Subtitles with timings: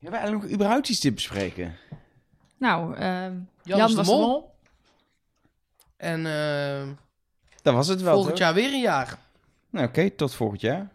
[0.00, 1.76] Hebben we eigenlijk nog überhaupt iets te bespreken?
[2.56, 4.18] Nou, ehm, Jan, Jan, de was mol.
[4.20, 4.54] de mol.
[5.96, 6.88] En eh,
[7.62, 8.44] Dat was het wel, volgend toch?
[8.44, 9.18] jaar weer een jaar.
[9.70, 10.88] Nou, oké, tot volgend jaar.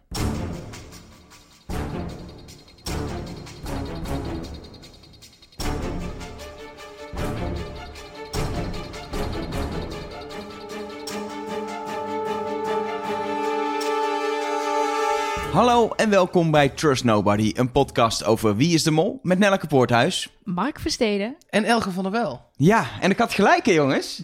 [15.96, 19.67] Hallo en welkom bij Trust Nobody, een podcast over Wie is de Mol met Nelleke
[19.67, 20.29] Poorthuis.
[20.43, 21.35] Mark Versteden.
[21.49, 22.41] En Elge van der Wel.
[22.55, 24.21] Ja, en ik had gelijk hè jongens.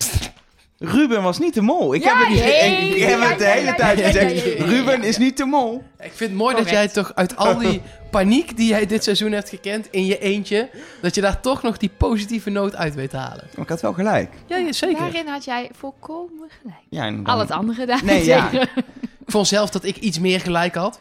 [0.78, 1.94] Ruben was niet de mol.
[1.94, 3.74] Ik Ja, heb het, niet- nee, ik, ik heb ja, het de ja, hele ja,
[3.76, 4.32] tijd ja, ja, gezegd.
[4.44, 4.66] ja, ja, ja, ja.
[4.72, 5.84] Ruben is niet de mol.
[6.00, 6.94] Ik vind het mooi dat Correct.
[6.94, 10.70] jij toch uit al die paniek die jij dit seizoen hebt gekend in je eentje,
[11.02, 13.48] dat je daar toch nog die positieve noot uit weet te halen.
[13.56, 14.34] Maar ik had wel gelijk.
[14.46, 15.00] Ja, ja zeker.
[15.00, 16.80] Daarin had jij volkomen gelijk.
[16.90, 18.04] Ja, en dan- Al het andere daar.
[18.06, 18.52] Nee, ja.
[18.52, 21.00] Ik vond zelf dat ik iets meer gelijk had.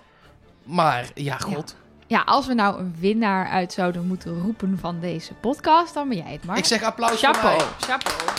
[0.70, 1.76] Maar ja, god.
[2.06, 6.16] Ja, als we nou een winnaar uit zouden moeten roepen van deze podcast, dan ben
[6.16, 6.58] jij het, Mark.
[6.58, 7.56] Ik zeg applaus voor chapeau.
[7.56, 7.66] mij.
[7.78, 8.30] Chapeau.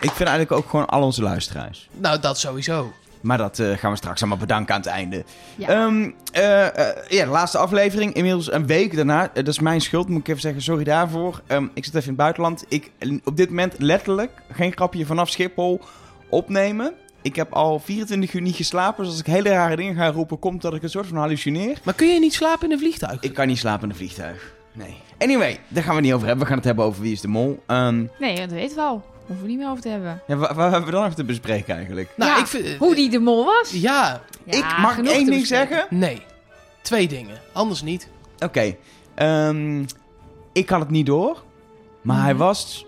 [0.00, 1.88] Ik vind eigenlijk ook gewoon al onze luisteraars.
[1.92, 2.92] Nou, dat sowieso.
[3.20, 5.24] Maar dat eh, gaan we straks allemaal bedanken aan het einde.
[5.56, 5.68] Ja.
[5.68, 8.14] Ehm, eh, eh, ja, de laatste aflevering.
[8.14, 9.30] Inmiddels een week daarna.
[9.34, 10.62] Dat is mijn schuld, moet ik even zeggen.
[10.62, 11.40] Sorry daarvoor.
[11.46, 12.64] Ehm, ik zit even in het buitenland.
[12.68, 12.90] Ik
[13.24, 15.80] op dit moment letterlijk, geen grapje, vanaf Schiphol
[16.28, 16.94] opnemen.
[17.22, 19.02] Ik heb al 24 uur niet geslapen.
[19.04, 21.78] Dus als ik hele rare dingen ga roepen, komt dat ik een soort van hallucineer.
[21.84, 23.20] Maar kun je niet slapen in een vliegtuig?
[23.20, 24.54] Ik kan niet slapen in een vliegtuig.
[24.72, 24.94] Nee.
[25.18, 26.42] Anyway, daar gaan we het niet over hebben.
[26.44, 27.62] We gaan het hebben over Wie is de Mol.
[27.66, 29.02] Ehm, Nee, dat weten we al.
[29.26, 30.22] Hoeven we niet meer over te hebben.
[30.26, 32.08] ja, wa- waar hebben we dan even te bespreken eigenlijk?
[32.16, 32.76] nou, Ja, ik vind...
[32.78, 33.70] Hoe die de mol was?
[33.72, 35.46] Ja, Ja, ik mag één ding bespreken.
[35.46, 35.86] zeggen.
[35.90, 36.22] nee.
[36.82, 37.36] Twee dingen.
[37.52, 38.08] Anders niet.
[38.38, 38.76] Oké,
[39.14, 39.84] ehm,
[40.52, 41.42] ik had het niet door.
[42.02, 42.42] Maar hij Mhm.
[42.42, 42.86] was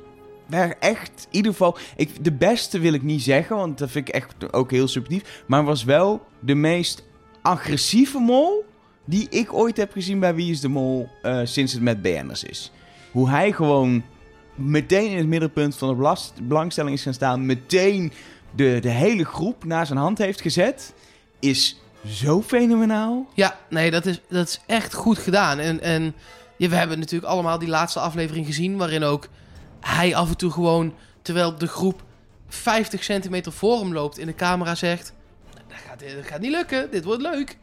[0.80, 1.76] echt, in ieder geval...
[1.96, 5.42] Ik, de beste wil ik niet zeggen, want dat vind ik echt ook heel subjectief.
[5.46, 7.02] Maar was wel de meest
[7.42, 8.64] agressieve mol
[9.04, 12.44] die ik ooit heb gezien bij Wie is de Mol eh, sinds het met BN'ers
[12.44, 12.72] is.
[13.10, 14.02] Hoe hij gewoon
[14.54, 17.46] meteen in het middelpunt van de belangstelling is gaan staan.
[17.46, 18.12] Meteen
[18.50, 20.94] de, de hele groep naar zijn hand heeft gezet.
[21.40, 23.27] Is zo fenomenaal.
[23.34, 25.58] Ja, nee, dat is, dat is echt goed gedaan.
[25.58, 26.14] En, en
[26.56, 28.77] we hebben natuurlijk allemaal die laatste aflevering gezien...
[28.77, 29.28] waarin ook
[29.86, 30.95] hij af en toe gewoon...
[31.22, 32.02] terwijl de groep
[32.48, 34.18] 50 centimeter voor hem loopt...
[34.18, 35.12] in de camera zegt...
[35.68, 37.58] Dat gaat, dat gaat niet lukken, dit wordt leuk.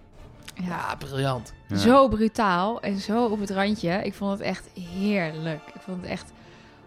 [0.56, 0.64] Ja.
[0.68, 1.54] Ja, briljant.
[1.68, 1.78] Ja.
[1.78, 4.04] Zo brutaal en zo op het randje.
[4.04, 5.62] Ik vond het echt heerlijk.
[5.74, 6.32] Ik vond het echt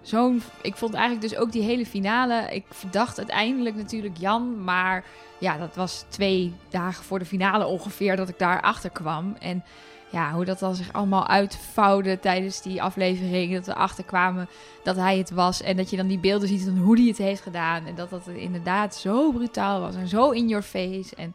[0.05, 0.43] zo'n.
[0.63, 2.47] Ik vond eigenlijk dus ook die hele finale.
[2.51, 4.65] Ik verdacht uiteindelijk natuurlijk Jan.
[4.65, 5.05] Maar
[5.39, 9.37] ja, dat was twee dagen voor de finale ongeveer dat ik daar achter kwam.
[9.41, 9.65] En
[10.11, 13.55] ja, hoe dat dan zich allemaal uitvouwde tijdens die aflevering.
[13.55, 14.49] Dat we achterkwamen
[14.83, 15.63] dat hij het was.
[15.63, 17.87] En dat je dan die beelden ziet van hoe hij het heeft gedaan.
[17.87, 19.95] En dat dat inderdaad zo brutaal was.
[19.95, 21.17] En zo in your face.
[21.17, 21.35] En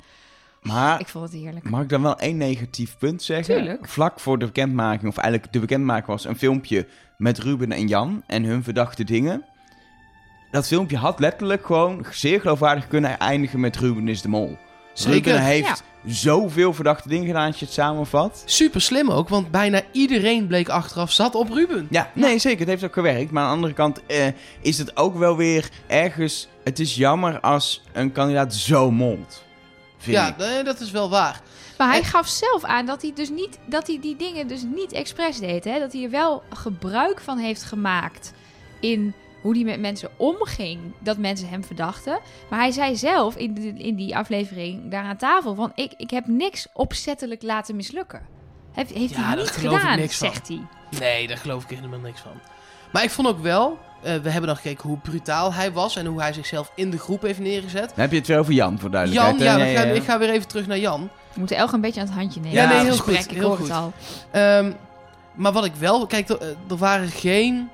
[0.62, 1.70] Maar ik vond het heerlijk.
[1.70, 3.56] Mag ik dan wel één negatief punt zeggen?
[3.56, 3.88] Tuurlijk.
[3.88, 6.88] Vlak voor de bekendmaking, of eigenlijk de bekendmaking was een filmpje
[7.18, 9.46] met Ruben en Jan en hun verdachte dingen.
[10.52, 14.58] Dat filmpje had letterlijk gewoon zeer geloofwaardig kunnen eindigen met Ruben is de mol.
[14.94, 15.31] Zeker.
[15.31, 18.44] Ruben heeft zoveel verdachte dingen gedaan als je het samenvat.
[18.46, 21.88] Super slim ook, want bijna iedereen bleek achteraf zat op Ruben.
[21.90, 22.59] Ja, nee, zeker.
[22.59, 23.31] Het heeft ook gewerkt.
[23.31, 24.28] Maar aan de andere kant eh,
[24.62, 26.48] is het ook wel weer ergens...
[26.64, 29.44] Het is jammer als een kandidaat zo molt.
[30.00, 30.38] Vind Ja, ik.
[30.38, 31.42] nee, dat is wel waar.
[31.78, 34.64] Maar hij En- gaf zelf aan dat hij dus niet dat hij die dingen dus
[34.64, 35.64] niet expres deed.
[35.64, 35.80] Hè?
[35.80, 38.34] Dat hij er wel gebruik van heeft gemaakt
[38.82, 40.80] in hoe hij met mensen omging.
[41.00, 42.20] Dat mensen hem verdachten.
[42.50, 46.10] Maar hij zei zelf in, de, in die aflevering daar aan tafel van ik, ik
[46.10, 48.22] heb niks opzettelijk laten mislukken.
[48.72, 50.28] Heeft, heeft Ja, hij daar niet geloof ik gedaan, niks van.
[50.28, 50.62] zegt hij.
[51.00, 52.31] Nee, daar geloof ik helemaal niks van.
[52.92, 56.06] Maar ik vond ook wel, eh, we hebben dan gekeken hoe brutaal hij was en
[56.06, 57.88] hoe hij zichzelf in de groep heeft neergezet.
[57.90, 59.40] Dan heb je het weer over Jan, voor Jan, duidelijkheid.
[59.40, 59.72] ja, hè?
[59.72, 61.10] we gaan, ik ga weer even terug naar Jan.
[61.34, 62.58] We moeten Elge een beetje aan het handje nemen.
[62.58, 63.68] Ja, nee, heel gesprek, goed, Ik heel hoor goed.
[63.68, 63.94] het al.
[64.32, 64.72] Ehm,
[65.36, 67.70] maar wat ik wel, kijk, er, eh, er waren geen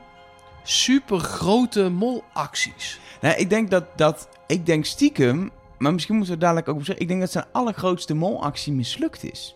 [0.63, 3.00] super grote molacties.
[3.22, 4.28] Nou, ik denk dat, dat...
[4.47, 5.52] Ik denk stiekem...
[5.78, 7.03] Maar misschien moeten we dadelijk ook op zeggen.
[7.03, 9.56] Ik denk dat zijn allergrootste molactie mislukt is.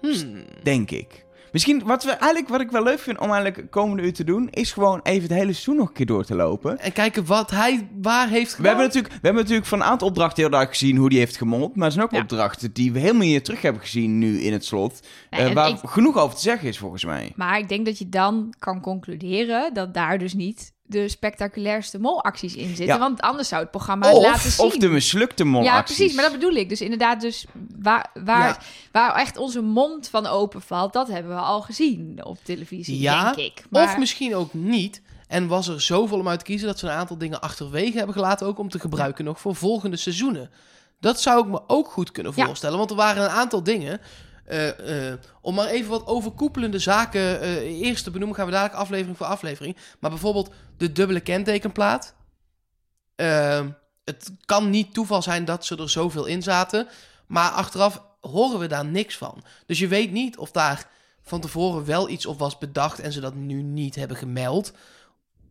[0.00, 0.44] Hmm.
[0.62, 1.24] Denk ik.
[1.52, 4.48] Misschien, wat, we, eigenlijk, wat ik wel leuk vind om eigenlijk komende uur te doen...
[4.50, 6.78] is gewoon even het hele seizoen nog een keer door te lopen.
[6.78, 8.66] En kijken wat hij waar heeft We gedaan.
[8.66, 11.36] hebben, natuurlijk, we hebben natuurlijk van een aantal opdrachten heel duidelijk gezien hoe die heeft
[11.36, 11.76] gemold.
[11.76, 12.20] Maar er zijn ook Ja.
[12.20, 15.00] opdrachten die we helemaal niet terug hebben gezien nu in het slot.
[15.30, 17.32] Nee, eh, waar ik- genoeg over te zeggen is volgens mij.
[17.36, 22.54] Maar ik denk dat je dan kan concluderen dat daar dus niet de spectaculairste molacties
[22.54, 22.86] in zitten.
[22.86, 22.98] Ja.
[22.98, 24.66] Want anders zou het programma laten zien.
[24.66, 25.76] of de mislukte molacties.
[25.76, 26.14] Ja, precies.
[26.14, 26.68] Maar dat bedoel ik.
[26.68, 27.44] Dus inderdaad, dus
[27.78, 28.58] waar, waar, Ja.
[28.92, 33.32] waar echt onze mond van open valt, dat hebben we al gezien op televisie, Ja,
[33.32, 33.64] denk ik.
[33.70, 35.02] Maar, Of misschien ook niet.
[35.28, 38.14] En was er zoveel om uit te kiezen dat ze een aantal dingen achterwege hebben
[38.14, 40.50] gelaten, ook om te gebruiken nog voor volgende seizoenen.
[41.00, 44.00] Dat zou ik me ook goed kunnen voorstellen, want er waren een aantal dingen.
[44.50, 48.80] Eh, eh, om maar even wat overkoepelende zaken eh, eerst te benoemen, gaan we dadelijk
[48.80, 49.76] aflevering voor aflevering.
[50.00, 52.14] Maar bijvoorbeeld de dubbele kentekenplaat.
[53.16, 53.68] Ehm,
[54.04, 56.88] het kan niet toeval zijn dat ze er zoveel in zaten.
[57.26, 59.42] Maar achteraf horen we daar niks van.
[59.66, 60.88] Dus je weet niet of daar
[61.22, 64.72] van tevoren wel iets op was bedacht en ze dat nu niet hebben gemeld.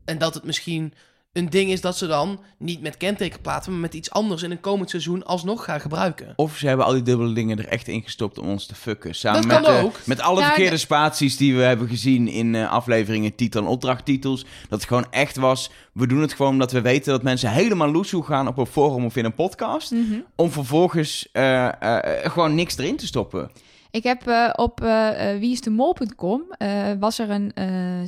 [0.06, 0.94] En dat het misschien
[1.34, 4.60] een ding is dat ze dan niet met kentekenplaten, maar met iets anders in een
[4.60, 6.34] komend seizoen alsnog gaan gebruiken.
[6.36, 9.16] Of ze hebben al die dubbele dingen er echt in gestopt om ons te fucken.
[9.16, 9.96] Samen Dat met, kan eh, ook.
[10.06, 13.68] met alle Ja, verkeerde de- spaties die we hebben gezien in eh, afleveringen, titel en
[13.68, 14.42] opdrachttitels.
[14.70, 17.92] Dat het gewoon echt was, we doen het gewoon omdat we weten dat mensen helemaal
[17.92, 19.92] loesoe gaan op een forum of in een podcast.
[19.92, 20.20] Mhm.
[20.36, 23.52] Om vervolgens eh, eh, gewoon niks erin te stoppen.
[23.92, 26.70] Ik heb eh, op eh eh, wieisdemol.com eh,
[27.00, 27.66] was er een eh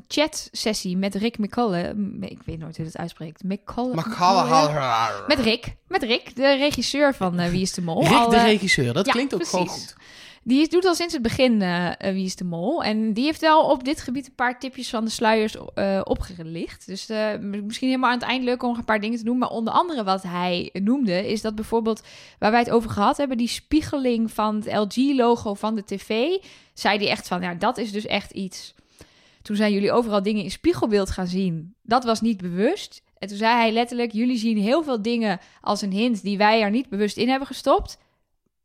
[0.07, 1.91] chat-sessie met Rick McCullough.
[1.95, 3.43] M- Ik weet nooit hoe het uitspreekt.
[3.43, 3.95] McCullough.
[5.27, 5.75] Met Rick.
[5.87, 8.01] Met Rick, de regisseur van Wie is de Mol.
[8.03, 9.95] Rick Al, de regisseur, dat ja, klinkt ook gewoon goed.
[10.43, 12.83] Die doet al sinds het begin eh, Wie is de Mol.
[12.83, 16.87] En die heeft wel op dit gebied een paar tipjes van de sluiers eh, opgelicht.
[16.87, 17.07] Dus
[17.41, 19.37] misschien helemaal aan het eind leuk om een paar dingen te doen.
[19.37, 22.03] Maar onder andere wat hij noemde, is dat bijvoorbeeld...
[22.39, 26.27] waar wij het over gehad hebben, die spiegeling van het LG-logo van de tv...
[26.73, 28.73] zei hij echt van, ja, dat is dus echt iets...
[29.41, 31.75] Toen zijn jullie overal dingen in spiegelbeeld gaan zien.
[31.81, 33.01] Dat was niet bewust.
[33.17, 36.61] En toen zei hij letterlijk: Jullie zien heel veel dingen als een hint die wij
[36.61, 37.97] er niet bewust in hebben gestopt.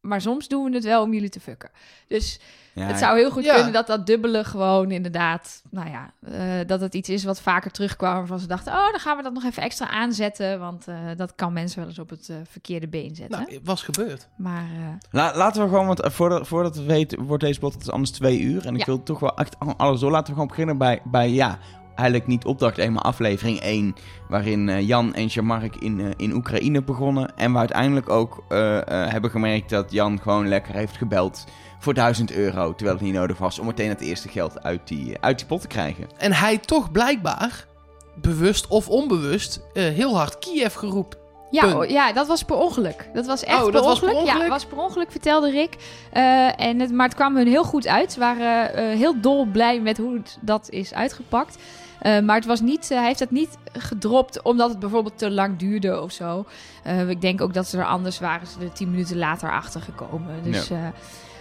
[0.00, 1.70] Maar soms doen we het wel om jullie te fucken.
[2.08, 2.40] Dus
[2.74, 3.54] Ja, het zou heel goed Ja.
[3.54, 7.70] kunnen dat dat dubbele gewoon inderdaad, nou ja, eh, dat het iets is wat vaker
[7.70, 8.14] terugkwam.
[8.14, 10.58] Waarvan ze dachten, oh, dan gaan we dat nog even extra aanzetten.
[10.60, 13.38] Want eh, dat kan mensen wel eens op het eh, verkeerde been zetten.
[13.40, 14.28] Nou, het was gebeurd.
[14.36, 18.10] maar eh, La- laten we gewoon, want voordat, voordat we weten, wordt deze podcast anders
[18.10, 18.66] twee uur.
[18.66, 18.86] En ik Ja.
[18.86, 20.10] wil toch wel echt al- alles door.
[20.10, 21.58] Laten we gewoon beginnen bij, bij ja,
[21.96, 23.94] eigenlijk niet opdracht 1, maar aflevering 1.
[24.28, 27.36] Waarin eh, Jan en Jean-Marc in, eh, in Oekraïne begonnen.
[27.36, 31.44] En we uiteindelijk ook eh, eh, hebben gemerkt dat Jan gewoon lekker heeft gebeld
[31.78, 32.74] voor 1000 euro.
[32.74, 35.60] Terwijl het niet nodig was om meteen het eerste geld uit die, uit die pot
[35.60, 36.06] te krijgen.
[36.18, 37.66] En hij toch blijkbaar,
[38.14, 41.18] bewust of onbewust, eh, heel hard Kiev geroepen.
[41.50, 43.08] Ja, oh, ja, dat was per ongeluk.
[43.14, 44.26] Dat was echt Oh, per, dat was per ongeluk.
[44.26, 44.50] Ja, ongeluk?
[44.50, 45.76] was per ongeluk, vertelde Rick.
[46.12, 48.12] Eh, en het, maar het kwam hun heel goed uit.
[48.12, 51.58] Ze waren eh, heel dol blij met hoe het, dat is uitgepakt.
[52.00, 55.30] Eh, maar het was niet, eh, hij heeft het niet gedropt omdat het bijvoorbeeld te
[55.30, 56.46] lang duurde of zo.
[56.82, 59.80] Eh, ik denk ook dat ze er anders waren, ze er tien minuten later achter
[59.80, 60.42] gekomen.
[60.42, 60.70] Dus,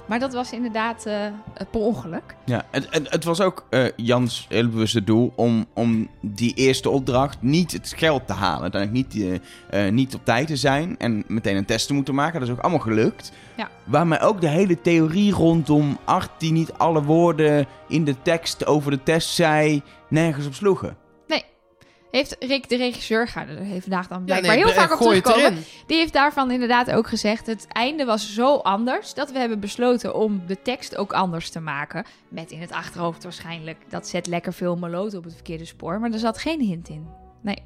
[0.05, 1.03] maar dat was inderdaad
[1.71, 2.35] per ongeluk.
[2.45, 3.65] Ja, het, het, het was ook
[3.95, 8.61] Jans heel bewuste doel om, om die eerste opdracht niet het geld te halen.
[8.61, 9.41] Uiteindelijk niet,
[9.91, 12.39] niet op tijd te zijn en meteen een test te moeten maken.
[12.39, 13.31] Dat is ook allemaal gelukt.
[13.57, 13.69] Ja.
[13.83, 18.91] Waarmee ook de hele theorie rondom Art die niet alle woorden in de tekst over
[18.91, 19.81] de test zei,
[20.15, 20.97] nergens op sloegen.
[22.15, 24.91] Heeft Rick, de regisseur, ga er heeft vandaag dan Ja, blijkbaar nee, heel eh, vaak
[24.91, 25.63] op terugkomen.
[25.87, 30.15] Die heeft daarvan inderdaad ook gezegd: het einde was zo anders dat we hebben besloten
[30.15, 32.05] om de tekst ook anders te maken.
[32.29, 35.99] Met in het achterhoofd waarschijnlijk dat zet lekker veel meloten op het verkeerde spoor.
[35.99, 37.07] Maar er zat geen hint in.
[37.41, 37.63] Nee.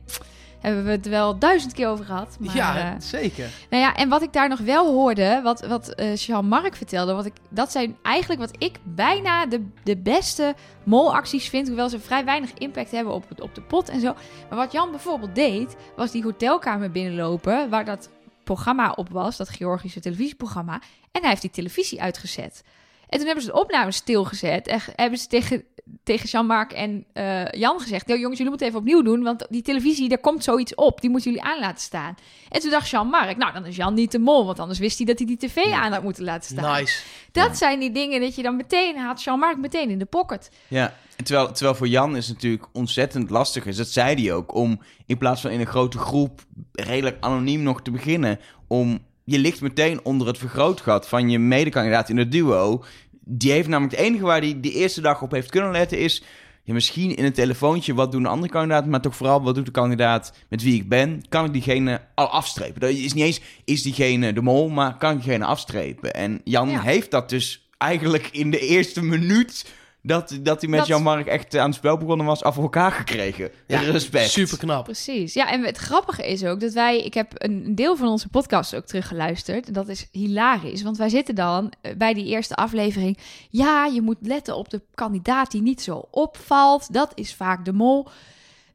[0.59, 2.37] Hebben we het wel duizend keer over gehad.
[2.39, 3.49] Maar, ja, eh, zeker.
[3.69, 7.25] nou ja, en wat ik daar nog wel hoorde, wat, wat eh Jean-Marc vertelde, wat
[7.25, 11.67] ik, dat zijn eigenlijk wat ik bijna de, de beste molacties vind.
[11.67, 14.15] Hoewel ze vrij weinig impact hebben op, het, op de pot en zo.
[14.49, 18.09] Maar wat Jan bijvoorbeeld deed, was die hotelkamer binnenlopen, waar dat
[18.43, 20.81] programma op was, dat Georgische televisieprogramma.
[21.11, 22.63] En hij heeft die televisie uitgezet.
[23.09, 24.67] En toen hebben ze de opname stilgezet.
[24.67, 25.63] En hebben ze tegen,
[26.03, 29.23] tegen Jean-Marc en eh, Jan gezegd: "Yo, jongens, jullie moeten even opnieuw doen.
[29.23, 31.01] Want die televisie, daar komt zoiets op.
[31.01, 32.15] Die moeten jullie aan laten staan.
[32.49, 34.45] En toen dacht Jean-Marc: Nou, dan is Jan niet de mol.
[34.45, 36.77] Want anders wist hij dat hij die tv aan had moeten laten staan.
[36.79, 37.03] Nice.
[37.31, 37.53] Dat Ja.
[37.53, 39.23] zijn die dingen dat je dan meteen haalt.
[39.23, 40.51] Jean-Marc meteen in de pocket.
[40.67, 44.33] Ja, en terwijl, terwijl voor Jan is het natuurlijk ontzettend lastig is, dat zei hij
[44.33, 48.99] ook, om in plaats van in een grote groep redelijk anoniem nog te beginnen, om
[49.31, 52.83] je ligt meteen onder het vergrootgat van je medekandidaat in het duo.
[53.25, 56.23] Die heeft namelijk het enige waar hij de eerste dag op heeft kunnen letten is,
[56.63, 59.65] ja, misschien in een telefoontje, wat doen de andere kandidaten, maar toch vooral, wat doet
[59.65, 61.23] de kandidaat met wie ik ben?
[61.29, 62.79] Kan ik diegene al afstrepen?
[62.79, 66.13] Dat is niet eens, is diegene de mol, maar kan ik diegene afstrepen?
[66.13, 66.81] En Jan Ja.
[66.81, 71.57] heeft dat dus eigenlijk in de eerste minuut dat, dat hij met Dat- Jean-Marc echt
[71.57, 73.51] aan het spel begonnen was, af elkaar gekregen.
[73.67, 74.29] Ja, Respect.
[74.29, 74.83] Super knap.
[74.83, 75.33] Precies.
[75.33, 77.03] Ja, en het grappige is ook dat wij...
[77.03, 79.67] Ik heb een deel van onze podcast ook teruggeluisterd.
[79.67, 80.81] En dat is hilarisch.
[80.81, 83.17] Want wij zitten dan eh, bij die eerste aflevering...
[83.49, 86.93] Ja, je moet letten op de kandidaat die niet zo opvalt.
[86.93, 88.07] Dat is vaak de mol.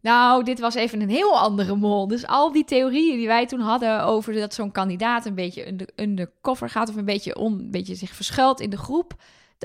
[0.00, 2.08] Nou, dit was even een heel andere mol.
[2.08, 5.88] Dus al die theorieën die wij toen hadden over dat zo'n kandidaat een beetje under-
[5.96, 9.14] undercover gaat of een beetje, on, een beetje zich verschuilt in de groep,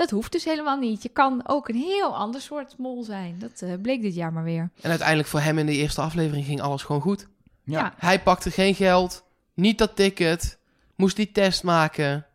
[0.00, 1.02] dat hoeft dus helemaal niet.
[1.02, 3.38] Je kan ook een heel ander soort mol zijn.
[3.38, 4.70] Dat eh, bleek dit jaar maar weer.
[4.80, 7.26] En uiteindelijk voor hem in de eerste aflevering ging alles gewoon goed.
[7.64, 7.78] Ja.
[7.78, 7.94] Ja.
[7.96, 10.58] Hij pakte geen geld, niet dat ticket,
[10.96, 12.26] moest die test maken.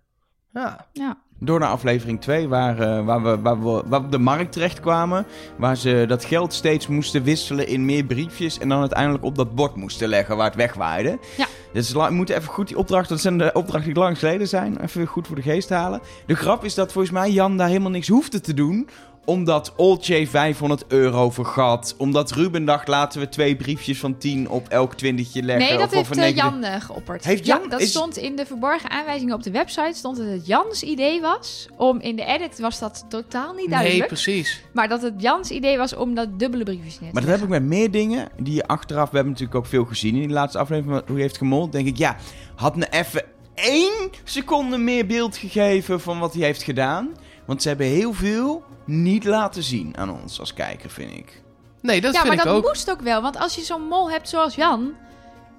[0.53, 1.17] Ja, Ja.
[1.45, 4.51] Door naar aflevering 2, waar, eh, waar, we, waar, we, waar we op de markt
[4.51, 5.25] terecht kwamen.
[5.57, 8.59] Waar ze dat geld steeds moesten wisselen in meer briefjes.
[8.59, 11.19] En dan uiteindelijk op dat bord moesten leggen waar het wegwaaide.
[11.37, 11.45] Ja.
[11.73, 14.81] Dus we moeten even goed die opdrachten, dat zijn de opdrachten die lang geleden zijn,
[14.81, 16.01] even goed voor de geest halen.
[16.25, 18.89] De grap is dat volgens mij Jan daar helemaal niks hoefde te doen
[19.25, 21.95] omdat Olcay 500 euro vergat.
[21.97, 25.67] Omdat Ruben dacht, laten we twee briefjes van 10 op elk twintigje leggen.
[25.69, 27.23] Nee, dat of heeft eh, negen- Jan eh, geopperd.
[27.25, 29.91] Heeft ja, Jan- dat is- stond in de verborgen aanwijzingen op de website.
[29.93, 33.77] Stond dat het Jans idee was om in de edit was dat totaal niet Nee,
[33.79, 34.07] duidelijk.
[34.07, 34.61] precies.
[34.73, 37.41] maar dat het Jans idee was om dat dubbele briefjes neer te Maar dat heb
[37.43, 39.09] ik met meer dingen die je achteraf...
[39.09, 40.93] We hebben natuurlijk ook veel gezien in die laatste aflevering...
[40.95, 41.71] van hoe je heeft gemold.
[41.71, 42.17] denk ik, ja,
[42.55, 46.01] had me even één seconde meer beeld gegeven...
[46.01, 47.09] van wat hij heeft gedaan.
[47.45, 51.41] Want ze hebben heel veel niet laten zien aan ons als kijker, vind ik.
[51.81, 52.67] Nee, dat ja, vind maar ik dat ook.
[52.67, 53.21] moest ook wel.
[53.21, 54.93] Want als je zo'n mol hebt zoals Jan...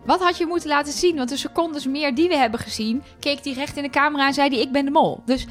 [0.04, 1.16] Wat had je moeten laten zien?
[1.16, 3.02] Want de secondes meer die we hebben gezien...
[3.20, 4.58] keek hij recht in de camera en zei hij...
[4.58, 5.22] ik ben de mol.
[5.24, 5.44] Dus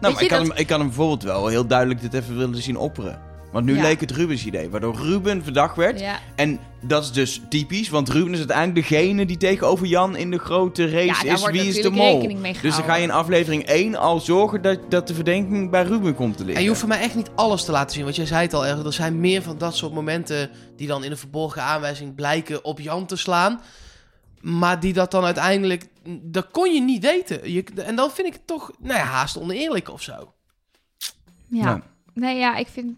[0.00, 2.36] Nou, maar ik, kan dat- hem, ik kan hem bijvoorbeeld wel heel duidelijk dit even
[2.36, 3.20] willen zien opperen.
[3.52, 3.82] Want nu Ja.
[3.82, 6.00] leek het Rubens idee, waardoor Ruben verdacht werd.
[6.00, 10.30] ja, En dat is dus typisch, want Ruben is uiteindelijk degene die tegenover Jan in
[10.30, 11.40] de grote race ja daar is.
[11.40, 12.12] wordt Wie is de mol?
[12.12, 15.70] rekening mee Dus dan ga je in aflevering 1 al zorgen dat, dat de verdenking
[15.70, 16.56] bij Ruben komt te liggen.
[16.56, 18.04] En je hoeft voor mij echt niet alles te laten zien.
[18.04, 21.04] Want jij zei het al, er er zijn meer van dat soort momenten die dan
[21.04, 23.60] in een verborgen aanwijzing blijken op Jan te slaan.
[24.40, 25.86] Maar die dat dan uiteindelijk,
[26.22, 27.52] dat kon je niet weten.
[27.52, 30.32] Je, en dan vind ik het toch, nou ja, haast oneerlijk of zo.
[31.48, 31.62] Ja.
[31.64, 31.82] Ja.
[32.14, 32.94] Nee, ja, ik vind...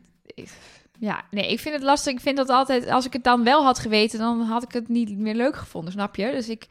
[0.98, 2.12] Ja, nee, ik vind het lastig.
[2.12, 2.88] Ik vind dat altijd...
[2.88, 5.92] Als ik het dan wel had geweten, dan had ik het niet meer leuk gevonden,
[5.92, 6.30] snap je?
[6.30, 6.66] Dus ik...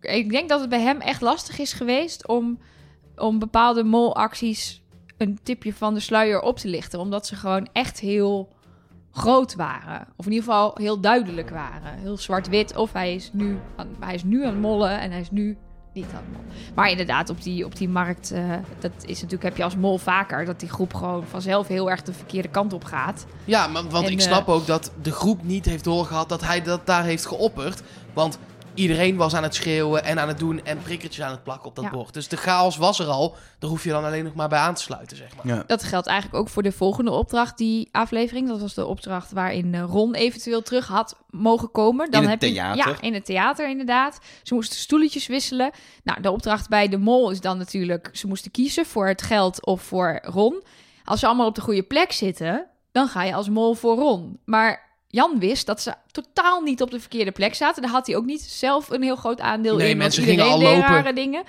[0.00, 2.58] Ik denk dat het bij hem echt lastig is geweest om,
[3.16, 4.82] om bepaalde molacties
[5.16, 7.00] een tipje van de sluier op te lichten.
[7.00, 8.48] Omdat ze gewoon echt heel
[9.12, 10.06] groot waren.
[10.16, 11.98] Of in ieder geval heel duidelijk waren.
[11.98, 12.76] Heel zwart-wit.
[12.76, 13.58] Of hij is, nu
[14.00, 15.56] hij is nu aan het mollen en hij is nu
[15.92, 16.50] niet mollen.
[16.74, 19.98] Maar inderdaad, op die, op die markt, eh, dat is natuurlijk, heb je als mol
[19.98, 23.26] vaker, dat die groep gewoon vanzelf heel erg de verkeerde kant op gaat.
[23.44, 26.40] Ja, maar, want En, ik eh, snap ook dat de groep niet heeft doorgehad dat
[26.40, 27.82] hij dat daar heeft geopperd.
[28.12, 28.38] Want
[28.74, 31.74] iedereen was aan het schreeuwen en aan het doen en prikkertjes aan het plakken op
[31.76, 31.90] dat Ja.
[31.90, 32.14] bord.
[32.14, 33.34] Dus de chaos was er al.
[33.58, 35.46] Daar hoef je dan alleen nog maar bij aan te sluiten, zeg maar.
[35.56, 35.64] Ja.
[35.66, 38.48] Dat geldt eigenlijk ook voor de volgende opdracht, die aflevering.
[38.48, 42.10] Dat was de opdracht waarin eh, Ron eventueel terug had mogen komen.
[42.10, 42.88] Dan het heb je- theater.
[42.88, 44.18] ja, in het theater inderdaad.
[44.42, 45.70] Ze moesten stoeletjes wisselen.
[46.04, 48.08] Nou, de opdracht bij de mol is dan natuurlijk...
[48.12, 50.62] ze moesten kiezen voor het geld of voor Ron.
[51.04, 54.38] Als ze allemaal op de goede plek zitten, dan ga je als mol voor Ron.
[54.44, 57.82] Maar Jan wist dat ze totaal niet op de verkeerde plek zaten.
[57.82, 59.96] Daar had hij ook niet zelf een heel groot aandeel Nee, in.
[59.96, 61.14] mensen gingen al lopen.
[61.14, 61.42] dingen.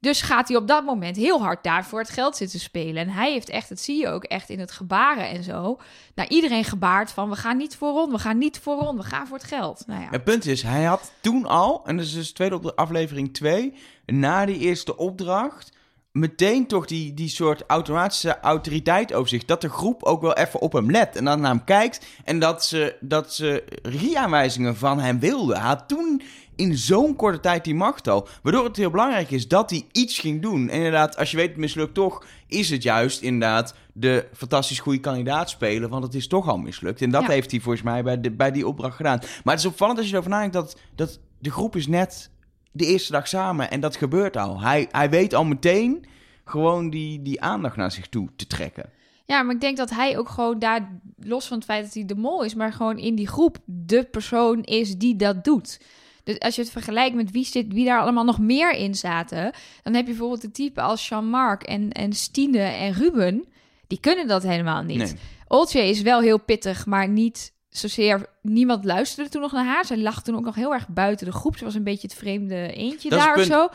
[0.00, 3.02] Dus gaat hij op dat moment heel hard daar voor het geld zitten spelen.
[3.02, 5.78] En hij heeft echt, dat zie je ook echt in het gebaren en zo.
[6.14, 9.02] Nou, iedereen gebaard van, we gaan niet voor Ron, we gaan niet voor Ron, we
[9.02, 9.82] gaan voor het geld.
[9.86, 12.72] Nou ja, Het punt is, hij had toen al, en dat is dus tweede op
[12.74, 13.74] aflevering 2,
[14.06, 15.75] na die eerste opdracht,
[16.16, 19.44] meteen toch die, die soort automatische autoriteit over zich.
[19.44, 22.06] Dat de groep ook wel even op hem let en dan naar hem kijkt.
[22.24, 25.56] En dat ze, dat ze regieaanwijzingen van hem wilden.
[25.56, 26.22] Hij had toen
[26.56, 28.28] in zo'n korte tijd die macht al.
[28.42, 30.68] Waardoor het heel belangrijk is dat hij iets ging doen.
[30.68, 35.00] En inderdaad, als je weet het mislukt toch, is het juist inderdaad de fantastisch goede
[35.00, 35.88] kandidaat spelen.
[35.90, 37.02] Want het is toch al mislukt.
[37.02, 37.28] En dat Ja.
[37.28, 39.18] heeft hij volgens mij bij, de, bij die opdracht gedaan.
[39.44, 42.30] Maar het is opvallend als je erover nadenkt dat, dat de groep is net
[42.76, 43.70] de eerste dag samen.
[43.70, 44.60] En dat gebeurt al.
[44.60, 46.04] Hij, hij weet al meteen
[46.44, 48.90] gewoon die, die aandacht naar zich toe te trekken.
[49.26, 52.04] ja, maar ik denk dat hij ook gewoon daar, los van het feit dat hij
[52.04, 55.80] de mol is, maar gewoon in die groep de persoon is die dat doet.
[56.24, 59.52] Dus als je het vergelijkt met wie, zit, wie daar allemaal nog meer in zaten,
[59.82, 63.44] dan heb je bijvoorbeeld de type als Jean-Marc en, en Stine en Ruben.
[63.86, 64.98] Die kunnen dat helemaal niet.
[64.98, 65.14] Nee.
[65.48, 68.26] Oltje is wel heel pittig, maar niet zozeer...
[68.40, 69.84] Niemand luisterde toen nog naar haar.
[69.84, 71.56] Zij lag toen ook nog heel erg buiten de groep.
[71.56, 73.68] Ze was een beetje het vreemde eentje Dat is daar of zo.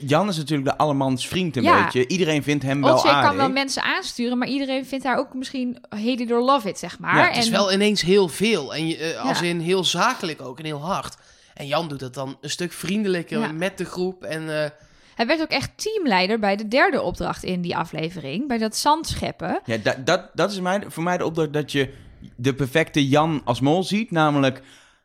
[0.00, 1.82] Jan is natuurlijk de allemans vriend een Ja.
[1.84, 2.06] beetje.
[2.08, 3.28] Iedereen vindt hem wel Oltje aardig.
[3.28, 6.78] kan wel mensen aansturen, maar iedereen vindt haar ook misschien hate it or love it,
[6.78, 7.16] zeg maar.
[7.16, 8.74] Ja, Het is En- wel ineens heel veel.
[8.74, 9.46] En je, eh, als Ja.
[9.46, 11.16] in heel zakelijk ook en heel hard.
[11.54, 13.52] En Jan doet dat dan een stuk vriendelijker Ja.
[13.52, 14.24] met de groep.
[14.24, 14.70] En eh,
[15.14, 18.48] Hij werd ook echt teamleider bij de derde opdracht in die aflevering.
[18.48, 19.60] Bij dat zand scheppen.
[19.64, 21.92] Ja, dat, dat, dat is mij, voor mij de opdracht dat je
[22.36, 24.10] de perfecte Jan als mol ziet.
[24.10, 24.62] Namelijk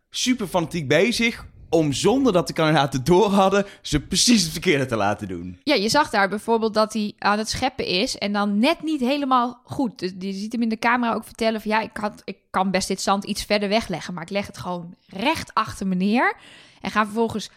[0.09, 3.65] super fanatiek bezig om zonder dat de kandidaten door hadden...
[3.81, 5.59] ze precies het verkeerde te laten doen.
[5.63, 8.99] Ja, je zag daar bijvoorbeeld dat hij aan het scheppen is en dan net niet
[8.99, 9.99] helemaal goed.
[9.99, 12.71] Dus je ziet hem in de camera ook vertellen van ja, ik, had, ik kan
[12.71, 16.37] best dit zand iets verder wegleggen, maar ik leg het gewoon recht achter me neer.
[16.81, 17.49] En ga vervolgens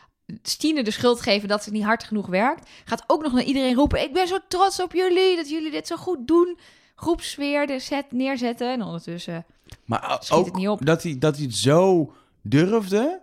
[0.42, 2.68] Stine de schuld geven dat ze niet hard genoeg werkt.
[2.84, 5.86] Gaat ook nog naar iedereen roepen, ik ben zo trots op jullie, dat jullie dit
[5.86, 6.58] zo goed doen.
[7.00, 9.46] Groepsfeer de set neerzetten en ondertussen...
[9.84, 10.86] Maar Schiet het ook niet op.
[10.86, 12.12] Dat, hij, dat hij het zo
[12.42, 13.20] durfde...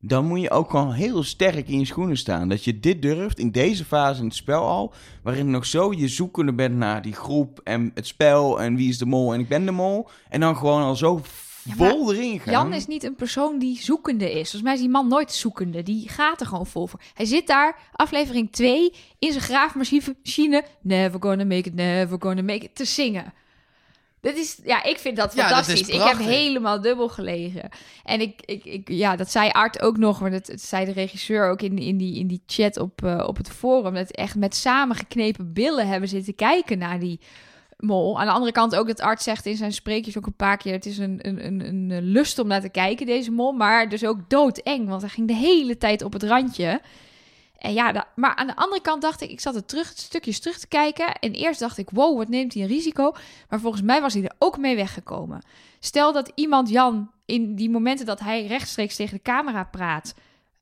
[0.00, 2.48] dan moet je ook gewoon heel sterk in je schoenen staan.
[2.48, 4.92] Dat je dit durft in deze fase in het spel al,
[5.22, 8.88] waarin je nog zo je zoekende bent naar die groep en het spel en wie
[8.88, 10.08] is de mol en ik ben de mol.
[10.28, 11.20] En dan gewoon al zo
[11.78, 12.52] Ja, erin gaan.
[12.52, 14.50] Jan is niet een persoon die zoekende is.
[14.50, 15.82] Volgens mij is die man nooit zoekende.
[15.82, 17.00] Die gaat er gewoon vol voor.
[17.14, 20.64] Hij zit daar, aflevering 2, in zijn graafmachine.
[20.80, 22.74] Never gonna make it, never gonna make it.
[22.74, 23.32] Te zingen.
[24.20, 25.94] Dat is, ja, ik vind dat Ja, dat is fantastisch.
[25.94, 27.68] ik heb helemaal dubbel gelegen.
[28.04, 30.92] En ik, ik, ik, ja, dat zei Art ook nog, maar dat, dat zei de
[30.92, 33.94] regisseur ook in, in, die, in die chat op, eh, op het forum.
[33.94, 37.20] Dat echt met samengeknepen billen hebben zitten kijken naar die
[37.76, 38.20] mol.
[38.20, 40.72] Aan de andere kant ook dat Art zegt in zijn spreekjes ook een paar keer...
[40.72, 43.52] het is een, een, een, een lust om naar te kijken, deze mol.
[43.52, 46.80] Maar dus ook doodeng, want hij ging de hele tijd op het randje.
[47.58, 49.30] En ja, maar aan de andere kant dacht ik...
[49.30, 51.12] ik zat er terug, stukjes terug te kijken...
[51.12, 53.12] en eerst dacht ik, wow, wat neemt hij een risico.
[53.48, 55.42] Maar volgens mij was hij er ook mee weggekomen.
[55.80, 60.14] Stel dat iemand Jan in die momenten dat hij rechtstreeks tegen de camera praat...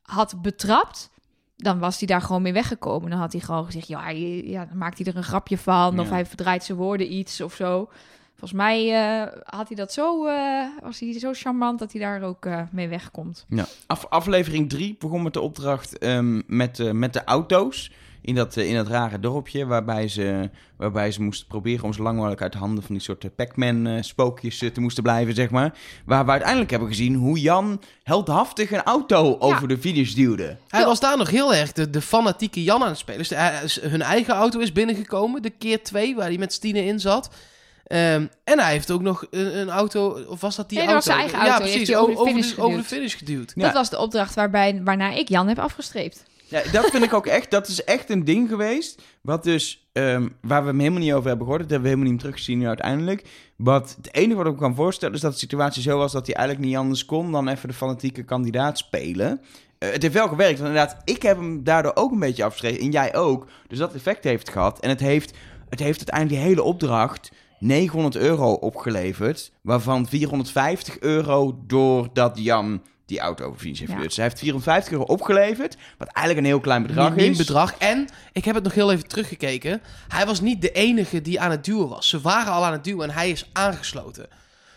[0.03, 1.11] had betrapt
[1.57, 3.11] dan was hij daar gewoon mee weggekomen.
[3.11, 6.01] Dan had hij gewoon gezegd, ja, ja dan maakt hij er een grapje van.
[6.01, 7.89] Of hij verdraait zijn woorden iets of zo.
[8.39, 12.23] Volgens mij eh, had hij dat zo, eh, was hij zo charmant dat hij daar
[12.23, 13.45] ook eh, mee wegkomt.
[13.49, 13.65] Ja.
[13.87, 17.91] Af, aflevering 3 begon met de opdracht ehm, met, eh, met de auto's.
[18.21, 22.17] In dat, in dat rare dorpje, waarbij ze, waarbij ze moesten proberen om zo lang
[22.17, 25.79] mogelijk uit de handen van die soort eh, Pac-Man-spookjes te moesten blijven, zeg maar.
[26.07, 30.57] Waar we uiteindelijk hebben gezien hoe Jan heldhaftig een auto over de finish duwde.
[30.69, 30.87] Hij Ja.
[30.87, 33.19] was daar nog heel erg de, de fanatieke Jan aan het spelen.
[33.19, 37.01] Dus de- hun eigen auto is binnengekomen, de keer twee, waar hij met Stine in
[37.01, 37.31] zat.
[37.85, 40.95] Ehm, en hij heeft ook nog een, een auto, of was dat die Nee, dat
[40.95, 41.21] was auto?
[41.29, 42.87] zijn eigen auto, Ja, precies, heeft hij over de o- finish over, de geduwd.
[42.87, 43.53] finish geduwd.
[43.55, 43.63] Ja.
[43.63, 46.25] Dat was de opdracht waarbij, waarna ik Jan heb afgestreept.
[46.49, 49.03] Ja, dat vind ik ook echt, dat is echt een ding geweest.
[49.21, 51.63] Wat dus, ehm, waar we hem helemaal niet over hebben gehoord.
[51.63, 53.25] Dat hebben we helemaal niet meer teruggezien nu uiteindelijk.
[53.57, 56.27] Wat het enige wat ik me kan voorstellen is dat de situatie zo was dat
[56.27, 59.41] hij eigenlijk niet anders kon dan even de fanatieke kandidaat spelen.
[59.79, 62.81] Eh, het heeft wel gewerkt, want inderdaad, ik heb hem daardoor ook een beetje afgeschreven.
[62.81, 63.47] En jij ook.
[63.69, 64.81] Dus dat effect heeft gehad.
[64.81, 65.31] En het heeft,
[65.69, 69.53] het heeft uiteindelijk die hele opdracht 900 euro opgeleverd.
[69.61, 74.01] Waarvan 450 euro doordat Jan die auto heeft Ja.
[74.01, 75.77] Dus hij heeft 450 euro opgeleverd.
[75.99, 77.27] Wat eigenlijk een heel klein bedrag is.
[77.27, 77.75] een bedrag.
[77.79, 79.83] En, ik heb het nog heel even teruggekeken.
[80.09, 82.09] Hij was niet de enige die aan het duwen was.
[82.09, 84.29] Ze waren al aan het duwen en hij is aangesloten.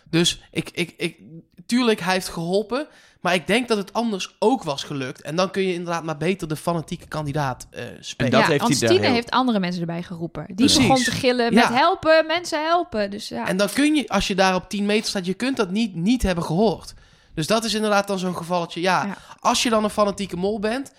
[0.10, 1.18] Dus ik, ik, ik,
[1.66, 2.88] tuurlijk, hij heeft geholpen.
[3.22, 5.22] Maar ik denk dat het anders ook was gelukt.
[5.22, 8.32] En dan kun je inderdaad maar beter de fanatieke kandidaat eh, spelen.
[8.32, 10.46] Dat ja, heeft want hij daar Stine heel- heeft andere mensen erbij geroepen.
[10.48, 10.78] Die Precies.
[10.88, 11.74] begon te gillen met Ja.
[11.74, 13.12] helpen, mensen helpen.
[13.12, 15.58] Dus ja, En dan kun je, als je daar op 10 meter staat, je kunt
[15.58, 16.94] dat niet, niet hebben gehoord.
[17.34, 18.82] Dus dat is inderdaad dan zo'n gevalletje.
[18.82, 19.18] Ja, Ja.
[19.40, 20.92] als je dan een fanatieke mol bent,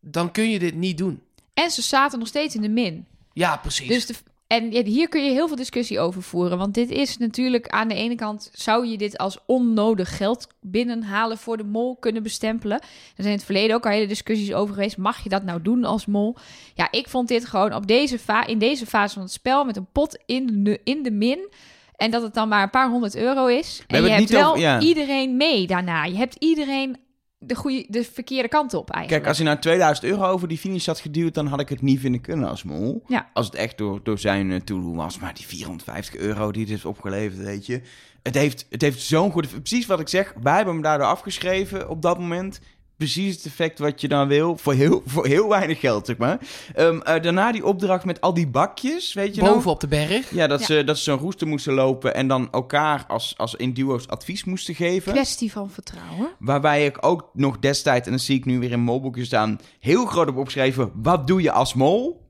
[0.00, 1.22] dan kun je dit niet doen.
[1.54, 3.06] en ze zaten nog steeds in de min.
[3.32, 3.88] Ja, precies.
[3.88, 4.14] Dus de,
[4.52, 6.58] en ja, hier kun je heel veel discussie over voeren.
[6.58, 8.50] Want dit is natuurlijk aan de ene kant...
[8.52, 12.80] zou je dit als onnodig geld binnenhalen voor de mol kunnen bestempelen.
[12.80, 14.96] Er zijn in het verleden ook al hele discussies over geweest.
[14.96, 16.36] Mag je dat nou doen als mol?
[16.74, 19.64] Ja, ik vond dit gewoon op deze fa in deze fase van het spel...
[19.64, 21.50] met een pot in de, in de min...
[21.96, 23.82] En dat het dan maar een paar honderd euro is.
[23.86, 24.80] En je hebt wel over- ja.
[24.80, 26.04] iedereen mee daarna.
[26.04, 26.96] Je hebt iedereen
[27.44, 29.22] de, goede, de verkeerde kant op eigenlijk.
[29.22, 31.82] Kijk, als hij nou 2000 euro over die finish had geduwd, dan had ik het
[31.82, 33.02] niet vinden kunnen als mol.
[33.06, 33.30] Ja.
[33.32, 35.18] Als het echt door, door zijn uh, toedoen was.
[35.18, 37.80] Maar die 450 euro die het heeft opgeleverd, weet je.
[38.22, 39.48] Het heeft, het heeft zo'n goed...
[39.48, 42.60] Precies wat ik zeg, wij hebben hem daardoor afgeschreven op dat moment.
[43.02, 44.56] Precies het effect wat je dan wil.
[44.56, 46.38] Voor heel, voor heel weinig geld, zeg maar.
[46.74, 49.52] Ehm, eh, daarna die opdracht met al die bakjes, weet je nog?
[49.52, 50.30] Boven op de berg.
[50.30, 50.66] Ja, dat, Ja.
[50.66, 54.44] Ze, dat ze zo'n roester moesten lopen en dan elkaar als, als in duo's advies
[54.44, 55.12] moesten geven.
[55.12, 56.28] Kwestie van vertrouwen.
[56.38, 60.06] Waarbij ik ook nog destijds, en dat zie ik nu weer in molboekjes staan, heel
[60.06, 62.21] groot op opgeschreven: wat doe je als mol?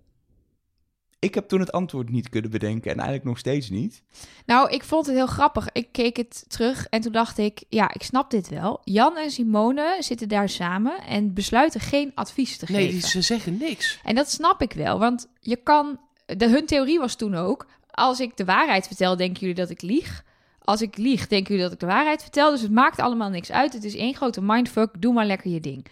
[1.23, 4.03] Ik heb toen het antwoord niet kunnen bedenken en eigenlijk nog steeds niet.
[4.47, 5.69] Nou, ik vond het heel grappig.
[5.73, 8.81] Ik keek het terug en toen dacht ik, ja, ik snap dit wel.
[8.85, 13.01] Jan en Simone zitten daar samen en besluiten geen advies te Nee, geven.
[13.01, 13.99] die, ze zeggen niks.
[14.05, 16.01] En dat snap ik wel, want je kan...
[16.27, 19.83] De, hun theorie was toen ook, als ik de waarheid vertel, denken jullie dat ik
[19.83, 20.25] lieg.
[20.59, 22.51] Als ik lieg, denken jullie dat ik de waarheid vertel.
[22.51, 23.73] Dus het maakt allemaal niks uit.
[23.73, 24.91] Het is één grote mindfuck.
[24.99, 25.87] Doe maar lekker je ding.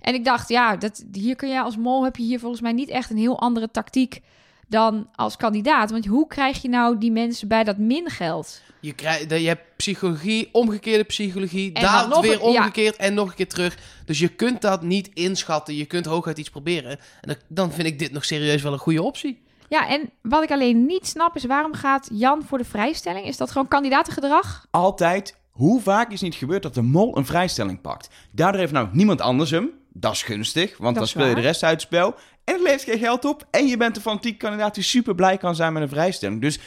[0.00, 2.04] En ik dacht, ja, dat, hier kun jij als mol...
[2.04, 4.20] heb je hier volgens mij niet echt een heel andere tactiek
[4.68, 5.90] dan als kandidaat.
[5.90, 8.60] Want hoe krijg je nou die mensen bij dat min geld?
[8.80, 12.58] Je, krijgt, je hebt psychologie, omgekeerde psychologie, En nog weer een- ja.
[12.58, 13.78] omgekeerd en nog een keer terug.
[14.04, 15.74] Dus je kunt dat niet inschatten.
[15.76, 16.90] Je kunt hooguit iets proberen.
[16.90, 19.42] En dan, dan vind ik dit nog serieus wel een goede optie.
[19.68, 21.44] Ja, en wat ik alleen niet snap is...
[21.44, 23.26] waarom gaat Jan voor de vrijstelling?
[23.26, 24.66] Is dat gewoon kandidatengedrag?
[24.70, 28.08] Altijd, hoe vaak is niet gebeurd dat de mol een vrijstelling pakt?
[28.30, 29.70] Daardoor heeft nou niemand anders hem.
[29.92, 32.14] Dat is gunstig, want Dat dan speel je de rest uit het spel.
[32.44, 33.46] En het levert geen geld op.
[33.50, 36.40] En je bent een fanatiek kandidaat die super blij kan zijn met een vrijstelling.
[36.40, 36.58] Dus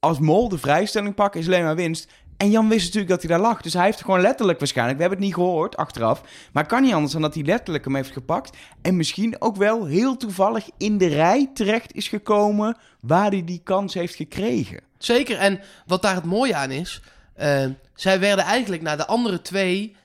[0.00, 2.08] als mol de vrijstelling pakken is alleen maar winst.
[2.36, 3.62] En Jan wist natuurlijk dat hij daar lag.
[3.62, 4.96] Dus hij heeft gewoon letterlijk waarschijnlijk...
[4.96, 6.22] We hebben het niet gehoord achteraf.
[6.52, 8.56] Maar kan niet anders dan dat hij letterlijk hem heeft gepakt.
[8.82, 12.76] En misschien ook wel heel toevallig in de rij terecht is gekomen...
[13.00, 14.80] waar hij die kans heeft gekregen.
[14.98, 15.38] Zeker.
[15.38, 17.02] En wat daar het mooie aan is...
[17.34, 17.64] eh,
[17.94, 19.96] zij werden eigenlijk naar de andere twee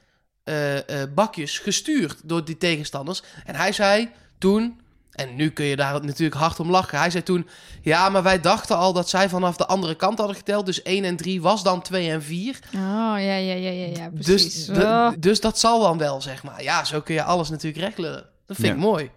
[0.44, 3.24] eh, eh, bakjes gestuurd door die tegenstanders.
[3.46, 4.82] En hij zei toen...
[5.14, 6.98] En nu kun je daar natuurlijk hard om lachen.
[7.00, 7.48] Hij zei toen...
[7.82, 10.66] Ja, maar wij dachten al dat zij vanaf de andere kant hadden geteld.
[10.66, 12.60] Dus 1 en 3 was dan 2 en 4.
[12.76, 14.66] Oh, ja, ja, ja, ja, ja precies.
[14.66, 15.10] Dus, de- Oh.
[15.20, 16.64] dus dat zal dan wel, zeg maar.
[16.64, 18.14] Ja, zo kun je alles natuurlijk regelen.
[18.46, 18.74] Dat vind Ja.
[18.74, 19.10] ik mooi.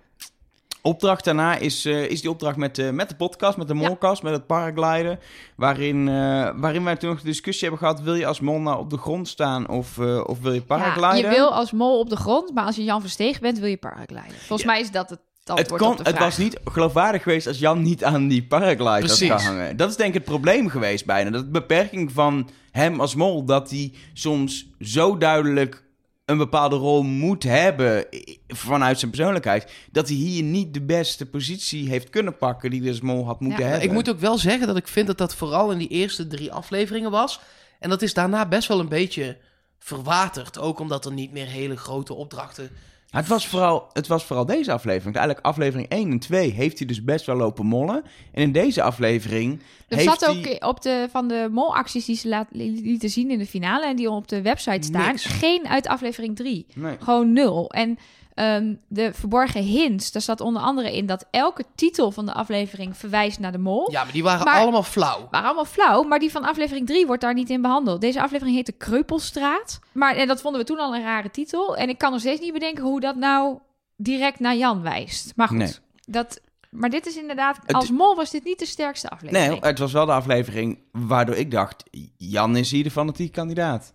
[0.83, 3.81] Opdracht daarna is, eh, is die opdracht met, eh, met de podcast, met de Ja.
[3.87, 5.19] molkast, met het paragliden.
[5.57, 8.79] Waarin, eh, waarin wij toen nog de discussie hebben gehad: wil je als mol nou
[8.79, 11.17] op de grond staan of, eh, of wil je paragliden?
[11.17, 13.69] Ja, je wil als mol op de grond, maar als je Jan Versteeg bent, wil
[13.69, 14.35] je paragliden.
[14.47, 17.47] Volgens mij is dat het het, antwoord kon, op de het was niet geloofwaardig geweest
[17.47, 19.29] als Jan niet aan die paraglide Precies.
[19.29, 19.77] had gehangen.
[19.77, 21.31] Dat is denk ik het probleem geweest bijna.
[21.31, 25.85] Dat de beperking van hem als mol, dat hij soms zo duidelijk
[26.25, 28.07] een bepaalde rol moet hebben
[28.49, 32.91] vanuit zijn persoonlijkheid, dat hij hier niet de beste positie heeft kunnen pakken die hij
[32.91, 33.89] als mol had moeten Ja, hebben.
[33.89, 36.53] Ik moet ook wel zeggen dat ik vind dat dat vooral in die eerste drie
[36.53, 37.41] afleveringen was.
[37.81, 39.37] En dat is daarna best wel een beetje
[39.79, 40.59] verwaterd.
[40.59, 42.71] Ook omdat er niet meer hele grote opdrachten...
[43.17, 45.17] Maar Het was, vooral, het was vooral deze aflevering.
[45.17, 48.03] Eigenlijk aflevering 1 en 2 heeft hij dus best wel lopen mollen.
[48.33, 52.29] En in deze aflevering Er heeft zat ook op de, van de molacties die ze
[52.29, 55.25] laat, lieten zien in de finale en die op de website staan, Niks.
[55.25, 56.67] geen uit aflevering 3.
[56.75, 56.97] Nee.
[57.01, 57.71] Gewoon nul.
[57.71, 57.99] En
[58.37, 62.97] ehm, de verborgen hints, daar zat onder andere in dat elke titel van de aflevering
[62.97, 63.91] verwijst naar de mol.
[63.91, 65.29] Ja, maar die waren Maar- allemaal flauw.
[65.31, 68.01] waren allemaal flauw, maar die van aflevering 3 wordt daar niet in behandeld.
[68.01, 69.79] Deze aflevering heette Kreupelstraat.
[69.93, 71.77] Maar en dat vonden we toen al een rare titel.
[71.77, 73.59] En ik kan nog steeds niet bedenken hoe dat nou
[73.97, 75.33] direct naar Jan wijst.
[75.37, 75.73] Maar goed, Nee.
[76.05, 77.59] dat, maar dit is inderdaad...
[77.67, 79.49] Als mol was dit niet de sterkste aflevering.
[79.51, 81.83] Nee, het was wel de aflevering waardoor ik dacht...
[82.17, 83.93] Jan is hier de fanatieke kandidaat.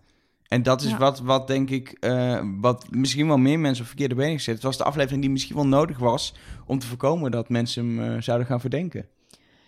[0.51, 0.97] En dat is Ja.
[0.97, 1.97] wat, wat denk ik...
[1.99, 4.53] eh, wat misschien wel meer mensen op verkeerde benen gezet.
[4.53, 6.33] Het was de aflevering die misschien wel nodig was...
[6.65, 9.05] om te voorkomen dat mensen hem eh, zouden gaan verdenken.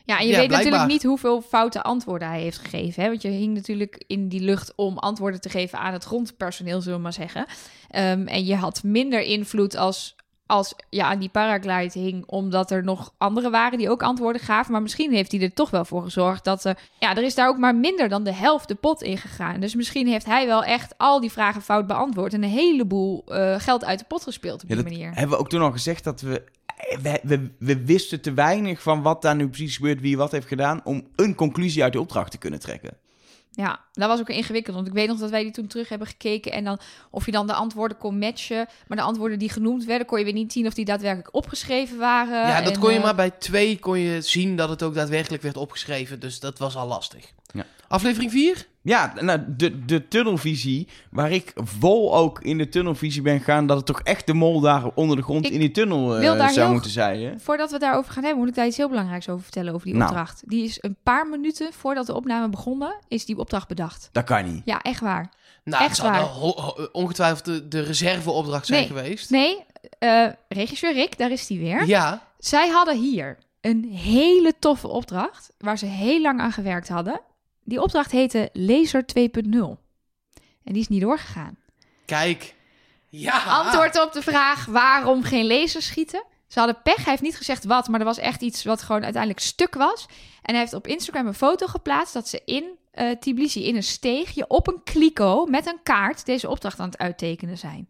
[0.06, 0.72] Ja, en je Ja, weet blijkbaar.
[0.72, 3.04] natuurlijk niet hoeveel foute antwoorden hij heeft gegeven.
[3.04, 3.10] Hè?
[3.10, 6.98] Want je hing natuurlijk in die lucht om antwoorden te geven aan het grondpersoneel, zullen
[6.98, 7.46] we maar zeggen.
[7.90, 12.84] Ehm, en je had minder invloed als, als je aan die paraglide hing, omdat er
[12.84, 14.72] nog anderen waren die ook antwoorden gaven.
[14.72, 16.78] Maar misschien heeft hij er toch wel voor gezorgd dat er...
[17.00, 19.60] Ja, er is daar ook maar minder dan de helft de pot in gegaan.
[19.60, 22.34] Dus misschien heeft hij wel echt al die vragen fout beantwoord...
[22.34, 25.08] en een heleboel eh, geld uit de pot gespeeld op Ja, die manier.
[25.14, 26.44] hebben we ook toen al gezegd dat we,
[27.02, 27.52] we, we...
[27.60, 30.02] We wisten te weinig van wat daar nu precies gebeurt...
[30.02, 30.82] wie wat heeft gedaan...
[30.84, 32.98] om een conclusie uit de opdracht te kunnen trekken.
[33.56, 34.76] Ja, dat was ook ingewikkeld.
[34.76, 36.52] Want ik weet nog dat wij die toen terug hebben gekeken.
[36.52, 38.68] En dan of je dan de antwoorden kon matchen.
[38.88, 41.98] Maar de antwoorden die genoemd werden, kon je weer niet zien of die daadwerkelijk opgeschreven
[41.98, 42.48] waren.
[42.48, 44.94] Ja, dat En, kon je eh, maar bij twee kon je zien dat het ook
[44.94, 46.20] daadwerkelijk werd opgeschreven.
[46.20, 47.32] Dus dat was al lastig.
[47.54, 47.66] Ja.
[47.88, 48.68] Aflevering 4?
[48.86, 53.78] Ja, nou, de, de tunnelvisie, waar ik vol ook in de tunnelvisie ben gegaan, dat
[53.78, 56.36] het toch echt de mol daar onder de grond Ik in die tunnel eh, wil
[56.38, 57.22] daar zou heel- moeten zijn.
[57.22, 57.40] Hè?
[57.40, 59.86] Voordat we het daarover gaan hebben, moet ik daar iets heel belangrijks over vertellen over
[59.86, 60.10] die Nou.
[60.10, 60.44] opdracht.
[60.46, 64.10] Die is een paar minuten voordat de opname begonnen, is die opdracht bedacht.
[64.12, 64.62] Dat kan niet.
[64.66, 65.32] Ja, echt waar.
[65.64, 66.28] Nou, Echt waar.
[66.92, 68.88] ongetwijfeld de, de reserveopdracht zijn Nee.
[68.88, 69.30] geweest.
[69.30, 69.64] Nee,
[70.00, 71.86] eh, regisseur Rick, daar is die weer.
[71.86, 77.22] Ja, Zij hadden hier een hele toffe opdracht, waar ze heel lang aan gewerkt hadden.
[77.64, 79.22] Die opdracht heette Laser 2.0.
[80.64, 81.58] En die is niet doorgegaan.
[82.06, 82.56] kijk.
[83.10, 83.44] Ja.
[83.44, 86.24] Antwoord op de vraag waarom geen lasers schieten.
[86.48, 86.96] Ze hadden pech.
[86.96, 90.06] Hij heeft niet gezegd wat, maar er was echt iets wat gewoon uiteindelijk stuk was.
[90.42, 93.84] En hij heeft op Instagram een foto geplaatst dat ze in eh Tbilisi in een
[93.84, 97.90] steegje op een kliko met een kaart deze opdracht aan het uittekenen zijn.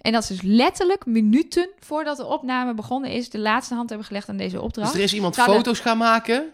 [0.00, 4.06] En dat ze dus letterlijk minuten voordat de opname begonnen is, de laatste hand hebben
[4.06, 4.94] gelegd aan deze Dus opdracht.
[4.94, 6.52] er is iemand foto's gaan maken.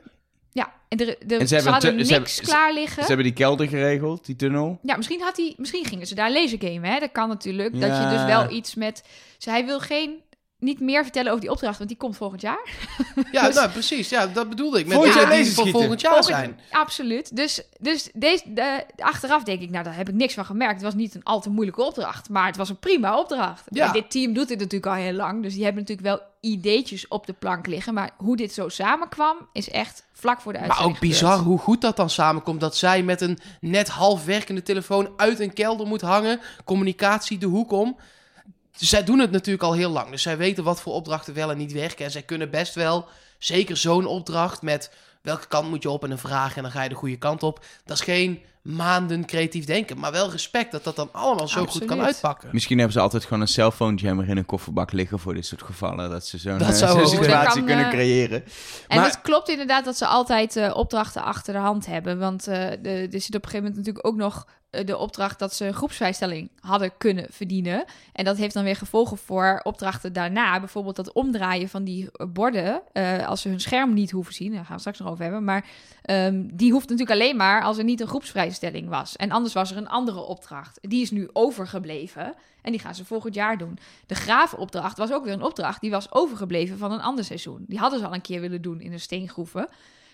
[0.58, 3.02] Ja, en, de, de, En ze ze, hebben hadden niks ze hebben- ze- klaar liggen.
[3.02, 4.78] Ze hebben die kelder geregeld, die tunnel.
[4.82, 6.90] Ja, misschien, had hij, misschien gingen ze daar lasergamen.
[6.90, 6.98] Hè?
[6.98, 7.80] Dat kan natuurlijk.
[7.80, 9.02] Dat je dus wel iets met...
[9.36, 10.20] Dus hij wil geen,
[10.58, 12.68] niet meer vertellen over die opdracht, want die komt volgend jaar.
[13.32, 14.08] Ja, Dus- nou precies.
[14.08, 14.84] Ja, dat bedoel ik.
[14.86, 15.68] Met Volgend jaar schieten.
[15.72, 16.60] volgend jaar Volgend- zijn.
[16.70, 17.36] Absoluut.
[17.36, 20.74] Dus, dus deze, de, achteraf denk ik, nou, daar heb ik niks van gemerkt.
[20.74, 23.64] Het was niet een al te moeilijke opdracht, maar het was een prima opdracht.
[23.70, 23.86] Ja.
[23.86, 27.08] En dit team doet dit natuurlijk al heel lang, dus die hebben natuurlijk wel ideetjes
[27.08, 27.94] op de plank liggen.
[27.94, 31.48] Maar hoe dit zo samenkwam, is echt vlak voor de Maar uitzending ook bizar gebeurd.
[31.48, 32.60] hoe goed dat dan samenkomt.
[32.60, 36.40] Dat zij met een net half werkende telefoon uit een kelder moet hangen.
[36.64, 37.96] Communicatie de hoek om.
[38.76, 40.10] Zij doen het natuurlijk al heel lang.
[40.10, 42.04] Dus zij weten wat voor opdrachten wel en niet werken.
[42.04, 44.90] En zij kunnen best wel, zeker zo'n opdracht met
[45.28, 47.42] welke kant moet je op en een vraag en dan ga je de goede kant
[47.42, 47.64] op.
[47.84, 49.98] Dat is geen maanden creatief denken.
[49.98, 52.48] Maar wel respect dat dat dan allemaal zo goed kan uitpakken.
[52.52, 55.62] Misschien hebben ze altijd gewoon een cellphone jammer in een kofferbak liggen voor dit soort
[55.62, 56.10] gevallen.
[56.10, 58.44] Dat ze zo'n Dat eh, situatie kan, kunnen eh, creëren.
[58.88, 62.18] En Maar- het klopt inderdaad dat ze altijd eh, opdrachten achter de hand hebben.
[62.18, 65.54] Want eh, de, er zit op een gegeven moment natuurlijk ook nog de opdracht dat
[65.54, 67.84] ze een groepsvrijstelling hadden kunnen verdienen.
[68.12, 70.58] En dat heeft dan weer gevolgen voor opdrachten daarna.
[70.58, 74.52] Bijvoorbeeld dat omdraaien van die eh, borden, eh, als ze hun scherm niet hoeven zien.
[74.52, 75.44] Daar gaan we straks nog over hebben.
[75.44, 75.64] Maar
[76.02, 79.16] ehm, die hoeft natuurlijk alleen maar als er niet een groepsvrijstelling was.
[79.16, 80.78] En anders was er een andere opdracht.
[80.82, 82.34] Die is nu overgebleven.
[82.62, 83.78] En die gaan ze volgend jaar doen.
[84.06, 85.80] De graafopdracht was ook weer een opdracht.
[85.80, 87.64] Die was overgebleven van een ander seizoen.
[87.68, 89.68] Die hadden ze al een keer willen doen in de steengroeven.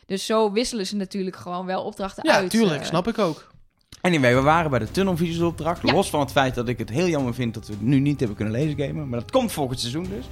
[0.06, 2.50] Dus zo wisselen ze natuurlijk gewoon wel opdrachten Ja, uit.
[2.50, 2.86] tuurlijk, eh.
[2.86, 3.52] snap ik ook.
[4.00, 5.80] Anyway, we waren bij de tunnelvisiesopdracht.
[5.82, 5.92] Ja.
[5.92, 8.18] Los van het feit dat ik het heel jammer vind dat we het nu niet
[8.18, 9.08] hebben kunnen lezen gamen.
[9.08, 10.24] Maar dat komt volgend seizoen dus.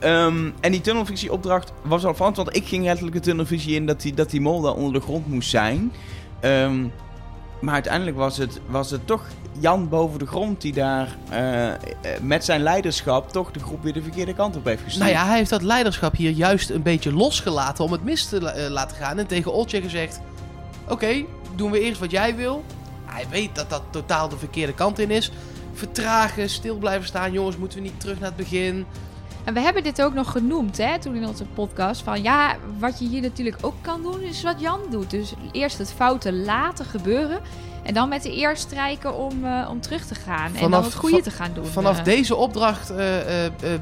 [0.00, 2.34] Ehm, en die tunnelvisieopdracht was al van.
[2.34, 5.00] Want ik ging letterlijk de tunnelvisie in dat die, dat die mol daar onder de
[5.06, 5.92] grond moest zijn.
[6.40, 6.86] Ehm,
[7.60, 9.26] maar uiteindelijk was het, was het toch
[9.58, 11.76] Jan boven de grond die daar eh, eh,
[12.22, 15.04] met zijn leiderschap toch de groep weer de verkeerde kant op heeft gestuurd.
[15.04, 18.40] Nou ja, hij heeft dat leiderschap hier juist een beetje losgelaten om het mis te
[18.40, 19.18] la- eh, laten gaan.
[19.18, 20.20] En tegen Oltje gezegd,
[20.88, 22.64] oké, doen we eerst wat jij wil.
[23.12, 25.30] Hij weet dat dat totaal de verkeerde kant in is.
[25.72, 27.32] Vertragen, stil blijven staan.
[27.32, 28.86] Jongens, moeten we niet terug naar het begin?
[29.44, 32.02] En we hebben dit ook nog genoemd, hè, toen in onze podcast.
[32.02, 35.10] Van ja, wat je hier natuurlijk ook kan doen, is wat Jan doet.
[35.10, 37.40] Dus eerst het foute laten gebeuren.
[37.82, 40.54] En dan met de eer strijken om, eh, om terug te gaan.
[40.54, 41.66] en dan het goede te gaan doen.
[41.66, 42.96] Vanaf Eh, deze opdracht eh,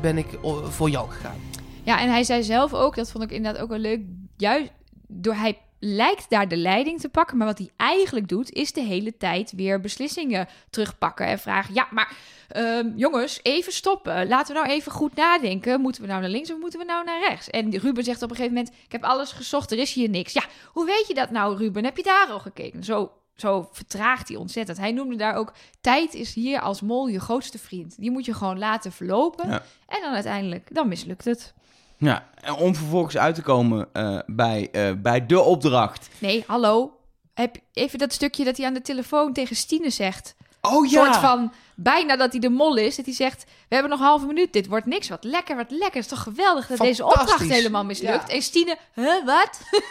[0.00, 0.26] ben ik
[0.68, 1.36] voor jou gegaan.
[1.82, 4.00] Ja, en hij zei zelf ook, dat vond ik inderdaad ook wel leuk.
[4.36, 4.70] Juist
[5.06, 7.36] door hij lijkt daar de leiding te pakken.
[7.36, 11.26] Maar wat hij eigenlijk doet, is de hele tijd weer beslissingen terugpakken.
[11.26, 12.16] En vragen: Ja, maar
[12.48, 14.28] ehm, jongens, even stoppen.
[14.28, 15.80] Laten we nou even goed nadenken.
[15.80, 17.50] Moeten we nou naar links of moeten we nou naar rechts?
[17.50, 20.32] En Ruben zegt op een gegeven moment: Ik heb alles gezocht, er is hier niks.
[20.32, 21.84] Ja, hoe weet je dat nou, Ruben?
[21.84, 22.84] Heb je daar al gekeken?
[22.84, 23.12] Zo.
[23.34, 24.78] Zo vertraagt hij ontzettend.
[24.78, 27.94] Hij noemde daar ook: tijd is hier als mol je grootste vriend.
[27.98, 29.48] Die moet je gewoon laten verlopen.
[29.48, 29.62] Ja.
[29.86, 31.54] En dan uiteindelijk, dan mislukt het.
[31.98, 36.08] Ja, en om vervolgens uit te komen eh, bij, eh, bij de opdracht.
[36.18, 36.92] Nee, hallo.
[37.34, 40.34] Heb even dat stukje dat hij aan de telefoon tegen Stine zegt.
[40.60, 42.96] Oh Een soort van, bijna dat hij de mol is.
[42.96, 44.52] Dat hij zegt, we hebben nog een halve minuut.
[44.52, 45.08] Dit wordt niks.
[45.08, 45.94] Wat lekker, wat lekker.
[45.94, 48.28] Het is toch geweldig dat deze opdracht helemaal mislukt.
[48.28, 48.34] Ja.
[48.34, 49.60] En Stine, huh, wat?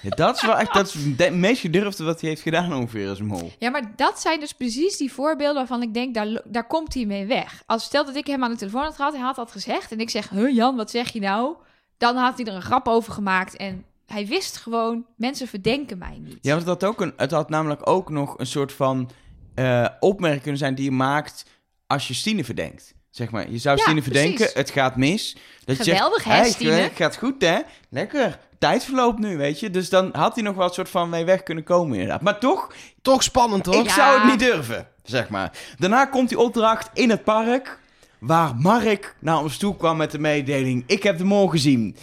[0.00, 3.20] Ja, dat is wel echt dat is meest gedurfde wat hij heeft gedaan ongeveer als
[3.20, 3.52] mol.
[3.58, 7.04] Ja, maar dat zijn dus precies die voorbeelden waarvan ik denk, daar, daar komt hij
[7.04, 7.62] mee weg.
[7.66, 9.92] Als stel dat ik hem aan de telefoon had gehad, hij had dat gezegd.
[9.92, 11.54] En ik zeg, huh Jan, wat zeg je nou?
[11.98, 13.56] Dan had hij er een grap over gemaakt.
[13.56, 16.38] En hij wist gewoon, mensen verdenken mij niet.
[16.40, 19.10] Ja, want het had, ook een, het had namelijk ook nog een soort van
[19.54, 21.44] eh, opmerking kunnen zijn die je maakt
[21.86, 22.94] als je Stine verdenkt.
[23.10, 24.20] Zeg maar, je zou Ja, Stine precies.
[24.20, 25.36] verdenken, het gaat mis.
[25.64, 26.70] Dat je Geweldig, zegt, hè, hey, Stine?
[26.72, 27.58] Het gaat goed, hè?
[27.90, 28.38] Lekker.
[28.58, 29.70] Tijd verloopt nu, weet je.
[29.70, 32.22] Dus dan had hij nog wel een soort van mee weg kunnen komen, inderdaad.
[32.22, 33.74] Maar toch, Toch spannend, hoor.
[33.74, 33.94] ik Ja.
[33.94, 35.52] zou het niet durven, zeg maar.
[35.78, 37.78] Daarna komt die opdracht in het park,
[38.18, 41.96] waar Mark naar ons toe kwam met de mededeling: Ik heb de mol gezien.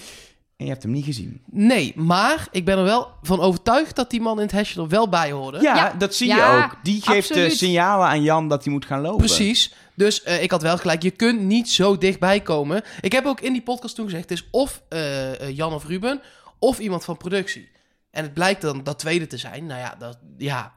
[0.58, 1.41] En je hebt hem niet gezien.
[1.52, 4.88] Nee, maar ik ben er wel van overtuigd dat die man in het hesje er
[4.88, 5.62] wel bij hoorde.
[5.62, 5.94] Ja, Ja.
[5.98, 6.76] dat zie Ja, je ook.
[6.84, 7.58] Die geeft de absoluut.
[7.58, 9.18] signalen aan Jan dat hij moet gaan lopen.
[9.18, 9.74] Precies.
[9.96, 12.84] Dus eh, ik had wel gelijk, je kunt niet zo dichtbij komen.
[13.02, 15.86] Ik heb ook in die podcast toen gezegd, het is of eh, eh, Jan of
[15.86, 16.22] Ruben,
[16.60, 17.70] of iemand van productie.
[18.12, 19.65] En het blijkt dan dat tweede te zijn.
[19.65, 20.74] Nou ja, dat, ja.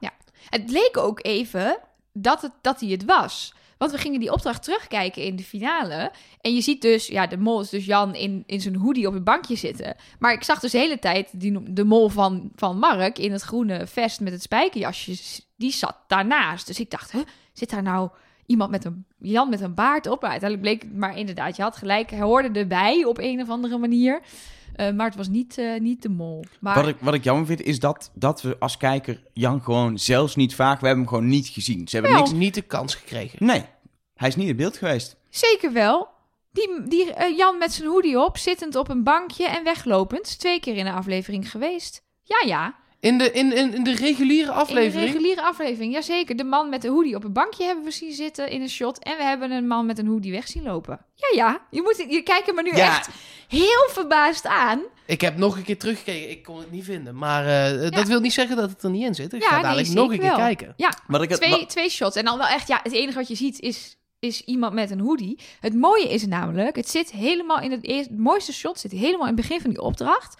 [0.48, 1.78] Het leek ook even
[2.12, 3.54] dat, het, dat hij het was.
[3.78, 6.12] Want we gingen die opdracht terugkijken in de finale.
[6.40, 9.12] En je ziet dus, ja, de mol is dus Jan in, in zijn hoodie op
[9.12, 9.96] het bankje zitten.
[10.18, 13.42] Maar ik zag dus de hele tijd die, de mol van, van Mark in het
[13.42, 15.42] groene vest met het spijkerjasje.
[15.56, 16.66] Die zat daarnaast.
[16.66, 18.10] Dus ik dacht, huh, zit daar nou
[18.46, 20.24] iemand met een Jan met een baard op?
[20.24, 22.10] Uiteindelijk bleek het, maar inderdaad, je had gelijk.
[22.10, 24.20] Hij hoorde erbij op een of andere manier.
[24.74, 26.44] Eh, maar het was niet, eh, niet de mol.
[26.60, 29.98] Maar Wat ik, wat ik jammer vind, is dat, dat we als kijker Jan gewoon
[29.98, 30.80] zelfs niet vaak...
[30.80, 31.88] We hebben hem gewoon niet gezien.
[31.88, 32.22] Ze hebben Wel.
[32.22, 32.32] niks...
[32.32, 33.46] Niet de kans gekregen.
[33.46, 33.64] Nee,
[34.14, 35.16] hij is niet in beeld geweest.
[35.30, 36.08] Zeker wel.
[36.52, 40.38] Die, die eh, Jan met zijn hoodie op, zittend op een bankje en weglopend.
[40.38, 42.02] Twee keer in de aflevering geweest.
[42.22, 42.74] Ja, ja.
[43.00, 45.06] In de, in, in, in de reguliere In de aflevering.
[45.10, 46.36] reguliere aflevering, jazeker.
[46.36, 49.02] De man met de hoodie op een bankje hebben we zien zitten in een shot.
[49.02, 51.00] En we hebben een man met een hoodie weg zien lopen.
[51.14, 51.60] Ja, ja.
[51.70, 52.86] Je, moet, je kijkt me nu Ja.
[52.96, 53.08] echt
[53.48, 54.80] heel verbaasd aan.
[55.06, 57.16] Ik heb nog een keer teruggekeken, ik kon het niet vinden.
[57.16, 59.32] Maar eh, dat wil niet zeggen dat het er niet in zit.
[59.32, 60.36] Ik Ja, ga dadelijk nog een keer wel.
[60.36, 60.74] kijken.
[60.76, 60.88] Ja,
[61.20, 62.16] ik het, twee, twee shots.
[62.16, 65.00] En dan wel echt, ja, het enige wat je ziet is, is iemand met een
[65.00, 65.38] hoodie.
[65.60, 69.26] Het mooie is namelijk, het zit helemaal in het eerste, het mooiste shot zit helemaal
[69.26, 70.36] in het begin van die opdracht.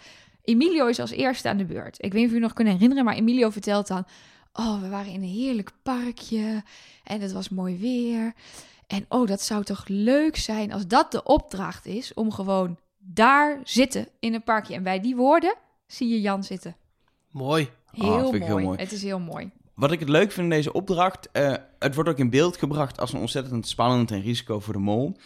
[0.49, 2.05] Emilio is als eerste aan de beurt.
[2.05, 4.05] Ik weet niet of u nog kunnen herinneren, maar Emilio vertelt dan,
[4.53, 6.63] oh, we waren in een heerlijk parkje
[7.05, 8.33] en het was mooi weer.
[8.87, 13.61] En oh, dat zou toch leuk zijn als dat de opdracht is om gewoon daar
[13.65, 14.75] zitten in een parkje.
[14.75, 15.55] En bij die woorden
[15.87, 16.77] zie je Jan zitten.
[17.31, 17.69] Mooi.
[17.91, 18.53] Heel, vind ik mooi.
[18.53, 18.79] heel mooi.
[18.79, 19.51] Het is heel mooi.
[19.75, 23.01] wat ik het leuk vind in deze opdracht, eh, het wordt ook in beeld gebracht
[23.01, 25.17] als een ontzettend spannend en risico voor de mol.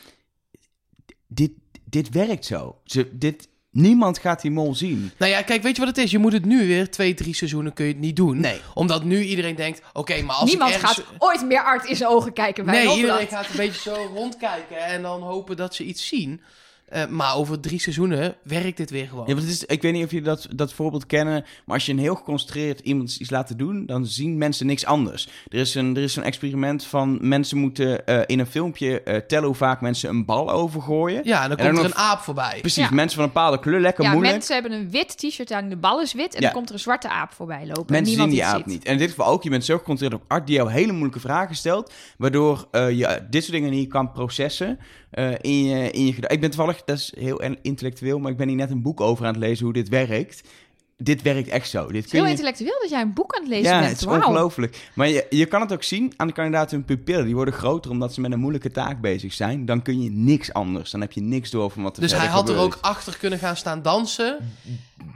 [1.27, 1.53] Dit,
[1.85, 2.81] dit werkt zo.
[2.85, 5.13] Ze, dit, niemand gaat die mol zien.
[5.19, 6.11] Nou ja, kijk, weet je wat het is?
[6.11, 8.41] Je moet het nu weer, twee, drie seizoenen kun je het niet doen.
[8.41, 8.61] Nee.
[8.75, 10.97] Omdat nu iedereen denkt, oké, maar als Niemand ik ergens...
[10.97, 13.81] gaat ooit meer art in zijn ogen kijken bij Nee, een iedereen gaat een beetje
[13.91, 16.41] zo rondkijken en dan hopen dat ze iets zien.
[16.93, 19.25] Eh, maar over drie seizoenen werkt dit weer gewoon.
[19.27, 21.87] Ja, want het is, ik weet niet of jullie dat, dat voorbeeld kennen, maar als
[21.87, 25.29] je een heel geconcentreerd iemand iets laat doen, dan zien mensen niks anders.
[25.49, 29.17] Er is een, er is een experiment van mensen moeten eh, in een filmpje eh,
[29.17, 31.21] tellen hoe vaak mensen een bal overgooien.
[31.25, 32.59] Ja, en dan En komt dan er nog- een aap voorbij.
[32.61, 32.95] Precies, Ja.
[32.95, 34.35] mensen van een bepaalde kleur, lekker Ja, moeilijk.
[34.35, 36.35] mensen hebben een wit t-shirt aan, de bal is wit.
[36.35, 36.47] En Ja.
[36.47, 37.87] dan komt er een zwarte aap voorbij lopen.
[37.87, 38.67] en Mensen zien niemand die iets aap ziet.
[38.67, 38.85] niet.
[38.85, 41.21] En in dit geval ook, je bent zo geconcentreerd op art die jou hele moeilijke
[41.21, 44.79] vragen stelt, waardoor eh, je dit soort dingen niet kan processen
[45.13, 48.49] eh, in je, in je Ik ben toevallig, dat is heel intellectueel, maar ik ben
[48.49, 50.43] hier net een boek over aan het lezen hoe dit werkt.
[50.97, 51.87] Dit werkt echt zo.
[51.87, 52.31] Dit Het is kun heel je...
[52.31, 53.91] intellectueel dat jij een boek aan het lezen Ja, bent.
[53.91, 54.91] het is ongelooflijk.
[54.95, 57.25] Maar je, je kan het ook zien aan de kandidaten hun pupillen.
[57.25, 59.67] Die worden groter omdat ze met een moeilijke taak bezig zijn.
[59.67, 60.91] Dan kun je niks anders.
[60.91, 63.39] Dan heb je niks door van wat er Dus hij had er ook achter kunnen
[63.39, 64.39] gaan staan dansen,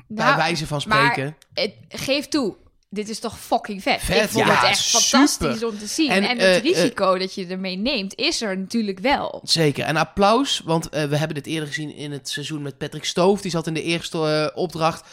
[0.08, 1.36] bij Nou, wijze van maar- spreken.
[1.54, 2.54] het, geef toe,
[2.88, 4.00] dit is toch fucking vet.
[4.00, 5.06] Vet, ik vond ja, het echt super.
[5.06, 6.10] fantastisch om te zien.
[6.10, 9.40] En, En, eh, het risico dat je ermee neemt, is er natuurlijk wel.
[9.44, 9.84] Zeker.
[9.84, 13.40] En applaus, want eh, we hebben dit eerder gezien in het seizoen met Patrick Stoof.
[13.40, 15.04] Die zat in de eerste eh, opdracht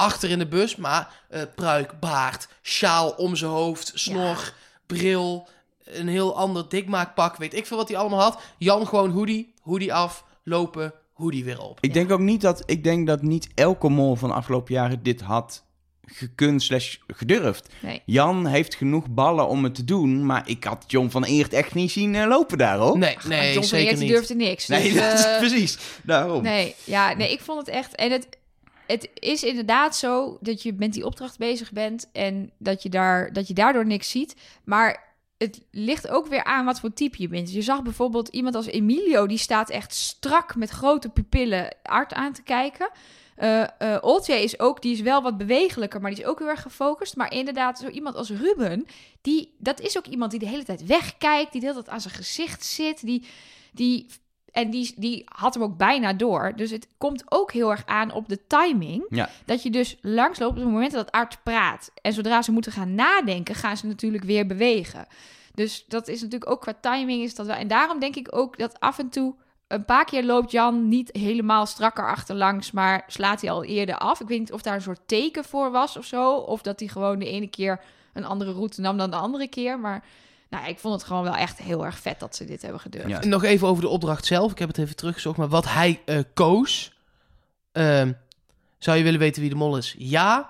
[0.00, 0.76] achter in de bus.
[0.76, 4.54] Maar eh, pruik, baard, sjaal om zijn hoofd, snor,
[4.86, 5.48] bril,
[5.84, 7.36] een heel ander dikmaakpak.
[7.36, 8.40] Weet ik veel wat hij allemaal had.
[8.58, 11.78] Jan gewoon hoodie, hoodie af, lopen, hoodie weer op.
[11.80, 15.02] Ik denk ook niet dat, ik denk dat niet elke mol van de afgelopen jaren
[15.02, 15.64] dit had
[16.12, 17.72] gekund slash gedurfd.
[17.80, 18.02] Nee.
[18.04, 21.74] Jan heeft genoeg ballen om het te doen, maar ik had John van Eert echt
[21.74, 22.98] niet zien eh, lopen daar, hoor.
[22.98, 24.16] Nee, nee, John van zeker Eert, die niet.
[24.16, 24.66] durfde niks.
[24.66, 25.78] Nee, dus, dat is eh, precies.
[26.02, 26.42] Daarom.
[26.42, 27.94] Nee, ja, nee, ik vond het echt.
[27.94, 28.28] En het,
[28.86, 33.32] het is inderdaad zo dat je met die opdracht bezig bent en dat je, daar,
[33.32, 34.34] dat je daardoor niks ziet.
[34.64, 37.52] Maar het ligt ook weer aan wat voor type je bent.
[37.52, 42.32] Je zag bijvoorbeeld iemand als Emilio, die staat echt strak met grote pupillen art aan
[42.32, 42.90] te kijken.
[43.40, 46.62] Eh, Oltje is ook, die is wel wat bewegelijker, maar die is ook heel erg
[46.62, 47.16] gefocust.
[47.16, 48.86] Maar inderdaad, zo iemand als Ruben,
[49.20, 52.00] die, dat is ook iemand die de hele tijd wegkijkt, die de hele tijd aan
[52.00, 53.26] zijn gezicht zit, die,
[53.72, 54.06] die
[54.52, 56.52] en die, die had hem ook bijna door.
[56.56, 59.04] Dus het komt ook heel erg aan op de timing.
[59.08, 59.28] Ja.
[59.44, 61.90] Dat je dus langsloopt op het moment dat Art praat.
[62.02, 65.06] En zodra ze moeten gaan nadenken, gaan ze natuurlijk weer bewegen.
[65.54, 67.56] Dus dat is natuurlijk ook qua timing is dat wel.
[67.56, 69.34] En daarom denk ik ook dat af en toe
[69.70, 74.20] een paar keer loopt Jan niet helemaal strakker achterlangs, maar slaat hij al eerder af.
[74.20, 76.88] Ik weet niet of daar een soort teken voor was of zo, of dat hij
[76.88, 77.80] gewoon de ene keer
[78.12, 79.78] een andere route nam dan de andere keer.
[79.78, 80.04] Maar
[80.48, 83.22] nou, ik vond het gewoon wel echt heel erg vet dat ze dit hebben gedurfd.
[83.22, 84.50] En Nog even over de opdracht zelf.
[84.50, 85.38] Ik heb het even teruggezocht.
[85.38, 86.92] Maar wat hij eh, koos.
[87.72, 88.12] Ehm,
[88.78, 89.94] zou je willen weten wie de mol is?
[89.98, 90.48] Ja.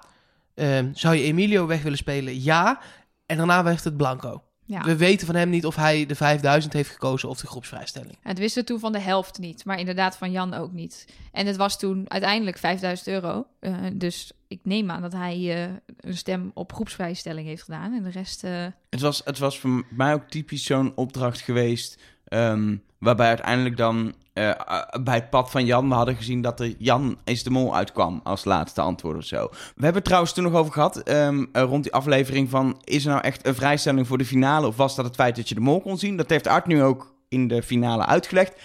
[0.54, 2.42] Ehm, zou je Emilio weg willen spelen?
[2.42, 2.80] Ja.
[3.26, 4.42] En daarna werd het Blanco.
[4.70, 4.82] Ja.
[4.82, 8.16] We weten van hem niet of hij de 5000 heeft gekozen of de groepsvrijstelling.
[8.22, 11.06] Het wisten toen van de helft niet, maar inderdaad van Jan ook niet.
[11.32, 13.46] En het was toen uiteindelijk 5000 euro.
[13.60, 17.92] Eh, dus ik neem aan dat hij eh, een stem op groepsvrijstelling heeft gedaan.
[17.92, 18.44] En de rest.
[18.44, 22.02] eh, Het was, het was voor mij ook typisch zo'n opdracht geweest.
[22.24, 26.60] ehm, waarbij uiteindelijk dan eh, eh, bij het pad van Jan, we hadden gezien dat
[26.60, 29.48] er Jan is de mol uitkwam als laatste antwoord of zo.
[29.50, 33.04] We hebben het trouwens toen nog over gehad, ehm, eh, rond die aflevering van, is
[33.04, 34.66] er nou echt een vrijstelling voor de finale?
[34.66, 36.16] Of was dat het feit dat je de mol kon zien?
[36.16, 38.60] Dat heeft Art nu ook in de finale uitgelegd.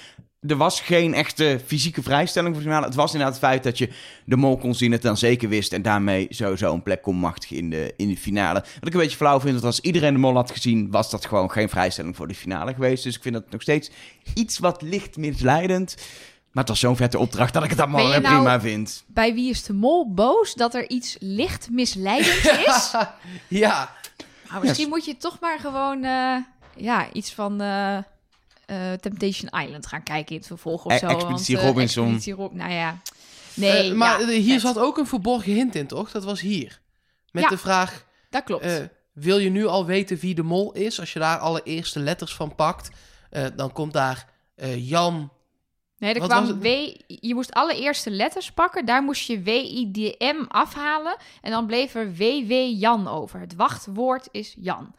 [0.48, 2.86] Er was geen echte fysieke vrijstelling voor de finale.
[2.88, 3.90] Het was inderdaad het feit dat je
[4.26, 7.58] de mol kon zien, het dan zeker wist en daarmee sowieso een plek kon machtigen
[7.58, 8.60] in de, in de finale.
[8.60, 11.26] Wat ik een beetje flauw vind, dat als iedereen de mol had gezien, was dat
[11.26, 13.04] gewoon geen vrijstelling voor de finale geweest.
[13.04, 13.92] Dus ik vind dat nog steeds
[14.34, 15.96] iets wat licht misleidend.
[16.52, 19.04] Maar het was zo'n vette opdracht dat ik het allemaal nou- prima vind.
[19.08, 22.94] bij wie is de mol boos dat er iets licht misleidend is?
[23.48, 23.96] ja,
[24.50, 26.36] Nou, misschien moet je toch maar gewoon eh,
[26.76, 27.98] ja, iets van eh,
[28.66, 31.08] eh, Temptation Island gaan kijken in het vervolg of E- zo.
[31.08, 32.04] Expeditie want, eh, Robinson.
[32.06, 32.98] Expeditie Rob- nou ja.
[33.54, 36.12] Nee, Eh, maar ja, hier zat ook een verborgen hint in, toch?
[36.12, 36.80] Dat was hier.
[37.32, 37.50] Met Ja.
[37.50, 38.82] de vraag, Dat klopt.
[39.14, 41.00] wil je nu al weten wie de mol is?
[41.00, 42.90] Als je daar alle eerste letters van pakt,
[43.30, 45.30] eh, dan komt daar eh, Jan.
[45.98, 46.60] Nee, er Wat kwam?
[46.60, 46.66] W.
[47.08, 48.86] Je moest alle eerste letters pakken.
[48.86, 51.16] Daar moest je WIDM afhalen.
[51.42, 53.40] En dan bleef er WW Jan over.
[53.40, 54.96] Het wachtwoord is Jan.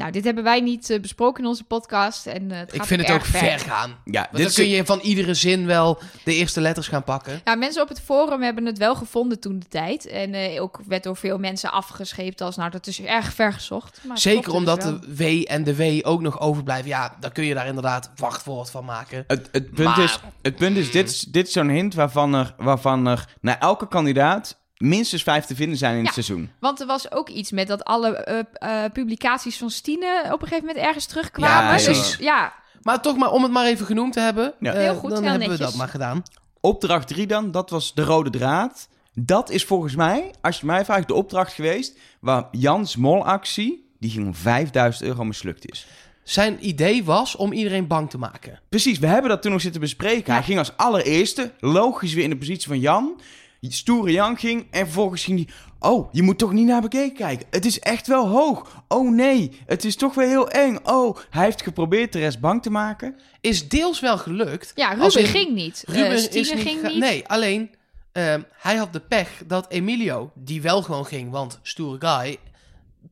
[0.00, 2.26] Nou, dit hebben wij niet eh, besproken in onze podcast.
[2.26, 3.90] En, eh, het Ik gaat vind het ook ver gaan.
[4.04, 7.40] Ja, Want dit dan kun je van iedere zin wel de eerste letters gaan pakken.
[7.44, 10.06] Ja, mensen op het forum hebben het wel gevonden toen de tijd.
[10.06, 12.56] En eh, ook werd door veel mensen afgescheept als...
[12.56, 14.00] nou, dat is erg ver gezocht.
[14.06, 15.00] Maar Zeker omdat dus wel.
[15.00, 16.88] de W en de W ook nog overblijven.
[16.88, 19.24] Ja, dan kun je daar inderdaad wachtwoord van maken.
[19.26, 22.34] Het, het punt Maar- is, het punt is dit, is- dit is zo'n hint waarvan
[22.34, 26.04] er, waarvan er naar elke kandidaat minstens vijf te vinden zijn in Ja.
[26.04, 26.50] het seizoen.
[26.60, 30.48] Want er was ook iets met dat alle eh, eh, publicaties van Stine op een
[30.48, 31.64] gegeven moment ergens terugkwamen.
[31.70, 32.16] Ja, dus precies.
[32.16, 32.52] ja,
[32.82, 34.54] Maar toch maar om het maar even genoemd te hebben.
[34.60, 34.72] Ja.
[34.72, 36.22] eh, Heel goed, dan heel hebben we dat maar gedaan.
[36.60, 38.88] Opdracht 3 dan, dat was de rode draad.
[39.14, 41.98] Dat is volgens mij, als je mij vraagt, de opdracht geweest...
[42.20, 45.86] waar Jans molactie, die ging om 5000 euro mislukt is.
[46.24, 48.60] Zijn idee was om iedereen bang te maken.
[48.68, 50.24] Precies, we hebben dat toen nog zitten bespreken.
[50.26, 50.32] Ja.
[50.32, 53.20] Hij ging als allereerste, logisch weer in de positie van Jan.
[53.60, 55.54] Stoere Jan ging en vervolgens ging hij...
[55.90, 57.46] Oh, je moet toch niet naar bekeken kijken.
[57.50, 58.82] Het is echt wel hoog.
[58.88, 60.78] Oh nee, het is toch weer heel eng.
[60.84, 63.16] Oh, hij heeft geprobeerd de rest bang te maken.
[63.40, 64.72] Is deels wel gelukt.
[64.74, 65.84] ja Ruben in- ging niet.
[65.86, 66.96] Eh, Ruben is niet ging niet.
[66.98, 67.70] Nee, alleen
[68.12, 72.36] ehm, hij had de pech dat Emilio, die wel gewoon ging, want stoere guy,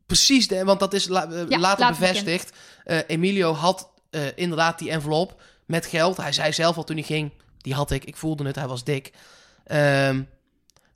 [0.07, 2.53] precies, de, want dat is la- eh, Ja, later later bevestigd.
[2.85, 6.17] Eh, Emilio had eh, inderdaad die envelop met geld.
[6.17, 8.85] Hij zei zelf al toen hij ging, die had ik, ik voelde het, hij was
[8.85, 9.13] dik.
[9.65, 10.23] Ehm,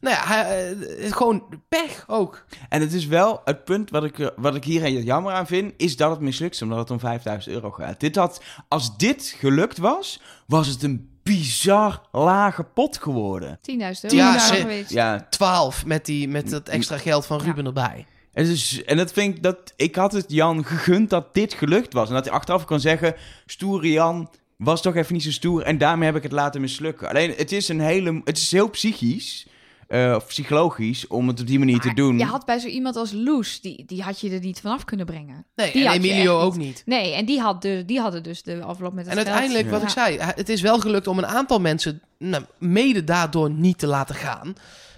[0.02, 2.44] nou ja, hij, eh, gewoon pech ook.
[2.68, 5.46] En het is wel het punt wat ik, er- wat ik hier heel jammer aan
[5.46, 8.00] vind, is dat het mislukt is omdat het om 5000 euro gaat.
[8.00, 13.58] Dit had, als dit gelukt was, was het een bizar lage pot geworden.
[13.60, 14.16] 10.000 euro.
[14.16, 14.90] Ja, ze- geweest.
[14.90, 17.44] Ja, 12 met, die, met dat extra geld van Ja.
[17.44, 18.06] Ruben erbij.
[18.32, 21.92] en, dus, en dat vind ik dat ik had het Jan gegund dat dit gelukt
[21.92, 22.08] was.
[22.08, 23.14] En dat hij achteraf kan zeggen,
[23.46, 27.08] stoere Jan was toch even niet zo stoer en daarmee heb ik het laten mislukken.
[27.08, 29.46] Alleen het is een hele, het is heel psychisch,
[29.92, 32.18] eh, of psychologisch, om het op die manier te doen.
[32.18, 35.06] Je had bij zo iemand als Loes, die, die had je er niet vanaf kunnen
[35.06, 35.46] brengen.
[35.54, 36.82] Nee, Die en Emilio ook niet.
[36.86, 39.26] Nee, en die, had de, die hadden dus de envelop met het En geld.
[39.26, 39.86] uiteindelijk, wat Ja.
[39.86, 43.86] ik zei, het is wel gelukt om een aantal mensen nou, mede daardoor niet te
[43.86, 44.54] laten gaan.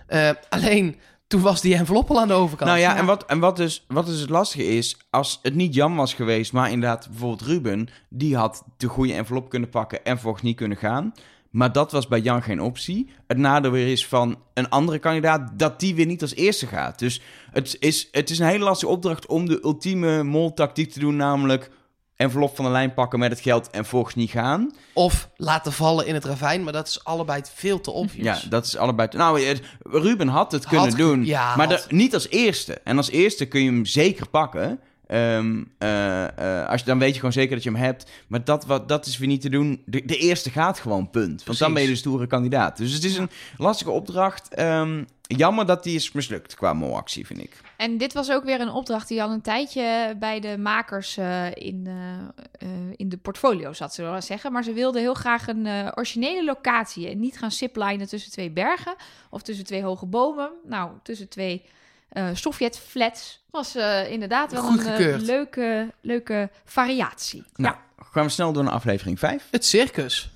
[0.07, 2.70] Eh, alleen toen was die envelop al aan de overkant.
[2.70, 2.99] Nou ja, Ja.
[2.99, 6.14] en, wat, en wat, dus, wat dus het lastige is, als het niet Jan was
[6.14, 10.57] geweest, maar inderdaad bijvoorbeeld Ruben, die had de goede envelop kunnen pakken en vervolgens niet
[10.57, 11.12] kunnen gaan.
[11.55, 13.11] Maar dat was bij Jan geen optie.
[13.26, 16.98] Het nadeel weer is van een andere kandidaat dat die weer niet als eerste gaat.
[16.98, 17.20] Dus
[17.52, 21.70] het is, het is een hele lastige opdracht om de ultieme moltactiek te doen, namelijk
[22.16, 24.72] envelop van de lijn pakken met het geld en volgens niet gaan.
[24.92, 28.42] Of laten vallen in het ravijn, maar dat is allebei veel te obvious.
[28.42, 29.09] Ja, dat is allebei.
[29.09, 32.72] te- Nou, Ruben had het kunnen doen, ja, maar de- niet als eerste.
[32.84, 34.80] En als eerste kun je hem zeker pakken.
[35.07, 38.11] Ehm, eh, eh, als je, dan weet je gewoon zeker dat je hem hebt.
[38.26, 39.82] Maar dat, wat, dat is weer niet te doen.
[39.86, 41.26] De, de eerste gaat gewoon, punt.
[41.26, 41.59] Want Precies.
[41.59, 42.76] dan ben je de stoere kandidaat.
[42.76, 44.55] Dus het is een lastige opdracht.
[44.55, 47.61] Ehm, jammer dat die is mislukt qua molactie, vind ik.
[47.76, 51.46] En dit was ook weer een opdracht die al een tijdje bij de makers eh,
[51.55, 51.88] in,
[52.96, 54.52] in de portfolio zat, zullen we maar zeggen.
[54.52, 58.50] Maar ze wilden heel graag een eh, originele locatie en niet gaan ziplinen tussen twee
[58.50, 58.94] bergen
[59.30, 60.50] of tussen twee hoge bomen.
[60.64, 61.62] Nou, tussen twee
[62.15, 67.45] eh Sovjet-flats was eh, inderdaad wel een eh, leuke, leuke variatie.
[67.55, 67.75] Nou,
[68.12, 69.49] gaan we snel door naar aflevering 5.
[69.51, 70.31] Het circus.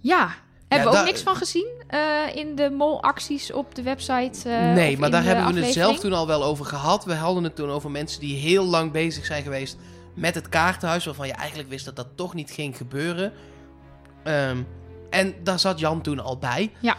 [0.00, 0.34] Ja,
[0.68, 2.00] hebben we ook niks van gezien eh,
[2.34, 4.48] in de molacties op de website?
[4.48, 7.04] eh, nee, maar daar hebben we het zelf toen al wel over gehad.
[7.04, 9.76] We hadden het toen over mensen die heel lang bezig zijn geweest
[10.14, 11.04] met het kaartenhuis.
[11.04, 13.32] Waarvan je eigenlijk wist dat dat toch niet ging gebeuren.
[14.22, 14.62] Ehm,
[15.12, 16.72] en daar zat Jan toen al bij.
[16.80, 16.96] Ja.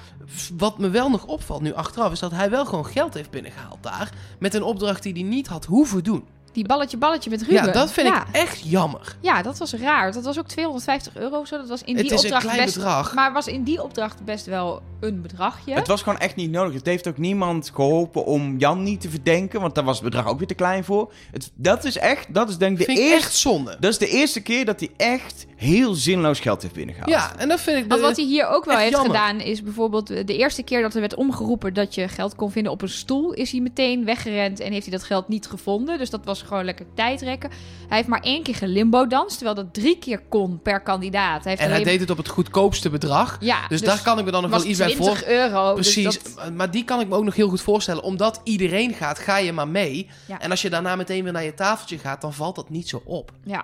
[0.57, 3.77] Wat me wel nog opvalt nu achteraf is dat hij wel gewoon geld heeft binnengehaald
[3.81, 4.09] daar.
[4.39, 6.25] Met een opdracht die hij niet had hoeven doen.
[6.51, 7.65] Die balletje balletje met Ruben.
[7.65, 8.21] Ja, dat vind Ja.
[8.21, 9.15] ik echt jammer.
[9.19, 10.11] Ja, dat was raar.
[10.11, 11.57] Dat was ook 250 euro of zo.
[11.57, 13.13] Dat was in Het die is een opdracht klein best, bedrag.
[13.13, 15.73] Maar was in die opdracht best wel een bedragje.
[15.73, 16.73] Het was gewoon echt niet nodig.
[16.73, 19.61] Het heeft ook niemand geholpen om Jan niet te verdenken.
[19.61, 21.13] Want daar was het bedrag ook weer te klein voor.
[21.31, 23.25] Het, dat is echt, dat is denk ik de vind ik eerste...
[23.25, 23.77] echt zonde.
[23.79, 27.11] Dat is de eerste keer dat hij echt heel zinloos geld heeft binnengehaald.
[27.11, 27.89] Ja, en dat vind ik...
[27.89, 29.11] Want wat hij hier ook wel heeft jammer.
[29.11, 32.71] gedaan is bijvoorbeeld de eerste keer dat er werd omgeroepen dat je geld kon vinden
[32.71, 35.97] op een stoel, is hij meteen weggerend en heeft hij dat geld niet gevonden.
[35.97, 37.49] Dus dat was gewoon lekker tijdrekken.
[37.87, 41.43] Hij heeft maar één keer gelimbo danst, terwijl dat drie keer kon per kandidaat.
[41.43, 43.37] Hij heeft En hij deed het op het goedkoopste bedrag.
[43.39, 45.23] ja, Dus, daar kan ik me dan nog wel iets bij 20 voor...
[45.27, 45.75] euro.
[45.75, 48.03] dus Precies, dat- maar die kan ik me ook nog heel goed voorstellen.
[48.03, 50.09] Omdat iedereen gaat, ga je maar mee.
[50.27, 50.39] Ja.
[50.39, 53.01] En als je daarna meteen weer naar je tafeltje gaat, dan valt dat niet zo
[53.05, 53.31] op.
[53.43, 53.63] Ja.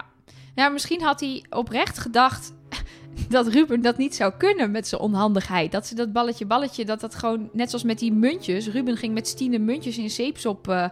[0.55, 2.53] ja, misschien had hij oprecht gedacht
[3.29, 5.71] dat Ruben dat niet zou kunnen met zijn onhandigheid.
[5.71, 8.67] Dat ze dat balletje balletje, dat dat gewoon, net zoals met die muntjes.
[8.67, 10.85] Ruben ging met Stine muntjes in zeepsop eh,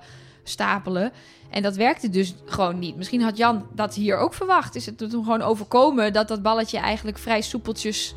[0.43, 1.11] stapelen.
[1.49, 2.95] En dat werkte dus gewoon niet.
[2.95, 4.75] Misschien had Jan dat hier ook verwacht.
[4.75, 8.13] Is het toen gewoon overkomen dat dat balletje eigenlijk vrij soepeltjes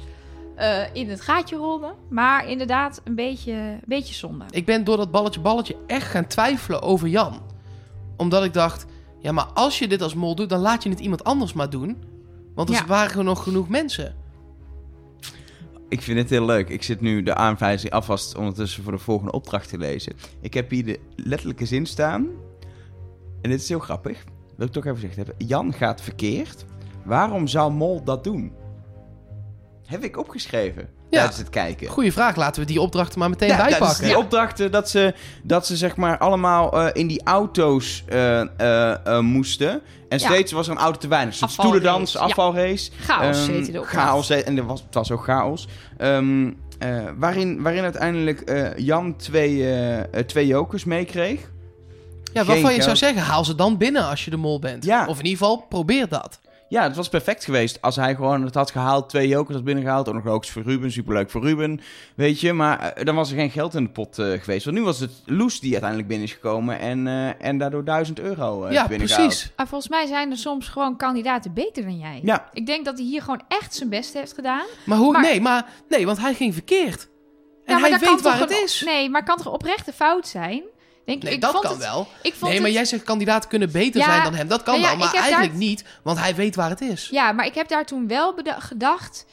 [0.61, 1.95] eh, in het gaatje rolde.
[2.09, 4.45] Maar inderdaad, een beetje, een beetje zonde.
[4.51, 7.41] Ik ben door dat balletje balletje echt gaan twijfelen over Jan.
[8.17, 8.87] Omdat ik dacht,
[9.19, 11.71] ja, maar als je dit als mol doet, dan laat je het iemand anders maar
[11.71, 12.03] doen.
[12.55, 12.87] Want er Ja.
[12.87, 14.15] waren gewoon nog genoeg mensen.
[15.89, 16.69] Ik vind het heel leuk.
[16.69, 20.13] Ik zit nu de aanwijzing alvast ondertussen voor de volgende opdracht te lezen.
[20.41, 22.27] Ik heb hier de letterlijke zin staan.
[23.43, 24.25] En dit is heel grappig.
[24.57, 25.35] Wil ik toch even gezegd hebben.
[25.47, 26.65] Jan gaat verkeerd.
[27.05, 28.53] Waarom zou Mol dat doen?
[29.91, 30.89] Heb ik opgeschreven Ja.
[31.19, 31.89] tijdens het kijken.
[31.89, 34.05] Goeie vraag, laten we die opdrachten maar meteen Ja, ja, dus bijpakken.
[34.05, 39.21] die opdrachten dat ze, dat ze zeg maar allemaal eh, in die auto's eh, eh,
[39.21, 39.71] moesten.
[40.09, 40.29] En Ja.
[40.29, 41.33] steeds was er een auto te weinig.
[41.33, 42.91] Dus Afvalrace, stoelendans, afvalrace.
[43.01, 44.05] Chaos heette de opdracht.
[44.07, 45.69] Chaos, en er was, het was ook chaos.
[45.97, 49.67] Ehm, eh, waarin, waarin uiteindelijk Jan twee,
[50.27, 51.51] twee jokers meekreeg.
[52.33, 54.85] Ja, waarvan je zou zeggen, haal ze dan binnen als je de mol bent.
[54.85, 55.07] Ja.
[55.07, 56.41] Of in ieder geval, probeer dat.
[56.71, 59.09] Ja, het was perfect geweest als hij gewoon het had gehaald.
[59.09, 60.09] Twee jokers had binnengehaald.
[60.09, 60.93] Ook nog ook voor Ruben.
[60.93, 61.81] Superleuk voor Ruben.
[62.17, 64.65] Weet je, maar eh, dan was er geen geld in de pot eh, geweest.
[64.65, 66.79] Want nu was het Loes die uiteindelijk binnen is gekomen.
[66.79, 69.53] En, eh, en daardoor 1000 euro eh ja, precies.
[69.57, 72.21] Maar volgens mij zijn er soms gewoon kandidaten beter dan jij.
[72.23, 74.65] Ja, Ik denk dat hij hier gewoon echt zijn best heeft gedaan.
[74.87, 75.13] Maar hoe...
[75.13, 75.67] Maar- Nee, maar...
[75.89, 77.09] Nee, want hij ging verkeerd.
[77.65, 78.83] En Ja, maar hij weet waar het een- is.
[78.85, 80.63] Nee, maar kan toch oprechte fout zijn?
[81.11, 82.01] Denk, Nee, ik dat vond kan het, wel.
[82.23, 84.49] Ik vond Nee, het, maar jij zegt kandidaten kunnen beter Ja, zijn dan hem.
[84.49, 85.85] Dat kan nou ja, wel, maar eigenlijk daar- niet.
[86.03, 87.09] Want hij weet waar het is.
[87.11, 89.27] Ja, maar ik heb daar toen wel gedacht.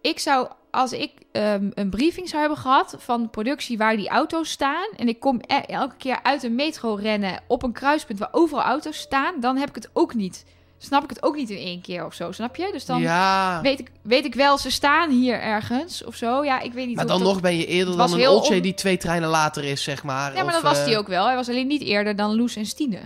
[0.00, 4.08] Ik zou, als ik ehm, een briefing zou hebben gehad van de productie waar die
[4.08, 4.88] auto's staan.
[4.96, 8.64] En ik kom e- elke keer uit een metro rennen op een kruispunt waar overal
[8.64, 9.40] auto's staan.
[9.40, 10.44] Dan heb ik het ook niet.
[10.78, 12.68] Snap ik het ook niet in één keer of zo, snap je?
[12.72, 16.44] Dus dan ja, weet, ik, weet ik wel, ze staan hier ergens of zo.
[16.44, 18.74] Ja, ik weet niet maar dan nog ben je eerder dan een Olcay on- die
[18.74, 20.34] twee treinen later is, zeg maar.
[20.34, 21.26] Ja, maar Of, dat was eh, hij ook wel.
[21.26, 23.00] Hij was alleen niet eerder dan Loes en Stine.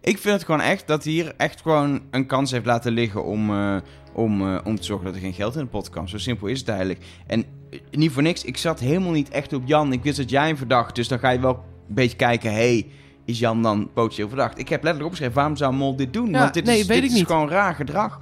[0.00, 3.24] ik vind het gewoon echt dat hij hier echt gewoon een kans heeft laten liggen
[3.24, 3.76] om, eh,
[4.12, 6.08] om, eh, om te zorgen dat er geen geld in de pot kan.
[6.08, 7.00] Zo simpel is het eigenlijk.
[7.26, 9.92] En eh, niet voor niks, ik zat helemaal niet echt op Jan.
[9.92, 12.86] Ik wist dat jij hem verdacht, dus dan ga je wel een beetje kijken, hey,
[13.24, 14.58] is Jan dan potentieel verdacht?
[14.58, 16.30] Ik heb letterlijk opgeschreven, waarom zou Mol dit doen?
[16.30, 17.26] Ja, Want dit nee, is, weet dit ik is niet.
[17.26, 18.20] gewoon raar gedrag.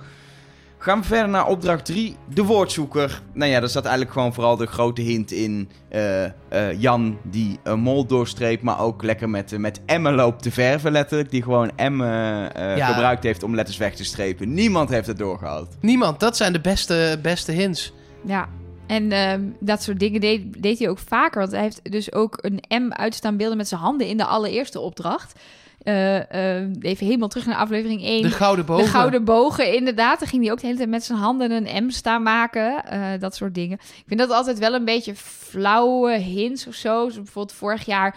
[0.78, 3.22] Gaan we verder naar opdracht 3, de woordzoeker.
[3.32, 5.68] Nou ja, daar zat eigenlijk gewoon vooral de grote hint in.
[5.88, 6.32] eh, eh,
[6.80, 10.92] Jan die een mol doorstreept, maar ook lekker met, eh, met emmen loopt te verven
[10.92, 11.30] letterlijk.
[11.30, 12.86] Die gewoon emmen eh, Ja.
[12.86, 14.54] gebruikt heeft om letters weg te strepen.
[14.54, 15.76] Niemand heeft het doorgehaald.
[15.80, 17.92] Niemand, dat zijn de beste, beste hints.
[18.24, 18.48] Ja.
[18.92, 21.40] En ehm, dat soort dingen deed, deed hij ook vaker.
[21.40, 24.80] Want hij heeft dus ook een M uitstaan beelden met zijn handen in de allereerste
[24.80, 25.40] opdracht.
[25.82, 28.22] Eh, eh, even helemaal terug naar aflevering 1.
[28.22, 28.84] De gouden bogen.
[28.84, 30.18] De gouden bogen, inderdaad.
[30.18, 32.84] Dan ging hij ook de hele tijd met zijn handen een M staan maken.
[32.84, 33.78] eh, dat soort dingen.
[33.78, 37.06] Ik vind dat altijd wel een beetje flauwe hints of zo.
[37.06, 38.16] Bijvoorbeeld vorig jaar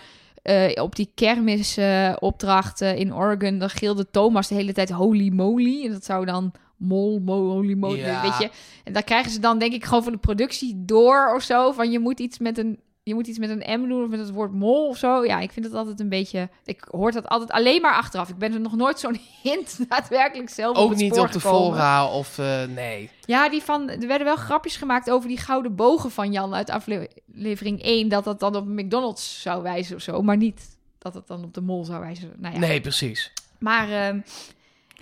[0.73, 3.57] op die kermisopdrachten in Oregon.
[3.57, 5.85] Dan gilde Thomas de hele tijd holy moly.
[5.85, 8.21] En dat zou dan mol, mo, holy moly, Ja.
[8.21, 8.49] weet je.
[8.83, 11.71] En daar krijgen ze dan denk ik gewoon van de productie door of zo.
[11.71, 12.79] Van je moet iets met een...
[13.03, 15.25] Je moet iets met een M doen of met het woord mol of zo.
[15.25, 16.49] Ja, ik vind het altijd een beetje...
[16.63, 18.29] Ik hoor dat altijd alleen maar achteraf.
[18.29, 21.39] Ik ben er nog nooit zo'n hint daadwerkelijk zelf op Ook het niet op de
[21.39, 22.37] fora of...
[22.37, 23.09] eh, nee.
[23.25, 26.69] Ja, die van, er werden wel grapjes gemaakt over die gouden bogen van Jan uit
[26.69, 28.09] aflevering 1.
[28.09, 30.21] Dat dat dan op McDonald's zou wijzen of zo.
[30.21, 32.33] Maar niet dat het dan op de mol zou wijzen.
[32.37, 32.59] Nou ja.
[32.59, 33.31] Nee, precies.
[33.59, 34.19] Maar ehm,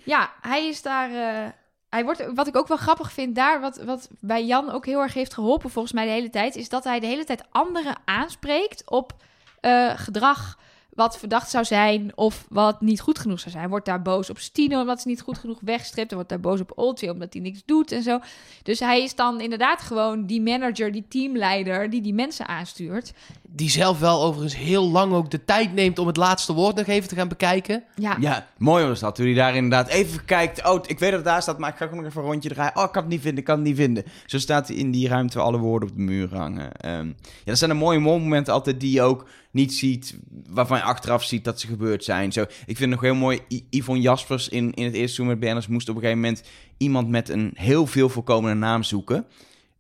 [0.04, 1.10] ja, hij is daar.
[1.12, 1.50] eh,
[1.94, 5.00] hij wordt, wat ik ook wel grappig vind daar, wat, wat bij Jan ook heel
[5.00, 7.96] erg heeft geholpen, volgens mij de hele tijd, is dat hij de hele tijd anderen
[8.06, 9.14] aanspreekt op
[9.60, 10.58] eh, gedrag
[10.96, 13.70] wat verdacht zou zijn of wat niet goed genoeg zou zijn.
[13.70, 16.08] Wordt daar boos op Stino omdat ze niet goed genoeg wegstript.
[16.08, 18.20] Hij wordt daar boos op Oltje omdat hij niks doet en zo.
[18.64, 23.14] Dus hij is dan inderdaad gewoon die manager, die teamleider die die mensen aanstuurt.
[23.42, 26.88] Die zelf wel overigens heel lang ook de tijd neemt om het laatste woord nog
[26.88, 27.84] even te gaan bekijken.
[27.96, 29.16] Ja, Ja, mooi was dat.
[29.16, 30.66] Toen hij daar inderdaad even kijkt.
[30.68, 32.50] Oh, ik weet dat het daar staat, maar ik ga ook nog even een rondje
[32.50, 32.78] draaien.
[32.78, 34.04] Oh, ik kan het niet vinden, ik kan het niet vinden.
[34.26, 36.72] Zo staat hij in die ruimte alle woorden op de muur hangen.
[36.72, 37.14] Ehm, ja,
[37.44, 40.16] dat zijn de mooie momenten altijd die je ook niet ziet,
[40.50, 42.32] waarvan je achteraf ziet dat ze gebeurd zijn.
[42.32, 45.28] Zo, ik vind het nog heel mooi, I- Yvonne Jaspers in, in het eerste seizoen
[45.28, 46.44] met BNS moest op een gegeven moment
[46.78, 49.26] iemand met een heel veel voorkomende naam zoeken.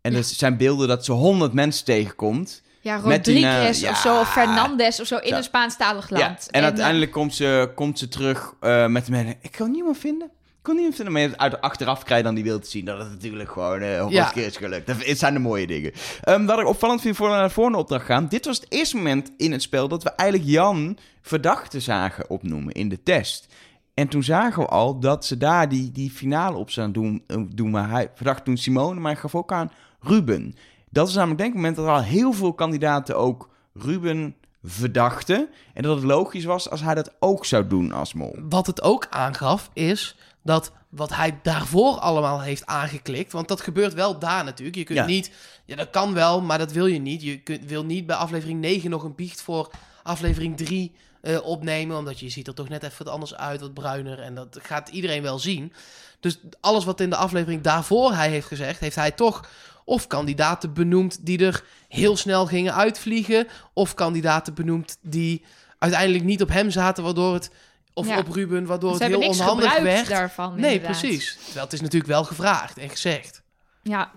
[0.02, 0.18] En Ja.
[0.18, 2.62] dat zijn beelden dat ze honderd mensen tegenkomt.
[2.82, 4.02] ja Met die, Rodriguez eh, of ja.
[4.02, 5.36] zo, of Fernandez of zo in Zo.
[5.36, 6.22] een Spaanstalig land.
[6.22, 9.98] Ja, en, eh, uiteindelijk komt, ze, komt ze terug eh, met de Ik kan niemand
[9.98, 10.30] vinden.
[10.64, 11.14] Ik kon niemand vinden.
[11.14, 14.12] Maar uit, achteraf krijg je dan die beeld te zien dat het natuurlijk gewoon honderd
[14.12, 14.30] Ja.
[14.30, 14.88] keer is gelukt.
[14.88, 15.92] Dat is- zijn de mooie dingen.
[16.22, 18.28] Ehm, wat ik opvallend vind voor we naar de volgende opdracht gaan.
[18.28, 22.74] Dit was het eerste moment in het spel dat we eigenlijk Jan verdachte zagen opnoemen
[22.74, 23.48] in de test.
[23.94, 27.38] En toen zagen we al dat ze daar die, die finale op zouden doen, eh,
[27.56, 27.70] doen.
[27.72, 30.56] Maar hij verdacht toen Simone, maar hij gaf ook aan Ruben.
[30.90, 34.36] Dat is namelijk denk ik het moment dat er al heel veel kandidaten ook Ruben
[34.64, 35.50] verdachten.
[35.74, 38.36] En dat het logisch was als hij dat ook zou doen als mol.
[38.50, 43.32] Wat het ook aangaf is dat wat hij daarvoor allemaal heeft aangeklikt.
[43.32, 44.78] Want dat gebeurt wel daar natuurlijk.
[44.78, 45.06] Je kunt Ja.
[45.06, 45.32] niet.
[45.66, 47.22] Ja, dat kan wel, maar dat wil je niet.
[47.22, 49.72] Je kunt, wil niet bij aflevering 9 nog een biecht voor
[50.04, 50.92] aflevering 3
[51.22, 51.98] eh, opnemen.
[51.98, 54.20] Omdat je ziet er toch net even wat anders uit, wat bruiner.
[54.20, 55.74] En dat gaat iedereen wel zien.
[56.20, 59.50] Dus alles wat in de aflevering daarvoor hij heeft gezegd, heeft hij toch
[59.86, 63.48] of kandidaten benoemd die er heel snel gingen uitvliegen.
[63.74, 65.44] Of kandidaten benoemd die
[65.80, 67.50] uiteindelijk niet op hem zaten, waardoor het.
[67.94, 68.18] Of Ja.
[68.18, 70.08] op Ruben, waardoor ze het heel onhandig werd.
[70.08, 70.60] daarvan.
[70.60, 71.00] Nee, inderdaad.
[71.00, 71.38] precies.
[71.44, 73.42] Terwijl het is natuurlijk wel gevraagd en gezegd.
[73.82, 74.12] Ja,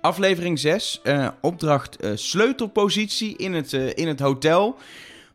[0.00, 4.78] Aflevering 6, eh, opdracht eh, sleutelpositie in het, eh, in het hotel.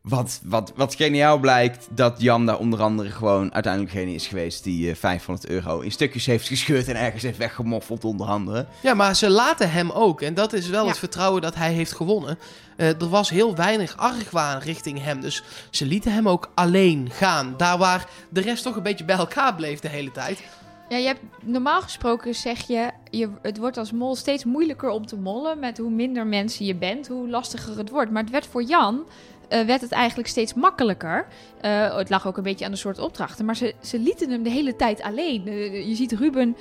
[0.07, 4.63] Wat, wat, wat geniaal blijkt, dat Jan daar onder andere gewoon uiteindelijk geen is geweest
[4.63, 8.65] die eh, 500 euro in stukjes heeft gescheurd en ergens heeft weggemoffeld onder andere.
[8.81, 10.21] Ja, maar ze laten hem ook.
[10.21, 10.89] En dat is wel Ja.
[10.89, 12.37] het vertrouwen dat hij heeft gewonnen.
[12.77, 15.21] Eh, er was heel weinig argwaan richting hem.
[15.21, 17.53] Dus ze lieten hem ook alleen gaan.
[17.57, 20.43] Daar waar de rest toch een beetje bij elkaar bleef de hele tijd.
[20.89, 25.05] Ja, je hebt, normaal gesproken zeg je, je, het wordt als mol steeds moeilijker om
[25.05, 25.59] te mollen.
[25.59, 28.11] Met hoe minder mensen je bent, hoe lastiger het wordt.
[28.11, 29.03] Maar het werd voor Jan,
[29.47, 31.27] eh, werd het eigenlijk steeds makkelijker.
[31.61, 33.45] Eh, het lag ook een beetje aan de soort opdrachten.
[33.45, 35.47] Maar ze, ze lieten hem de hele tijd alleen.
[35.47, 36.57] Eh, je ziet Ruben,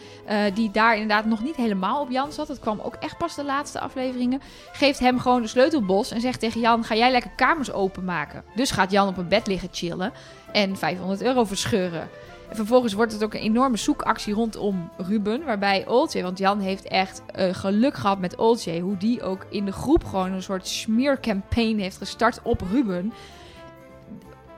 [0.54, 2.46] die daar inderdaad nog niet helemaal op Jan zat.
[2.46, 4.40] Dat kwam ook echt pas de laatste afleveringen.
[4.72, 8.44] Geeft hem gewoon de sleutelbos en zegt tegen Jan, ga jij lekker kamers openmaken.
[8.54, 10.12] Dus gaat Jan op een bed liggen chillen
[10.52, 12.08] en 500 euro verscheuren.
[12.48, 15.44] En vervolgens wordt het ook een enorme zoekactie rondom Ruben.
[15.44, 18.80] Waarbij Oltje, want Jan heeft echt eh, geluk gehad met Oltje.
[18.80, 23.12] Hoe die ook in de groep gewoon een soort smeercampaign heeft gestart op Ruben.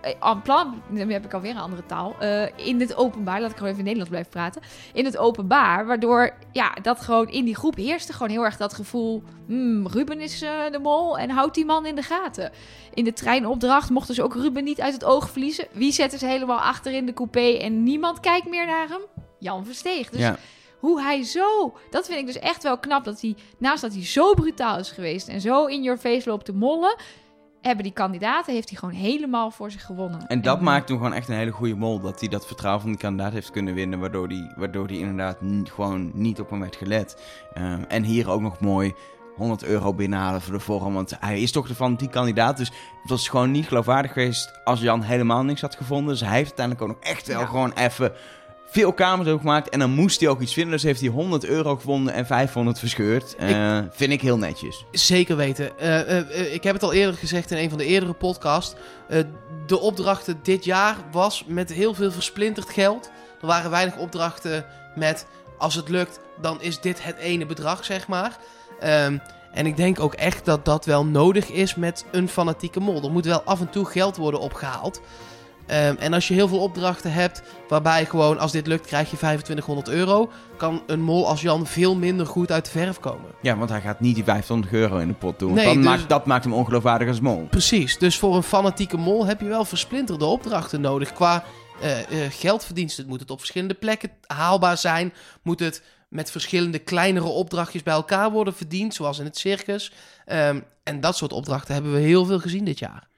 [0.06, 2.14] Eh, En plan, nu heb ik alweer een andere taal.
[2.20, 4.62] eh, in het openbaar, laat ik gewoon even in Nederlands blijven praten.
[4.92, 8.74] In het openbaar, waardoor ja, dat gewoon in die groep heerste gewoon heel erg dat
[8.74, 9.22] gevoel.
[9.46, 12.50] hmm, Ruben is eh, de mol en houdt die man in de gaten.
[12.94, 15.66] In de treinopdracht mochten ze ook Ruben niet uit het oog verliezen.
[15.72, 19.00] Wie zetten ze helemaal achter in de coupé en niemand kijkt meer naar hem?
[19.38, 20.10] Jan Versteeg.
[20.10, 20.36] Dus Ja.
[20.78, 21.76] hoe hij zo...
[21.90, 23.04] Dat vind ik dus echt wel knap.
[23.04, 26.44] Dat hij, naast dat hij zo brutaal is geweest en zo in your face loopt
[26.44, 26.96] te mollen...
[27.66, 30.26] hebben die kandidaten, heeft hij gewoon helemaal voor zich gewonnen.
[30.26, 32.00] En dat maakt hem gewoon echt een hele goede mol.
[32.00, 33.98] Dat hij dat vertrouwen van de kandidaat heeft kunnen winnen.
[33.98, 37.22] Waardoor hij waardoor die inderdaad gewoon niet op hem werd gelet.
[37.54, 38.94] Ehm, en hier ook nog mooi
[39.36, 40.94] 100 euro binnenhalen voor de vorm.
[40.94, 42.56] Want hij is toch de van die kandidaat.
[42.56, 42.68] Dus
[43.00, 46.08] het was gewoon niet geloofwaardig geweest als Jan helemaal niks had gevonden.
[46.08, 47.46] Dus hij heeft uiteindelijk ook nog echt wel Ja.
[47.46, 48.12] gewoon even
[48.68, 49.68] veel kamers ook gemaakt.
[49.68, 50.72] En dan moest hij ook iets vinden.
[50.72, 53.36] Dus heeft hij 100 euro gewonnen en 500 verscheurd.
[53.36, 54.84] Eh, vind ik heel netjes.
[54.90, 55.78] Zeker weten.
[55.78, 58.74] Eh, eh, ik heb het al eerder gezegd in een van de eerdere podcasts.
[59.66, 63.10] De opdrachten dit jaar was met heel veel versplinterd geld.
[63.40, 64.64] Er waren weinig opdrachten
[64.94, 65.26] met
[65.58, 68.36] als het lukt, dan is dit het ene bedrag, zeg maar.
[68.80, 69.18] Ehm,
[69.52, 73.02] en ik denk ook echt dat dat wel nodig is met een fanatieke mol.
[73.02, 75.00] Er moet wel af en toe geld worden opgehaald.
[75.66, 79.16] Ehm, en als je heel veel opdrachten hebt, waarbij gewoon als dit lukt krijg je
[79.16, 83.30] 2500 euro, kan een mol als Jan veel minder goed uit de verf komen.
[83.42, 85.52] Ja, want hij gaat niet die 500 euro in de pot doen.
[85.52, 87.46] Nee, dan dus- maakt, dat maakt hem ongeloofwaardig als mol.
[87.50, 91.12] Precies, dus voor een fanatieke mol heb je wel versplinterde opdrachten nodig.
[91.12, 91.44] Qua
[91.80, 95.12] eh, eh, geldverdiensten moet het op verschillende plekken haalbaar zijn.
[95.42, 99.92] Moet het met verschillende kleinere opdrachtjes bij elkaar worden verdiend, zoals in het circus.
[100.24, 103.08] Ehm, en dat soort opdrachten hebben we heel veel gezien dit jaar.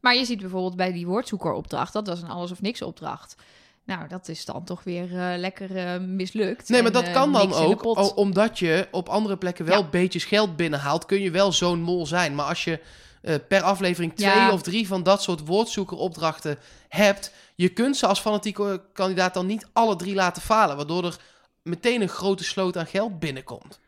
[0.00, 3.36] Maar je ziet bijvoorbeeld bij die woordzoekeropdracht, dat was een alles of niks opdracht.
[3.84, 6.68] Nou, dat is dan toch weer eh, lekker eh, mislukt.
[6.68, 9.88] Nee, maar En, dat eh, kan dan ook, omdat je op andere plekken wel Ja.
[9.88, 12.34] beetjes geld binnenhaalt, kun je wel zo'n mol zijn.
[12.34, 12.80] Maar als je
[13.48, 14.52] per aflevering twee Ja.
[14.52, 19.66] of drie van dat soort woordzoekeropdrachten hebt, je kunt ze als fanatieke kandidaat dan niet
[19.72, 21.16] alle drie laten falen, waardoor er
[21.62, 23.78] meteen een grote sloot aan geld binnenkomt.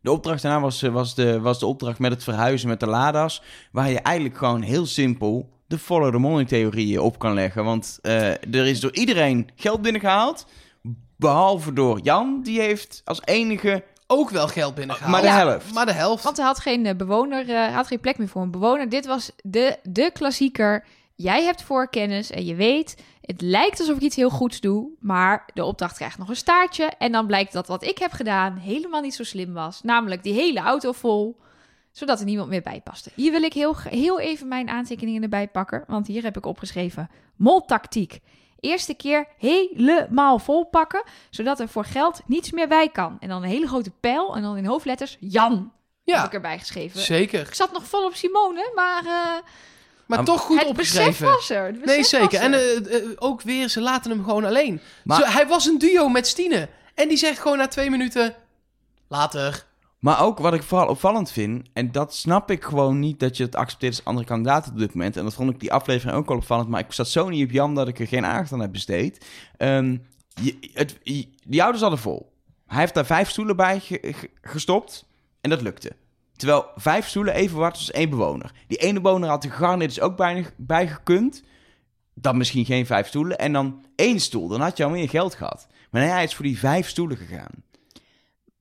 [0.00, 2.86] De opdracht daarna was, eh, was, de, was de opdracht met het verhuizen met de
[2.86, 3.42] Lada's.
[3.72, 7.64] Waar je eigenlijk gewoon heel simpel de follow the money theorie op kan leggen.
[7.64, 10.46] Want eh, er is door iedereen geld binnengehaald.
[11.16, 12.40] Behalve door Jan.
[12.42, 13.84] Die heeft als enige...
[14.10, 15.12] Ook wel geld binnengehaald.
[15.12, 15.36] Maar de Ja.
[15.36, 15.74] helft.
[15.74, 16.24] Maar de helft.
[16.24, 18.88] Want hij had geen eh, bewoner, eh, hij had geen plek meer voor een bewoner.
[18.88, 20.84] Dit was de, de klassieker.
[21.14, 22.96] Jij hebt voorkennis en je weet,
[23.28, 26.84] het lijkt alsof ik iets heel goeds doe, maar de opdracht krijgt nog een staartje.
[26.84, 29.82] En dan blijkt dat wat ik heb gedaan helemaal niet zo slim was.
[29.82, 31.36] Namelijk die hele auto vol,
[31.92, 33.10] zodat er niemand meer bij paste.
[33.14, 37.10] Hier wil ik heel, heel even mijn aantekeningen erbij pakken, want hier heb ik opgeschreven
[37.36, 38.20] moltactiek.
[38.60, 43.16] Eerste keer helemaal vol pakken, zodat er voor geld niets meer bij kan.
[43.20, 45.72] En dan een hele grote pijl en dan in hoofdletters Jan
[46.04, 47.00] heb ja, ik erbij geschreven.
[47.00, 47.40] zeker.
[47.40, 49.50] Ik zat nog vol op Simone, maar eh,
[50.08, 51.26] Maar toch goed het besef opgeschreven.
[51.34, 51.64] was er.
[51.66, 52.30] Het Nee, zeker.
[52.30, 54.80] was En eh, eh, ook weer, ze laten hem gewoon alleen.
[55.04, 56.68] Maar- Zo, hij was een duo met Stine.
[56.94, 58.34] En die zegt gewoon na twee minuten...
[59.08, 59.66] Later.
[59.98, 63.44] Maar ook wat ik vooral opvallend vind, en dat snap ik gewoon niet dat je
[63.44, 65.16] het accepteert als andere kandidaten op dit moment.
[65.16, 67.50] En dat vond ik die aflevering ook wel opvallend, maar ik zat zo niet op
[67.50, 69.24] Jan dat ik er geen aandacht aan heb besteed.
[69.56, 69.96] Ehm,
[70.42, 72.32] je, het, je- die auto's hadden vol.
[72.66, 75.04] Hij heeft daar vijf stoelen bij ge- ge- gestopt
[75.40, 75.92] en dat lukte.
[76.38, 78.52] Terwijl vijf stoelen even waard als één bewoner.
[78.66, 80.96] Die ene bewoner had de garnet dus ook bij, bij.
[82.14, 83.38] Dan misschien geen vijf stoelen.
[83.38, 84.48] En dan één stoel.
[84.48, 85.66] Dan had je al meer geld gehad.
[85.90, 87.64] Maar hij is voor die vijf stoelen gegaan.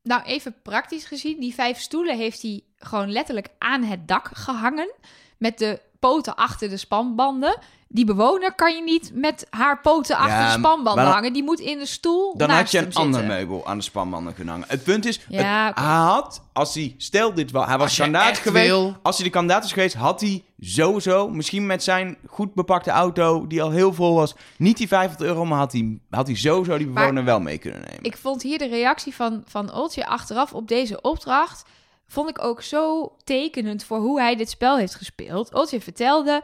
[0.04, 4.94] Nou, even praktisch gezien, die vijf stoelen heeft hij gewoon letterlijk aan het dak gehangen.
[5.38, 7.60] Met de poten achter de spanbanden.
[7.90, 11.34] Die bewoner kan je niet met haar poten achter Ja, de spanbanden dan- hangen.
[11.34, 13.38] Die moet in de stoel Dan naast had je een ander zitten.
[13.38, 14.70] meubel aan de spanbanden kunnen hangen.
[14.70, 18.38] Het punt is, Ja, het- hij had, als hij, stel dit wel, hij was kandidaat
[18.38, 18.68] geweest.
[18.68, 18.96] wil.
[19.02, 23.48] Als hij de kandidaat is geweest, had hij sowieso, misschien met zijn goed bepakte auto,
[23.48, 26.78] die al heel vol was, niet die 500 euro, maar had hij, had hij sowieso
[26.78, 28.04] die Maar- bewoner wel mee kunnen nemen.
[28.04, 31.64] Ik vond hier de reactie van, van Oltje achteraf op deze opdracht...
[32.10, 35.54] vond ik ook zo tekenend voor hoe hij dit spel heeft gespeeld.
[35.54, 36.42] Oltje vertelde...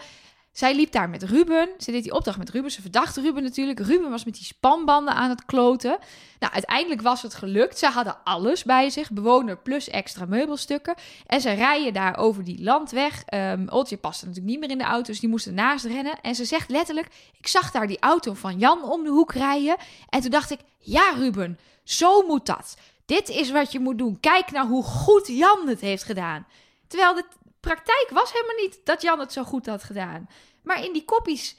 [0.53, 1.69] Zij liep daar met Ruben.
[1.77, 2.71] Ze deed die opdracht met Ruben.
[2.71, 3.79] Ze verdachte Ruben natuurlijk.
[3.79, 5.97] Ruben was met die spanbanden aan het kloten.
[6.39, 7.77] Nou, uiteindelijk was het gelukt.
[7.77, 9.11] Ze hadden alles bij zich.
[9.11, 10.95] Bewoner plus extra meubelstukken.
[11.25, 13.23] En ze rijden daar over die landweg.
[13.25, 16.21] Ehm Oltje paste natuurlijk niet meer in de auto, dus die moest ernaast rennen.
[16.21, 19.75] En ze zegt letterlijk, ik zag daar die auto van Jan om de hoek rijden.
[20.09, 22.77] En toen dacht ik, ja Ruben, zo moet dat.
[23.05, 24.19] Dit is wat je moet doen.
[24.19, 26.45] Kijk nou hoe goed Jan het heeft gedaan.
[26.87, 27.25] Terwijl de
[27.67, 30.27] praktijk was helemaal niet dat Jan het zo goed had gedaan.
[30.63, 31.55] Maar in die koppies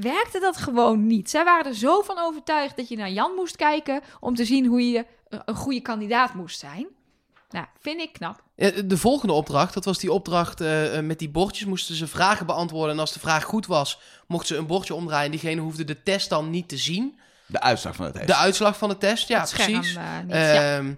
[0.00, 1.30] werkte dat gewoon niet.
[1.30, 4.66] Zij waren er zo van overtuigd dat je naar Jan moest kijken om te zien
[4.66, 6.86] hoe je een goede kandidaat moest zijn.
[7.50, 8.42] Nou, vind ik knap.
[8.86, 12.46] De volgende opdracht, dat was die opdracht eh, eh, met die bordjes, moesten ze vragen
[12.46, 12.94] beantwoorden.
[12.94, 15.24] En als de vraag goed was, mochten ze een bordje omdraaien.
[15.24, 17.18] En diegene hoefde de test dan niet te zien.
[17.46, 18.26] De uitslag van het test.
[18.26, 19.96] De uitslag van de test, ja, Het scherm, precies.
[19.96, 20.54] eh.
[20.54, 20.76] Ja.
[20.76, 20.94] Ehm,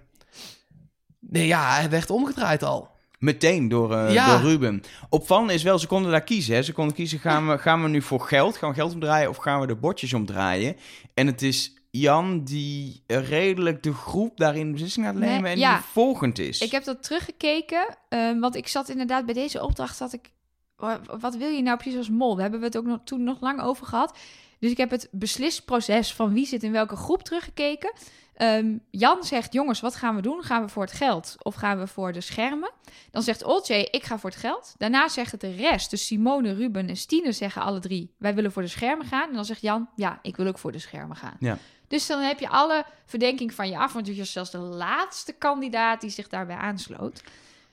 [1.19, 2.89] Nee, ja, hij werd omgedraaid al.
[3.25, 4.27] Meteen door, Ja.
[4.39, 4.81] door Ruben.
[5.09, 6.55] Opvallend is wel, ze konden daar kiezen.
[6.55, 6.61] Hè.
[6.63, 9.37] Ze konden kiezen, gaan we, gaan we nu voor geld, gaan we geld omdraaien of
[9.37, 10.75] gaan we de bordjes omdraaien?
[11.13, 15.75] En het is Jan die redelijk de groep daarin beslissing gaat Nee, nemen en ja.
[15.75, 16.61] die volgend is.
[16.61, 20.31] Ik heb dat teruggekeken, ehm, want ik zat inderdaad bij deze opdracht, zat ik,
[20.75, 22.33] wa- wat wil je nou precies als mol?
[22.33, 24.17] Daar hebben we het ook nog, toen nog lang over gehad.
[24.65, 27.93] Dus ik heb het beslisproces van wie zit in welke groep teruggekeken.
[28.33, 30.43] Ehm, Jan zegt, jongens, wat gaan we doen?
[30.43, 32.71] Gaan we voor het geld of gaan we voor de schermen?
[33.11, 34.75] Dan zegt Olcay, ik ga voor het geld.
[34.77, 38.51] Daarna zegt het de rest, dus Simone, Ruben en Stine zeggen alle drie, wij willen
[38.51, 39.27] voor de schermen gaan.
[39.27, 41.37] En dan zegt Jan, ja, ik wil ook voor de schermen gaan.
[41.39, 41.57] Ja.
[41.87, 45.33] Dus dan heb je alle verdenking van je af, want je was zelfs de laatste
[45.33, 47.23] kandidaat die zich daarbij aansloot.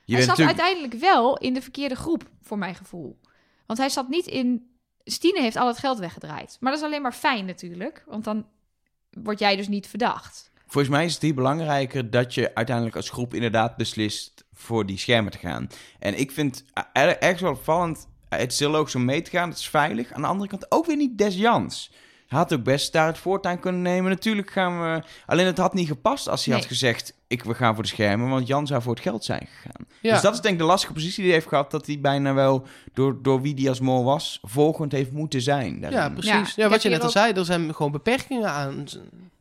[0.05, 0.61] je hij zat natuurlijk...
[0.61, 3.19] uiteindelijk wel in de verkeerde groep, voor mijn gevoel.
[3.67, 4.71] Want hij zat niet in...
[5.05, 6.57] Stine heeft al het geld weggedraaid.
[6.61, 8.47] Maar dat is alleen maar fijn natuurlijk, want dan
[9.11, 10.51] word jij dus niet verdacht.
[10.67, 14.99] Volgens mij is het hier belangrijker dat je uiteindelijk als groep inderdaad beslist voor die
[14.99, 15.69] schermen te gaan.
[15.99, 19.59] En ik vind ergens wel opvallend, het is heel logisch om mee te gaan, het
[19.59, 20.13] is veilig.
[20.13, 21.93] Aan de andere kant ook weer niet des Jans.
[22.33, 24.11] Hij had ook best daar het voortuin kunnen nemen.
[24.11, 25.03] Natuurlijk gaan we...
[25.27, 26.63] Alleen het had niet gepast als hij Nee.
[26.63, 29.49] had gezegd, ik, we gaan voor de schermen, want Jan zou voor het geld zijn
[29.53, 29.87] gegaan.
[30.01, 30.13] Ja.
[30.13, 32.35] Dus dat is denk ik de lastige positie die hij heeft gehad, dat hij bijna
[32.35, 35.81] wel, door, door wie die als mol was, volgend heeft moeten zijn.
[35.81, 35.99] daarin.
[35.99, 36.55] Ja, precies.
[36.55, 38.85] Ja, wat je net al ook- zei, er zijn gewoon beperkingen aan.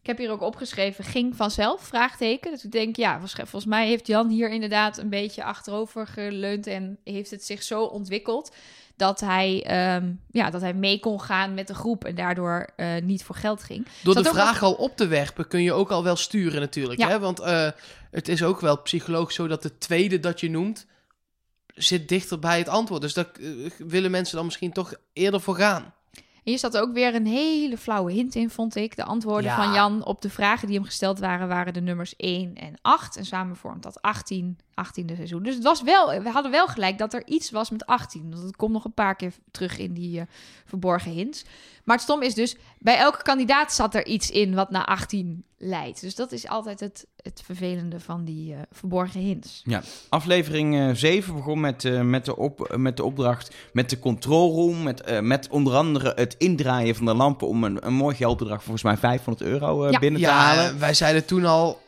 [0.02, 2.52] Ik heb hier ook opgeschreven, ging vanzelf, vraagteken.
[2.52, 6.68] Dus ik denk, ja, volgens mij heeft Jan hier inderdaad een beetje achterover geleund...
[6.68, 8.52] en heeft het zich zo ontwikkeld
[8.96, 12.06] dat hij, ehm, ja, dat hij mee kon gaan met de groep...
[12.06, 13.88] en daardoor eh, niet voor geld ging.
[14.04, 17.00] Door Zat de vraag al op te werpen kun je ook al wel sturen natuurlijk.
[17.00, 17.08] Ja.
[17.08, 17.20] Hè?
[17.20, 17.70] Want eh,
[18.12, 20.86] het is ook wel psychologisch zo dat de tweede dat je noemt...
[21.76, 23.02] zit dichter bij het antwoord.
[23.02, 25.94] Dus daar eh, willen mensen dan misschien toch eerder voor gaan.
[26.44, 28.96] En hier zat ook weer een hele flauwe hint in, vond ik.
[28.96, 29.64] De antwoorden Ja.
[29.64, 31.48] van Jan op de vragen die hem gesteld waren...
[31.48, 33.18] waren de nummers 1 en 8.
[33.18, 35.44] En samen vormt dat 18, 18e seizoen.
[35.44, 38.30] Dus het was wel, we hadden wel gelijk dat er iets was met 18.
[38.32, 40.26] Want het komt nog een paar keer terug in die eh,
[40.66, 41.46] verborgen hints.
[41.84, 45.44] Maar het stom is dus, bij elke kandidaat zat er iets in wat naar 18
[45.58, 46.02] leidt.
[46.02, 49.64] Dus dat is altijd het, het vervelende van die eh, verborgen hints.
[50.10, 54.00] Aflevering eh 7 begon met, eh, met, de op, eh, met de opdracht met de
[54.00, 54.84] control room.
[54.84, 58.62] Met, eh, met onder andere het indraaien van de lampen om een, een mooi geldbedrag,
[58.64, 60.00] volgens mij 500 euro eh, Ja.
[60.00, 60.80] binnen te Ja, halen.
[60.80, 61.82] wij zeiden toen al...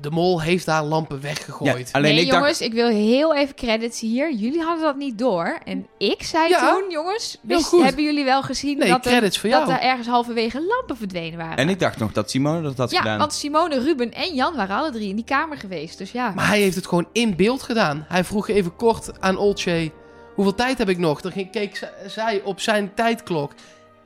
[0.00, 1.88] De mol heeft daar lampen weggegooid.
[1.92, 4.32] Ja, alleen nee, ik jongens, dacht, ik wil heel even credits hier.
[4.32, 5.58] Jullie hadden dat niet door.
[5.64, 6.72] En ik zei Ja.
[6.72, 10.96] toen, jongens, wist- hebben jullie wel gezien Nee, dat, er, dat er ergens halverwege lampen
[10.96, 11.56] verdwenen waren?
[11.56, 13.18] en ik dacht nog dat Simone dat had ja, gedaan.
[13.18, 15.98] want Simone, Ruben en Jan waren alle drie in die kamer geweest.
[15.98, 18.04] Dus ja, Maar hij heeft het gewoon in beeld gedaan.
[18.08, 19.92] Hij vroeg even kort aan Olcay...
[20.34, 21.20] Hoeveel tijd heb ik nog?
[21.20, 23.52] Dan ging- keek zij op zijn tijdklok.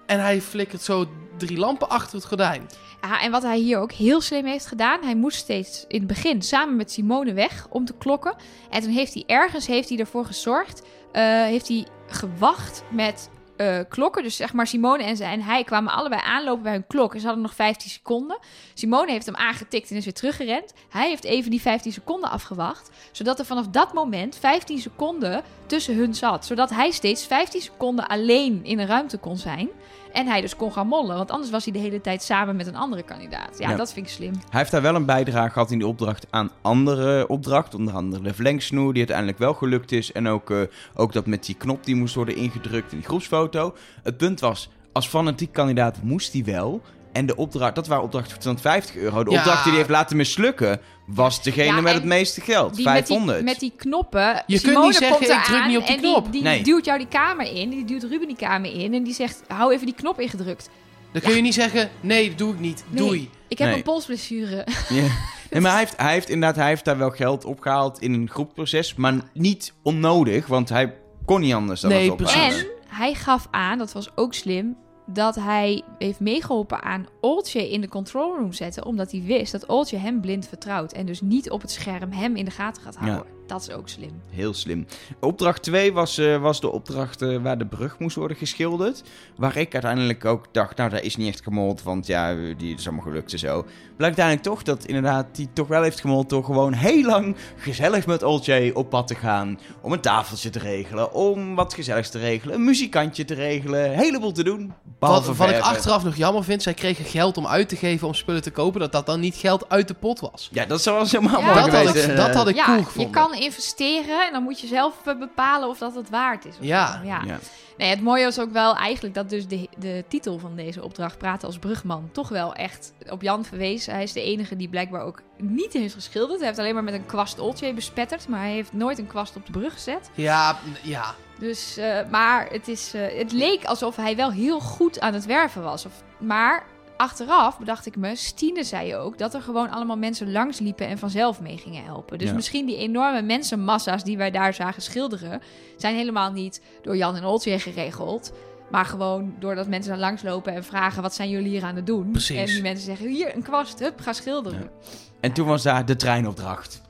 [0.07, 1.07] En hij flikkert zo
[1.39, 2.66] drie lampen achter het gordijn.
[3.01, 6.09] Ja, en wat hij hier ook heel slim heeft gedaan, hij moest steeds in het
[6.09, 8.36] begin samen met Simone weg om te klokken.
[8.70, 10.82] En toen heeft hij ergens heeft hij ervoor gezorgd,
[11.12, 13.28] eh, heeft hij gewacht met
[13.59, 14.22] eh, klokken.
[14.22, 17.14] Dus zeg maar Simone en, ze, en hij kwamen allebei aanlopen bij hun klok.
[17.14, 18.39] En ze hadden nog 15 seconden.
[18.74, 20.72] Simone heeft hem aangetikt en is weer teruggerend.
[20.89, 22.91] Hij heeft even die 15 seconden afgewacht.
[23.12, 26.47] Zodat er vanaf dat moment 15 seconden tussen hun zat.
[26.47, 29.68] Zodat hij steeds 15 seconden alleen in een ruimte kon zijn.
[30.13, 31.17] En hij dus kon gaan mollen.
[31.17, 33.59] Want anders was hij de hele tijd samen met een andere kandidaat.
[33.59, 33.77] Ja, Ja.
[33.77, 34.33] dat vind ik slim.
[34.33, 37.79] Hij heeft daar wel een bijdrage gehad in die opdracht aan andere opdrachten.
[37.79, 40.13] Onder andere de verlengsnoer, die uiteindelijk wel gelukt is.
[40.13, 40.61] En ook, eh,
[40.95, 43.75] ook dat met die knop die moest worden ingedrukt in die groepsfoto.
[44.03, 46.83] Het punt was, als fanatiek kandidaat moest hij wel.
[47.13, 49.25] En de opdracht, dat waren opdrachten voor 250 euro.
[49.25, 49.37] De Ja.
[49.37, 50.81] opdracht die hij heeft laten mislukken,
[51.15, 52.75] was degene Ja, met het meeste geld.
[52.75, 53.37] Die met, 500.
[53.39, 54.43] die, met die knoppen.
[54.47, 56.23] Je kunt Simone niet zeggen, komt ik druk niet op die knop.
[56.23, 56.63] Die, die Nee.
[56.63, 57.71] duwt jou die kamer in.
[57.71, 58.95] Die duwt Ruben die kamer in.
[58.95, 60.71] En die zegt, hou even die knop ingedrukt.
[61.13, 62.85] Dan kun je niet zeggen, nee, dat doe ik niet.
[62.89, 63.07] Nee.
[63.07, 63.31] Doei.
[63.49, 63.77] Ik heb Nee.
[63.77, 64.67] een polsblessure.
[64.89, 65.07] Ja.
[65.51, 68.29] Nee, maar hij heeft, hij heeft inderdaad hij heeft daar wel geld opgehaald in een
[68.31, 68.95] groepproces.
[68.95, 70.95] Maar niet onnodig, want hij
[71.25, 72.37] kon niet anders dan Nee, het precies.
[72.37, 72.59] ophalen.
[72.59, 74.77] En hij gaf aan, dat was ook slim,
[75.11, 78.85] dat hij heeft meegeholpen aan Oltje in de control room zetten.
[78.85, 80.93] Omdat hij wist dat Oltje hem blind vertrouwt.
[80.93, 83.38] En dus niet op het scherm hem in de gaten gaat houden.
[83.49, 84.23] Dat is ook slim.
[84.31, 84.87] Heel slim.
[85.21, 89.03] Opdracht 2 was, eh, was de opdracht eh, waar de brug moest worden geschilderd.
[89.37, 92.87] Waar ik uiteindelijk ook dacht, nou, dat is niet echt gemold, want ja, die is
[92.87, 93.63] allemaal gelukt en zo.
[93.97, 98.07] Blijkt uiteindelijk toch dat inderdaad die toch wel heeft gemold door gewoon heel lang gezellig
[98.07, 99.59] met Olcay op pad te gaan.
[99.81, 103.99] Om een tafeltje te regelen, om wat gezelligs te regelen, een muzikantje te regelen, een
[103.99, 104.73] heleboel te doen.
[104.99, 108.43] Wat, ik achteraf nog jammer vind, zij kregen geld om uit te geven om spullen
[108.43, 110.49] te kopen, dat dat dan niet geld uit de pot was.
[110.53, 111.47] Ja, dat zou wel eens helemaal Ja.
[111.47, 113.13] mooi Dat had, ik, dat had ik ja, cool je gevonden.
[113.13, 116.59] kan investeren en dan moet je zelf bepalen of dat het waard is.
[116.59, 116.93] of Ja.
[117.01, 117.07] zo.
[117.07, 117.22] ja.
[117.26, 117.39] Ja.
[117.76, 121.18] Nee, het mooie was ook wel eigenlijk dat dus de, de titel van deze opdracht,
[121.18, 123.86] Praten als Brugman, toch wel echt op Jan verwees.
[123.86, 126.39] Hij is de enige die blijkbaar ook niet heeft geschilderd.
[126.39, 129.36] Hij heeft alleen maar met een kwast Oltje bespetterd, maar hij heeft nooit een kwast
[129.36, 130.11] op de brug gezet.
[130.14, 131.14] Ja, ja.
[131.39, 135.26] Dus, eh, maar het, is, eh, het leek alsof hij wel heel goed aan het
[135.26, 135.86] werven was.
[135.86, 136.64] Of, maar
[136.99, 140.99] achteraf bedacht ik me, Stine zei ook dat er gewoon allemaal mensen langs liepen en
[140.99, 142.19] vanzelf mee gingen helpen.
[142.19, 142.35] Dus Ja.
[142.35, 145.43] misschien die enorme mensenmassa's die wij daar zagen schilderen,
[145.77, 148.33] zijn helemaal niet door Jan en Oltje geregeld.
[148.71, 151.87] Maar gewoon doordat mensen er langs lopen en vragen: wat zijn jullie hier aan het
[151.87, 152.11] doen?
[152.11, 152.37] Precies.
[152.37, 154.61] En die mensen zeggen: hier een kwast, hup, ga schilderen.
[154.61, 154.89] Ja.
[155.21, 156.83] En toen was daar de treinopdracht.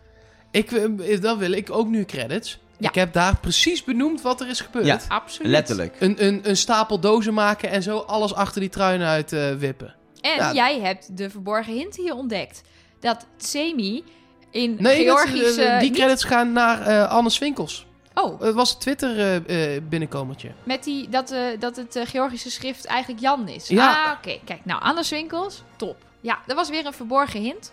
[0.50, 2.58] Ik, eh, dan wil ik ook nu credits.
[2.78, 2.88] Ja.
[2.88, 4.86] Ik heb daar precies benoemd wat er is gebeurd.
[4.86, 4.98] Ja.
[5.08, 5.50] Absoluut.
[5.52, 5.96] Letterlijk.
[5.98, 9.94] Een, een, een stapel dozen maken en zo alles achter die truien uit eh, wippen.
[10.20, 10.52] En Ja.
[10.52, 12.60] jij hebt de verborgen hint hier ontdekt.
[13.00, 14.04] Dat Semi
[14.50, 15.62] in Nee, dat, Georgische...
[15.62, 17.86] eh, die niet- credits gaan naar eh Anne Swinkels.
[18.14, 19.42] Oh, Het was Twitter
[19.88, 20.50] binnenkomertje.
[20.64, 23.68] met die, dat, dat het Georgische schrift eigenlijk Jan is.
[23.68, 24.04] Ja.
[24.04, 24.38] Ah, oké.
[24.44, 25.96] Kijk, nou, Anne Swinkels, top.
[26.20, 27.72] Ja, dat was weer een verborgen hint.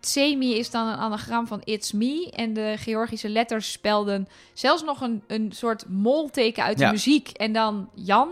[0.00, 2.30] Semi is dan een anagram van It's Me.
[2.34, 6.90] En de Georgische letters spelden zelfs nog een, een soort molteken uit de Ja.
[6.90, 7.28] muziek.
[7.28, 8.28] En dan Jan.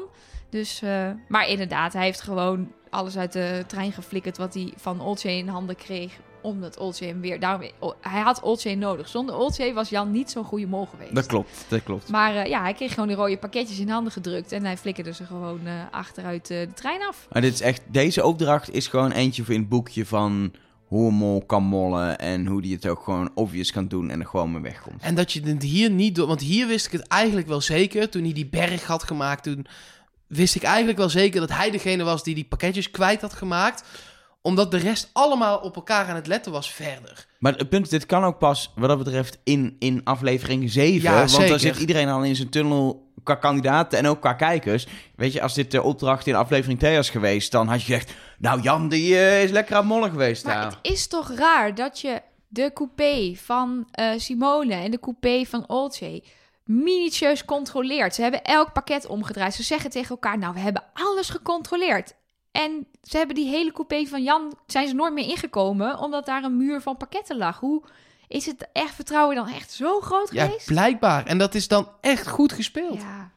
[0.50, 5.00] Dus, eh, maar inderdaad, hij heeft gewoon alles uit de trein geflikkerd wat hij van
[5.00, 6.12] Olcay in handen kreeg.
[6.42, 7.40] Omdat Olcay hem weer...
[7.40, 7.70] Daarom,
[8.00, 9.08] hij had Olcay nodig.
[9.08, 11.14] Zonder Olcay was Jan niet zo'n goede mol geweest.
[11.14, 12.08] Dat klopt, dat klopt.
[12.08, 14.52] Maar eh, ja, hij kreeg gewoon die rode pakketjes in handen gedrukt.
[14.52, 17.26] En hij flikkerde ze gewoon eh, achteruit de trein af.
[17.32, 20.52] Maar dit is echt, deze opdracht is gewoon eentje voor in het boekje van
[20.94, 24.20] hoe een mol kan mollen en hoe die het ook gewoon obvious kan doen en
[24.20, 25.02] er gewoon mee wegkomt.
[25.02, 26.26] En dat je het hier niet doet.
[26.26, 28.10] Want hier wist ik het eigenlijk wel zeker.
[28.10, 29.66] Toen hij die berg had gemaakt, toen
[30.26, 33.84] wist ik eigenlijk wel zeker dat hij degene was die die pakketjes kwijt had gemaakt.
[34.46, 37.26] Omdat de rest allemaal op elkaar aan het letten was verder.
[37.38, 41.02] Maar het punt dit kan ook pas wat dat betreft in, in aflevering 7.
[41.02, 41.48] Ja, want zeker.
[41.48, 44.86] dan zit iedereen al in zijn tunnel qua kandidaten en ook qua kijkers.
[45.16, 48.12] Weet je, als dit de opdracht in aflevering 2 was geweest, dan had je gezegd...
[48.38, 50.44] Nou, Jan, die eh, is lekker aan het mollen geweest.
[50.44, 50.64] Maar daar.
[50.64, 55.68] het is toch raar dat je de coupé van eh, Simone en de coupé van
[55.68, 56.22] Olcay
[56.64, 58.14] minutieus controleert.
[58.14, 59.54] Ze hebben elk pakket omgedraaid.
[59.54, 62.14] Ze zeggen tegen elkaar, nou, we hebben alles gecontroleerd.
[62.54, 66.42] En ze hebben die hele coupé van Jan, zijn ze nooit meer ingekomen, omdat daar
[66.44, 67.58] een muur van pakketten lag.
[67.60, 67.82] Hoe
[68.28, 70.66] is het echt vertrouwen dan echt zo groot Ja, geweest?
[70.66, 71.26] blijkbaar.
[71.26, 73.00] En dat is dan echt goed gespeeld.
[73.00, 73.30] Ja,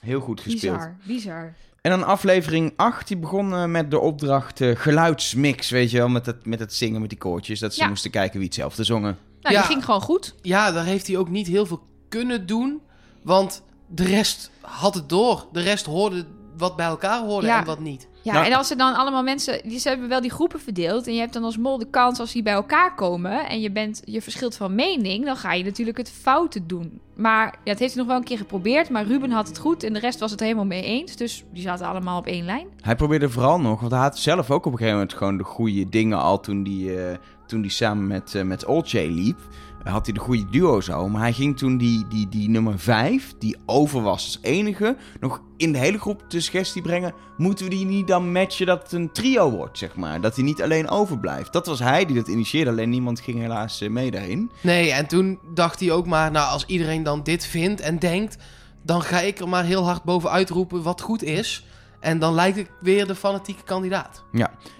[0.00, 0.76] Heel goed gespeeld.
[0.76, 1.54] bizar, bizar.
[1.80, 6.08] En dan aflevering 8, die begon eh, met de opdracht eh, geluidsmix, weet je wel,
[6.08, 7.60] met het, met het zingen met die koortjes.
[7.60, 7.88] Dat ze Ja.
[7.88, 9.18] moesten kijken wie hetzelfde zongen.
[9.40, 9.60] Nou, Ja.
[9.60, 10.34] die ging gewoon goed.
[10.42, 12.80] Ja, daar heeft hij ook niet heel veel kunnen doen.
[13.22, 15.46] Want de rest had het door.
[15.52, 17.58] De rest hoorde wat bij elkaar hoorde Ja.
[17.58, 18.08] en wat niet.
[18.22, 19.60] Ja, Nou- en als er dan allemaal mensen...
[19.64, 21.06] Die, ze hebben wel die groepen verdeeld.
[21.06, 23.48] En je hebt dan als mol de kans als die bij elkaar komen...
[23.48, 25.24] en je, bent, je verschilt van mening...
[25.24, 27.00] dan ga je natuurlijk het foute doen.
[27.16, 28.90] Maar ja, het heeft hij nog wel een keer geprobeerd...
[28.90, 31.16] maar Ruben had het goed en de rest was het helemaal mee eens.
[31.16, 32.66] Dus die zaten allemaal op één lijn.
[32.80, 35.44] Hij probeerde vooral nog, want hij had zelf ook op een gegeven moment gewoon de
[35.44, 37.16] goede dingen al toen die, eh,
[37.46, 39.38] toen die samen met, eh met Olcay liep.
[39.84, 43.34] Had hij de goede duo's al, maar hij ging toen die, die, die nummer 5,
[43.38, 47.14] die over was als enige, nog in de hele groep de suggestie brengen.
[47.36, 50.20] Moeten we die niet dan matchen dat het een trio wordt, zeg maar?
[50.20, 51.52] Dat hij niet alleen overblijft.
[51.52, 54.50] Dat was hij die dat initieerde, alleen niemand ging helaas eh, mee daarin.
[54.60, 56.30] Nee, en toen dacht hij ook maar...
[56.30, 58.36] Nou, als iedereen dan dit vindt en denkt...
[58.82, 61.66] dan ga ik er maar heel hard bovenuit roepen wat goed is.
[62.00, 64.24] En dan lijkt ik weer de fanatieke kandidaat.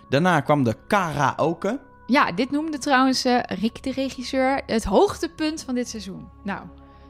[0.09, 1.81] Daarna kwam de karaoke.
[2.07, 6.29] Ja, dit noemde trouwens eh, Rick, de regisseur, het hoogtepunt van dit seizoen.
[6.45, 6.61] Nou,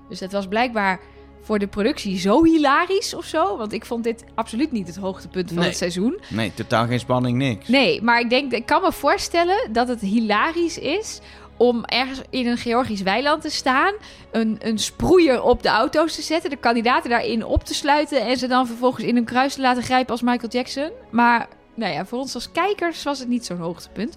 [0.09, 1.01] dus het was blijkbaar
[1.41, 3.57] voor de productie zo hilarisch of zo.
[3.57, 5.69] Want ik vond dit absoluut niet het hoogtepunt van Nee.
[5.69, 6.21] het seizoen.
[6.29, 7.69] Nee, totaal geen spanning, niks.
[7.69, 11.21] Nee, maar ik denk, ik kan me voorstellen dat het hilarisch is
[11.57, 13.95] om ergens in een Georgisch weiland te staan,
[14.31, 18.37] een, een sproeier op de auto's te zetten, de kandidaten daarin op te sluiten en
[18.37, 20.91] ze dan vervolgens in een kruis te laten grijpen als Michael Jackson.
[21.11, 24.17] Maar nou ja, voor ons als kijkers was het niet zo'n hoogtepunt.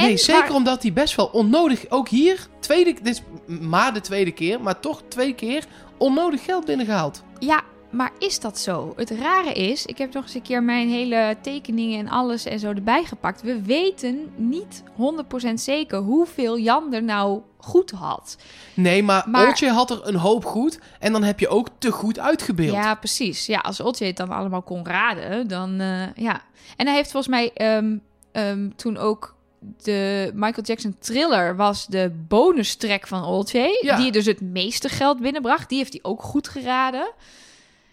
[0.00, 3.22] Nee, zeker waar- omdat hij best wel onnodig, ook hier, tweede, dit is
[3.60, 5.64] maar de tweede keer, maar toch twee keer
[5.98, 7.22] onnodig geld binnengehaald.
[7.38, 8.92] Ja, maar is dat zo?
[8.96, 12.58] Het rare is, ik heb nog eens een keer mijn hele tekeningen en alles en
[12.58, 13.42] zo erbij gepakt.
[13.42, 18.36] We weten niet 100% zeker hoeveel Jan er nou goed had.
[18.74, 21.90] Nee, maar, Maar- Oltje had er een hoop goed en dan heb je ook te
[21.92, 22.74] goed uitgebeeld.
[22.74, 23.46] Ja, precies.
[23.46, 26.40] Ja, als Otje het dan allemaal kon raden, dan eh, ja.
[26.76, 27.96] En hij heeft volgens mij ehm,
[28.32, 29.36] ehm, toen ook
[29.82, 33.96] de Michael Jackson thriller was de bonus track van Oltje, Ja.
[33.96, 35.68] die dus het meeste geld binnenbracht.
[35.68, 37.12] Die heeft hij ook goed geraden.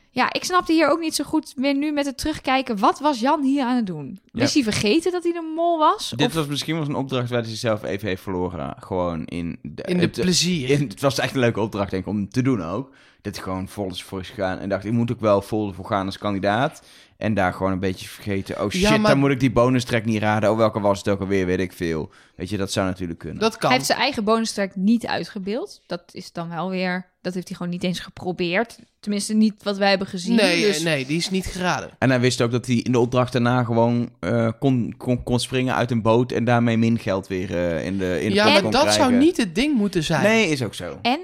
[0.10, 2.80] Ja, ik snapte hier ook niet zo goed meer nu met het terugkijken.
[2.80, 4.20] Wat was Jan hier aan het doen?
[4.32, 4.44] Ja.
[4.44, 6.14] Is hij vergeten dat hij de mol was?
[6.16, 8.76] Dit Of- was misschien wel een opdracht waar hij zichzelf even heeft verloren.
[8.80, 10.70] Gewoon in de, In de het- plezier.
[10.70, 12.94] in- het was echt een leuke opdracht, denk ik, om te doen ook.
[13.22, 14.58] Dat hij gewoon vol is voor is gegaan.
[14.60, 16.82] En dacht, ik moet ook wel vol voor gaan als kandidaat.
[17.18, 18.64] En daar gewoon een beetje vergeten.
[18.64, 20.52] Oh shit, Ja, maar- dan moet ik die bonus track niet raden.
[20.52, 22.10] Oh, welke was het ook alweer, weet ik veel.
[22.36, 23.40] Weet je, dat zou natuurlijk kunnen.
[23.40, 23.68] Dat kan.
[23.70, 25.82] Hij heeft zijn eigen bonus track niet uitgebeeld.
[25.86, 27.14] Dat is dan wel weer...
[27.22, 28.80] Dat heeft hij gewoon niet eens geprobeerd.
[29.00, 30.36] Tenminste, niet wat wij hebben gezien.
[30.36, 30.84] nee, dus...
[30.84, 31.90] nee, die is niet geraden.
[32.00, 35.40] En hij wist ook dat hij in de opdracht daarna gewoon eh, kon, kon, kon
[35.40, 36.32] springen uit een boot.
[36.32, 39.14] En daarmee min geld weer eh, in de in de Ja, pot maar dat zou
[39.14, 40.24] niet het ding moeten zijn.
[40.24, 41.00] Nee, is ook zo.
[41.02, 41.20] En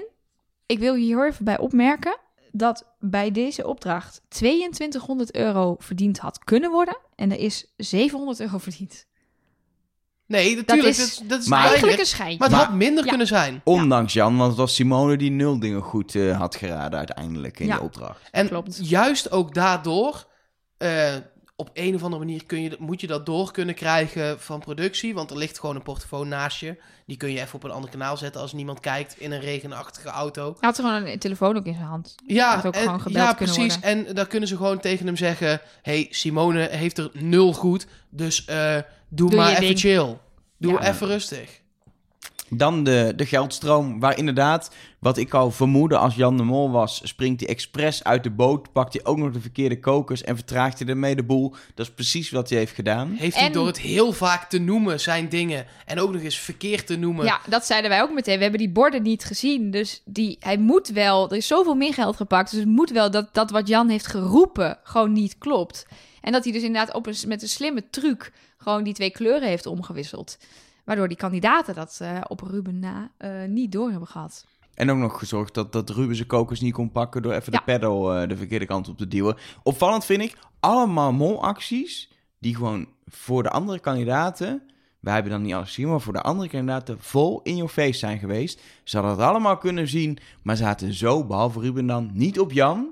[0.66, 2.16] ik wil hier even bij opmerken
[2.52, 6.96] dat bij deze opdracht 2200 euro verdiend had kunnen worden.
[7.14, 9.06] En er is 700 euro verdiend.
[10.26, 10.96] Nee, natuurlijk.
[10.96, 12.38] Dat is, dat is Maar- Eigenlijk een schijntje.
[12.38, 13.08] Maar het Maar- had minder Ja.
[13.08, 13.60] kunnen zijn.
[13.64, 17.66] Ondanks Jan, want het was Simone die nul dingen goed eh, had geraden uiteindelijk in
[17.66, 17.76] Ja.
[17.76, 18.28] de opdracht.
[18.30, 18.88] En Klopt.
[18.88, 20.26] juist ook daardoor,
[20.76, 21.14] eh,
[21.56, 25.14] op een of andere manier kun je, moet je dat door kunnen krijgen van productie.
[25.14, 26.76] Want er ligt gewoon een portofoon naast je.
[27.06, 30.08] Die kun je even op een ander kanaal zetten als niemand kijkt in een regenachtige
[30.08, 30.44] auto.
[30.44, 32.14] Hij had gewoon een telefoon ook in zijn hand.
[32.26, 33.80] Ja, Had ook en- gewoon gebeld ja precies.
[33.80, 35.60] En dan kunnen ze gewoon tegen hem zeggen...
[35.82, 38.74] hey, Simone heeft er nul goed, dus eh,
[39.08, 39.78] doe, Doe maar even ding.
[39.78, 40.16] chill.
[40.58, 40.88] Doe Ja.
[40.92, 41.60] even rustig.
[42.54, 47.00] Dan de, de geldstroom, waar inderdaad, wat ik al vermoedde als Jan de Mol was,
[47.04, 50.78] springt hij expres uit de boot, pakt hij ook nog de verkeerde kokers en vertraagt
[50.78, 51.54] hij ermee de boel.
[51.74, 53.10] Dat is precies wat hij heeft gedaan.
[53.10, 55.66] Heeft hij door het heel vaak te noemen, zijn dingen...
[55.86, 57.24] en ook nog eens verkeerd te noemen...
[57.24, 58.36] Ja, dat zeiden wij ook meteen.
[58.36, 59.70] We hebben die borden niet gezien.
[59.70, 61.30] Dus die, hij moet wel...
[61.30, 62.50] Er is zoveel meer geld gepakt.
[62.50, 65.86] Dus het moet wel dat, dat wat Jan heeft geroepen gewoon niet klopt.
[66.20, 68.32] En dat hij dus inderdaad op een, met een slimme truc...
[68.56, 70.38] gewoon die twee kleuren heeft omgewisseld.
[70.84, 74.46] Waardoor die kandidaten dat eh, op Ruben na eh, niet door hebben gehad.
[74.74, 77.58] En ook nog gezorgd dat, dat Ruben zijn kokers niet kon pakken door even Ja.
[77.58, 79.36] de pedal eh, de verkeerde kant op te duwen.
[79.62, 84.62] Opvallend vind ik, allemaal molacties die gewoon voor de andere kandidaten,
[85.00, 87.98] wij hebben dan niet alles gezien, maar voor de andere kandidaten vol in your face
[87.98, 88.60] zijn geweest.
[88.84, 92.90] Ze hadden het allemaal kunnen zien, maar zaten zo, behalve Ruben dan, niet op Jan,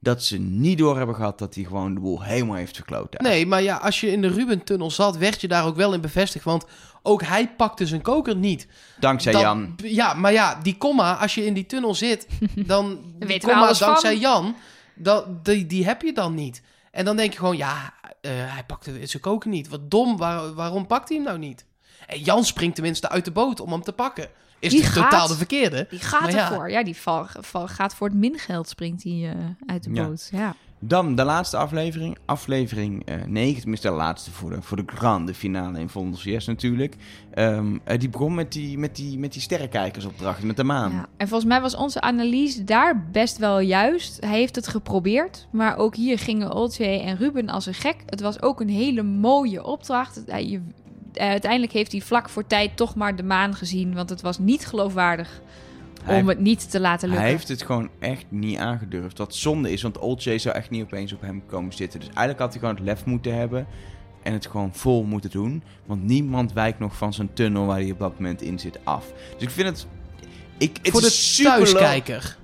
[0.00, 3.12] dat ze niet door hebben gehad dat hij gewoon de boel helemaal heeft verkloot.
[3.12, 3.22] daar.
[3.30, 6.00] Nee, maar ja, als je in de Ruben-tunnel zat, werd je daar ook wel in
[6.00, 6.44] bevestigd.
[6.44, 6.66] Want
[7.06, 8.66] ook hij pakte zijn koker niet.
[8.98, 9.74] Dankzij Dan- Jan.
[9.76, 12.26] Ja, maar ja, die komma, als je in die tunnel zit,
[12.66, 12.88] dan...
[13.18, 14.18] die weten we komma dankzij van.
[14.18, 14.56] Jan,
[14.94, 16.62] dat, die, die heb je dan niet.
[16.90, 19.68] En dan denk je gewoon, ja, eh, hij pakte zijn koker niet.
[19.68, 21.64] Wat dom, waar- waarom pakt hij hem nou niet?
[22.06, 24.28] En Jan springt tenminste uit de boot om hem te pakken.
[24.58, 25.10] Is Die gaat.
[25.10, 25.86] totaal de verkeerde.
[25.90, 26.70] Die gaat Maar ervoor.
[26.70, 30.04] Ja, die val, val- gaat voor het mingeld springt hij eh, uit de Ja.
[30.06, 30.28] boot.
[30.32, 30.54] Ja.
[30.86, 35.34] Dan de laatste aflevering, aflevering eh 9, tenminste de laatste voor de, voor de grande
[35.34, 36.96] finale in Vondels Yes natuurlijk.
[37.30, 39.42] Ehm, eh, die begon met die, met die, met die
[40.42, 40.90] met de maan.
[40.92, 44.20] Ja, en volgens mij was onze analyse daar best wel juist.
[44.20, 47.96] Hij heeft het geprobeerd, maar ook hier gingen Oltje en Ruben als een gek.
[48.06, 50.24] Het was ook een hele mooie opdracht.
[50.24, 50.60] Eh,
[51.12, 54.66] uiteindelijk heeft hij vlak voor tijd toch maar de maan gezien, want het was niet
[54.66, 55.40] geloofwaardig
[56.04, 57.24] Hij- om het niet te laten lukken.
[57.26, 59.18] Hij heeft het gewoon echt niet aangedurfd.
[59.18, 61.98] Wat zonde is, want Old Jay zou echt niet opeens op hem komen zitten.
[62.00, 63.66] Dus eigenlijk had hij gewoon het lef moeten hebben.
[64.22, 65.62] En het gewoon vol moeten doen.
[65.86, 69.12] Want niemand wijkt nog van zijn tunnel waar hij op dat moment in zit af.
[69.34, 69.86] Dus ik vind het...
[70.58, 72.36] Ik, het Voor de thuiskijker.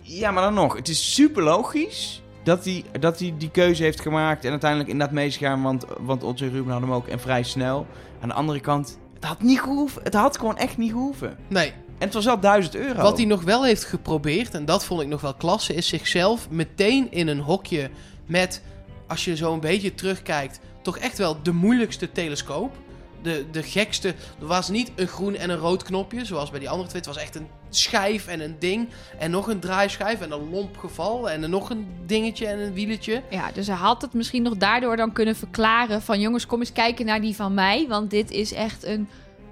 [0.00, 0.76] Ja, maar dan nog.
[0.76, 4.44] Het is super logisch dat hij, dat hij die keuze heeft gemaakt.
[4.44, 5.62] En uiteindelijk inderdaad mee is gegaan.
[5.62, 7.06] Want, want Otto en Ruben hadden hem ook.
[7.06, 7.86] En vrij snel.
[8.20, 10.02] Aan de andere kant, het had niet gehoeven.
[10.02, 11.36] Het had gewoon echt niet gehoeven.
[11.48, 13.02] Nee, En het was wel 1000 euro.
[13.02, 16.50] Wat hij nog wel heeft geprobeerd, en dat vond ik nog wel klasse, is zichzelf
[16.50, 17.90] meteen in een hokje
[18.26, 18.62] met
[19.06, 22.76] als je zo een beetje terugkijkt, toch echt wel de moeilijkste telescoop.
[23.22, 24.08] De, de gekste.
[24.40, 27.02] Er was niet een groen en een rood knopje, zoals bij die andere twee.
[27.02, 28.88] Het was echt een schijf en een ding.
[29.18, 31.30] En nog een draaischijf en een lomp geval.
[31.30, 33.22] En dan nog een dingetje en een wieletje.
[33.30, 36.20] Ja, dus hij had het misschien nog daardoor dan kunnen verklaren van...
[36.20, 39.08] jongens, kom eens kijken naar die van mij, want dit is echt een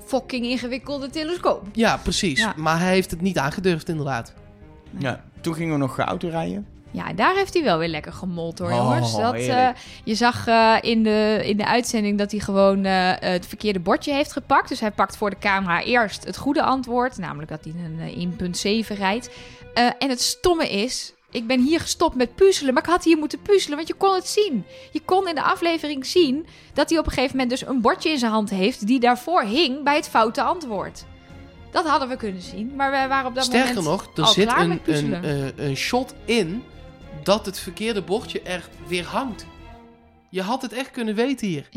[0.08, 1.66] fucking ingewikkelde telescoop.
[1.72, 2.38] Ja, precies.
[2.38, 2.54] Ja.
[2.56, 4.34] Maar hij heeft het niet aangedurfd, inderdaad.
[4.98, 6.66] Ja, toen gingen we nog autorijden.
[6.90, 9.16] Ja, daar heeft hij wel weer lekker gemold hoor, Oh, jongens.
[9.16, 9.68] Dat, eh,
[10.04, 14.12] je zag eh, in, de, in de uitzending dat hij gewoon eh, het verkeerde bordje
[14.12, 14.68] heeft gepakt.
[14.68, 18.82] Dus hij pakt voor de camera eerst het goede antwoord, namelijk dat hij een eh,
[18.84, 19.30] 1.7 rijdt.
[19.74, 23.18] Eh, en het stomme is, ik ben hier gestopt met puzzelen, maar ik had hier
[23.18, 24.64] moeten puzzelen, want je kon het zien.
[24.92, 28.10] Je kon in de aflevering zien dat hij op een gegeven moment dus een bordje
[28.10, 31.04] in zijn hand heeft die daarvoor hing bij het foute antwoord.
[31.70, 34.32] Dat hadden we kunnen zien, maar we waren op dat Sterker moment nog, er al
[34.32, 35.24] zit klaar een, met puzzelen.
[35.28, 36.62] een, eh, een shot in
[37.22, 39.46] dat het verkeerde bordje er weer hangt.
[40.30, 41.68] Je had het echt kunnen weten hier.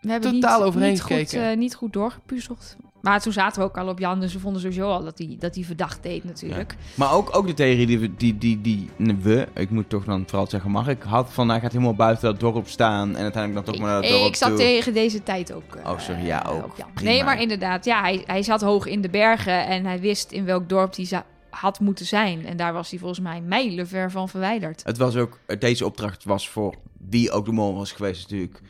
[0.00, 1.50] We hebben Totaal niet, overheen niet goed, gekeken.
[1.50, 2.76] eh, niet goed doorgepuzzeld.
[3.02, 5.36] Maar toen zaten we ook al op Jan, dus we vonden sowieso al dat hij,
[5.38, 6.76] dat hij verdacht deed natuurlijk.
[6.94, 8.90] Maar ook, ook de theorie die, we- die, die, die
[9.22, 12.30] we, ik moet toch dan vooral zeggen, mag ik, had van hij gaat helemaal buiten
[12.30, 14.58] dat dorp staan en uiteindelijk dan toch maar naar ik, dat dorp ik zat toe.
[14.58, 15.74] tegen deze tijd ook.
[15.74, 16.76] eh, Oh, sorry, ja, ook.
[16.76, 16.88] Jan.
[16.94, 17.10] Prima.
[17.10, 20.44] Nee, maar inderdaad, ja, hij, hij zat hoog in de bergen en hij wist in
[20.44, 22.46] welk dorp hij za- had moeten zijn.
[22.46, 24.82] En daar was hij volgens mij mijlenver van verwijderd.
[24.84, 26.74] Het was ook, deze opdracht was voor
[27.08, 28.60] wie ook de mol was geweest natuurlijk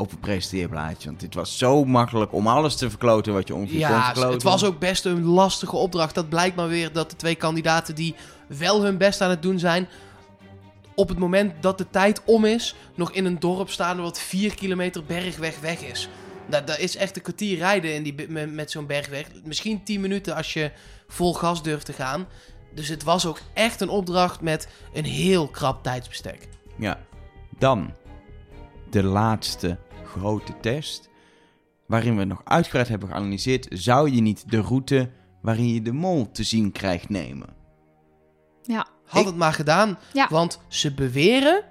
[0.00, 1.08] op het presenteerblaadje.
[1.08, 4.32] Want dit was zo makkelijk om alles te verkloten wat je ongeveer Ja, verkloten.
[4.32, 6.14] het was ook best een lastige opdracht.
[6.14, 8.14] Dat blijkt maar weer dat de twee kandidaten die
[8.46, 9.88] wel hun best aan het doen zijn...
[10.94, 12.74] op het moment dat de tijd om is...
[12.94, 16.08] nog in een dorp staan wat vier kilometer bergweg weg is.
[16.46, 19.26] Dat, dat is echt een kwartier rijden in die, met zo'n bergweg.
[19.44, 20.70] Misschien tien minuten als je
[21.08, 22.26] vol gas durft te gaan.
[22.74, 26.48] Dus het was ook echt een opdracht met een heel krap tijdsbestek.
[26.76, 26.98] Ja.
[27.58, 27.92] Dan
[28.90, 29.78] de laatste
[30.10, 31.08] grote test.
[31.86, 33.66] Waarin we nog uitgebreid hebben geanalyseerd.
[33.70, 35.10] Zou je niet de route
[35.42, 37.48] waarin je de mol te zien krijgt nemen?
[38.62, 39.98] Ja, Had het maar gedaan.
[40.12, 40.26] Ja.
[40.30, 41.64] Want ze beweren.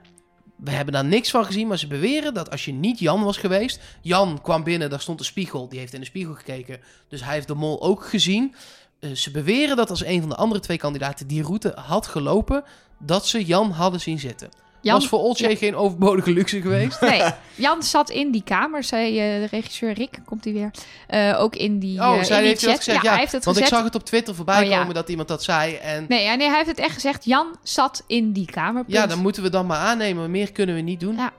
[0.55, 3.37] We hebben daar niks van gezien, maar ze beweren dat als je niet Jan was
[3.37, 3.81] geweest.
[4.01, 5.69] Jan kwam binnen, daar stond een spiegel.
[5.69, 6.79] Die heeft in de spiegel gekeken.
[7.07, 8.55] Dus hij heeft de mol ook gezien.
[8.99, 12.63] Eh, ze beweren dat als een van de andere twee kandidaten die route had gelopen.
[13.01, 14.49] dat ze Jan hadden zien zitten.
[14.81, 15.55] Jan, was voor Olcay ja.
[15.55, 17.01] geen overbodige luxe geweest?
[17.01, 17.21] Nee,
[17.55, 20.71] Jan zat in die kamer, zei eh, de regisseur Rick, komt hij weer.
[21.07, 22.75] Eh, ook in die, Oh, eh, zij in heeft chat.
[22.77, 23.03] gezegd.
[23.03, 24.79] Ja, hij heeft het want ik zag het op Twitter voorbij Oh, ja.
[24.79, 25.73] komen dat iemand dat zei.
[25.75, 27.25] En Nee, ja, nee, hij heeft het echt gezegd.
[27.25, 28.83] Jan zat in die kamer.
[28.87, 30.31] ja, dan moeten we dan maar aannemen.
[30.31, 31.15] Meer kunnen we niet doen.
[31.15, 31.31] Ja.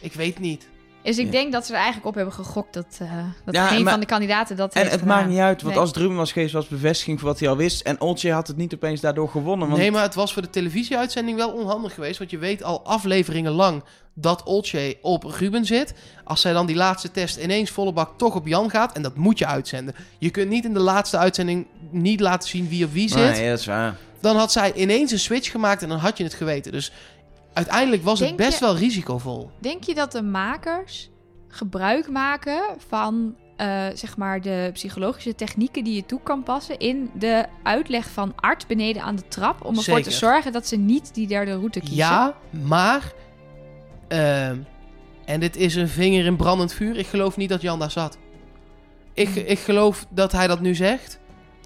[0.00, 0.68] Ik weet niet.
[1.06, 1.30] Dus ik Ja.
[1.30, 3.08] denk dat ze er eigenlijk op hebben gegokt dat, eh
[3.44, 5.16] dat Ja, geen maar- van de kandidaten dat En heeft het gedaan.
[5.16, 5.80] maakt niet uit, want Nee.
[5.82, 7.80] als het Ruben was geweest, was het bevestiging voor wat hij al wist.
[7.80, 9.68] En Oltje had het niet opeens daardoor gewonnen.
[9.68, 12.18] Want Nee, maar het was voor de televisieuitzending wel onhandig geweest.
[12.18, 13.82] Want je weet al afleveringen lang
[14.14, 15.94] dat Olcay op Ruben zit.
[16.24, 18.92] Als zij dan die laatste test ineens volle bak toch op Jan gaat.
[18.96, 19.94] En dat moet je uitzenden.
[20.18, 23.18] Je kunt niet in de laatste uitzending niet laten zien wie op wie zit.
[23.36, 23.96] Nee, dat is waar.
[24.20, 26.72] Dan had zij ineens een switch gemaakt en dan had je het geweten.
[26.72, 26.92] Dus
[27.56, 29.50] uiteindelijk was het best je- wel risicovol.
[29.60, 31.10] Denk je dat de makers
[31.48, 37.10] gebruik maken van eh, zeg maar de psychologische technieken die je toe kan passen in
[37.14, 40.02] de uitleg van Art beneden aan de trap om ervoor Zeker.
[40.02, 41.96] te zorgen dat ze niet die derde route kiezen?
[41.96, 43.12] Ja, maar...
[44.08, 44.58] ehm,
[45.24, 46.96] en dit is een vinger in brandend vuur.
[46.96, 48.18] Ik geloof niet dat Jan daar zat.
[49.14, 49.42] Ik, Hmm.
[49.46, 51.18] ik geloof dat hij dat nu zegt.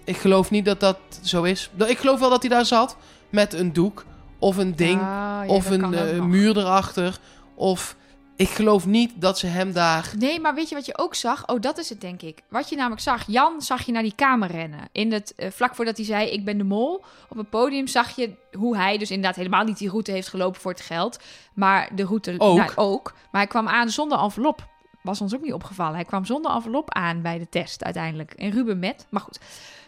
[0.04, 1.70] Ik geloof niet dat dat zo is.
[1.86, 2.96] Ik geloof wel dat hij daar zat
[3.30, 4.04] met een doek
[4.40, 7.18] of een ding Ah, ja, of een eh, muur erachter.
[7.54, 7.96] Of
[8.36, 10.12] ik geloof niet dat ze hem daar...
[10.18, 11.48] Nee, maar weet je wat je ook zag?
[11.48, 12.42] Oh, dat is het denk ik.
[12.48, 14.88] Wat je namelijk zag, Jan zag je naar die kamer rennen.
[14.92, 17.04] In het, eh, vlak voordat hij zei, ik ben de mol.
[17.28, 20.60] Op het podium zag je hoe hij dus inderdaad helemaal niet die route heeft gelopen
[20.60, 21.18] voor het geld.
[21.54, 22.56] Maar de route Ook.
[22.56, 23.12] nou, ook.
[23.12, 24.68] Maar hij kwam aan zonder envelop.
[25.02, 25.94] Was ons ook niet opgevallen.
[25.94, 28.32] Hij kwam zonder envelop aan bij de test uiteindelijk.
[28.32, 29.06] En Ruben met.
[29.10, 29.40] Maar goed.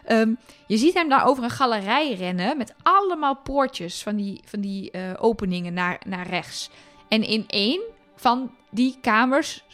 [0.05, 0.35] Ehm,
[0.67, 4.91] je ziet hem daar over een galerij rennen met allemaal poortjes van die, van die
[4.91, 6.71] eh, openingen naar, naar rechts.
[7.09, 7.81] En in één
[8.17, 9.65] van die kamers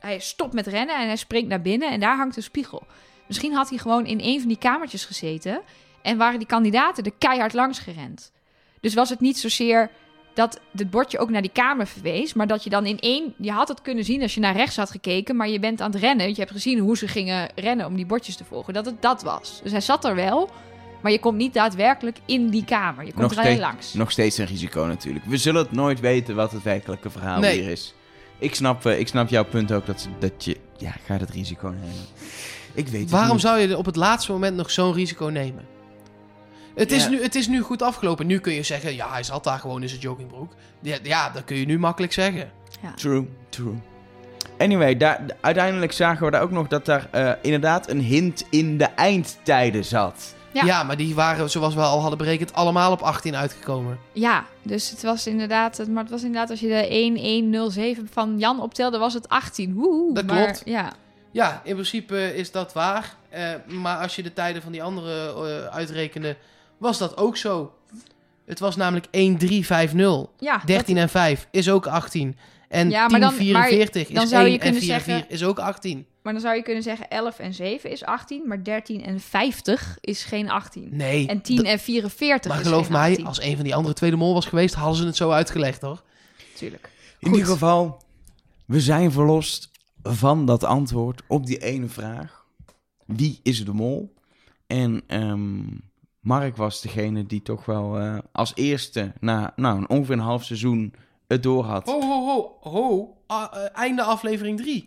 [0.00, 2.82] hij stopt met rennen en hij springt naar binnen en daar hangt een spiegel.
[3.26, 5.60] Misschien had hij gewoon in een van die kamertjes gezeten
[6.02, 8.32] en waren die kandidaten er keihard langs gerend.
[8.80, 9.90] Dus was het niet zozeer
[10.34, 13.50] dat het bordje ook naar die kamer verwees, maar dat je dan in één, je
[13.50, 16.00] had het kunnen zien als je naar rechts had gekeken, maar je bent aan het
[16.00, 18.86] rennen, want je hebt gezien hoe ze gingen rennen om die bordjes te volgen, dat
[18.86, 19.60] het dat was.
[19.62, 20.50] Dus hij zat er wel,
[21.02, 23.04] maar je komt niet daadwerkelijk in die kamer.
[23.04, 23.94] Je komt Nog er alleen langs.
[23.94, 25.24] Nog steeds een risico natuurlijk.
[25.24, 27.60] We zullen het nooit weten wat het werkelijke verhaal Nee.
[27.60, 27.94] hier is.
[28.38, 30.56] Ik snap, eh, ik snap jouw punt ook dat, dat je...
[30.76, 32.06] Ja, ga het risico nemen.
[32.74, 33.40] Ik weet het Waarom niet.
[33.40, 35.64] zou je op het laatste moment nog zo'n risico nemen?
[36.80, 38.26] Het is, nu, het is nu goed afgelopen.
[38.26, 40.52] Nu kun je zeggen, ja, hij zat daar gewoon in zijn joggingbroek.
[40.80, 42.50] Ja, ja dat kun je nu makkelijk zeggen.
[42.96, 43.74] True, true.
[44.58, 48.78] Anyway, daar, uiteindelijk zagen we daar ook nog dat daar eh, inderdaad een hint in
[48.78, 50.34] de eindtijden zat.
[50.52, 50.64] Ja.
[50.64, 50.82] Ja.
[50.82, 53.98] maar die waren, zoals we al hadden berekend, allemaal op 18 uitgekomen.
[54.12, 58.60] Ja, dus het was inderdaad, maar het was inderdaad als je de 1107 van Jan
[58.60, 59.74] optelde, was het 18.
[59.74, 60.14] Woehoe.
[60.14, 60.62] Dat maar, klopt.
[60.64, 60.92] Ja,
[61.30, 63.14] Ja, in principe is dat waar.
[63.28, 66.36] Eh, maar als je de tijden van die andere eh, uitrekende,
[66.80, 67.72] was dat ook zo.
[68.46, 70.30] Het was namelijk 1350.
[70.38, 72.36] ja 13 en 5 is ook 18.
[72.68, 75.00] En Ja, maar dan- 1044 maar dan is zou je 1 en kunnen 4 en
[75.00, 76.06] zeggen- 4 is ook 18.
[76.22, 79.98] maar dan zou je kunnen zeggen 11 en 7 is 18, maar 13 en 50
[80.00, 80.88] is geen 18.
[80.96, 81.26] Nee.
[81.26, 83.26] En 10 dat- en 44 maar is geloof geen mij, 18.
[83.26, 86.02] als een van die andere tweede mol was geweest, hadden ze het zo uitgelegd hoor.
[86.54, 86.90] Tuurlijk.
[87.18, 88.02] In ieder geval,
[88.66, 89.70] we zijn verlost
[90.02, 92.44] van dat antwoord op die ene vraag.
[93.06, 94.14] Wie is de mol?
[94.66, 95.60] En ehm,
[96.20, 100.44] Mark was degene die toch wel eh, als eerste na nou, een ongeveer een half
[100.44, 100.94] seizoen
[101.26, 101.86] het door had.
[101.86, 103.16] Ho, ho, ho, ho.
[103.26, 104.86] Eh, einde aflevering 3.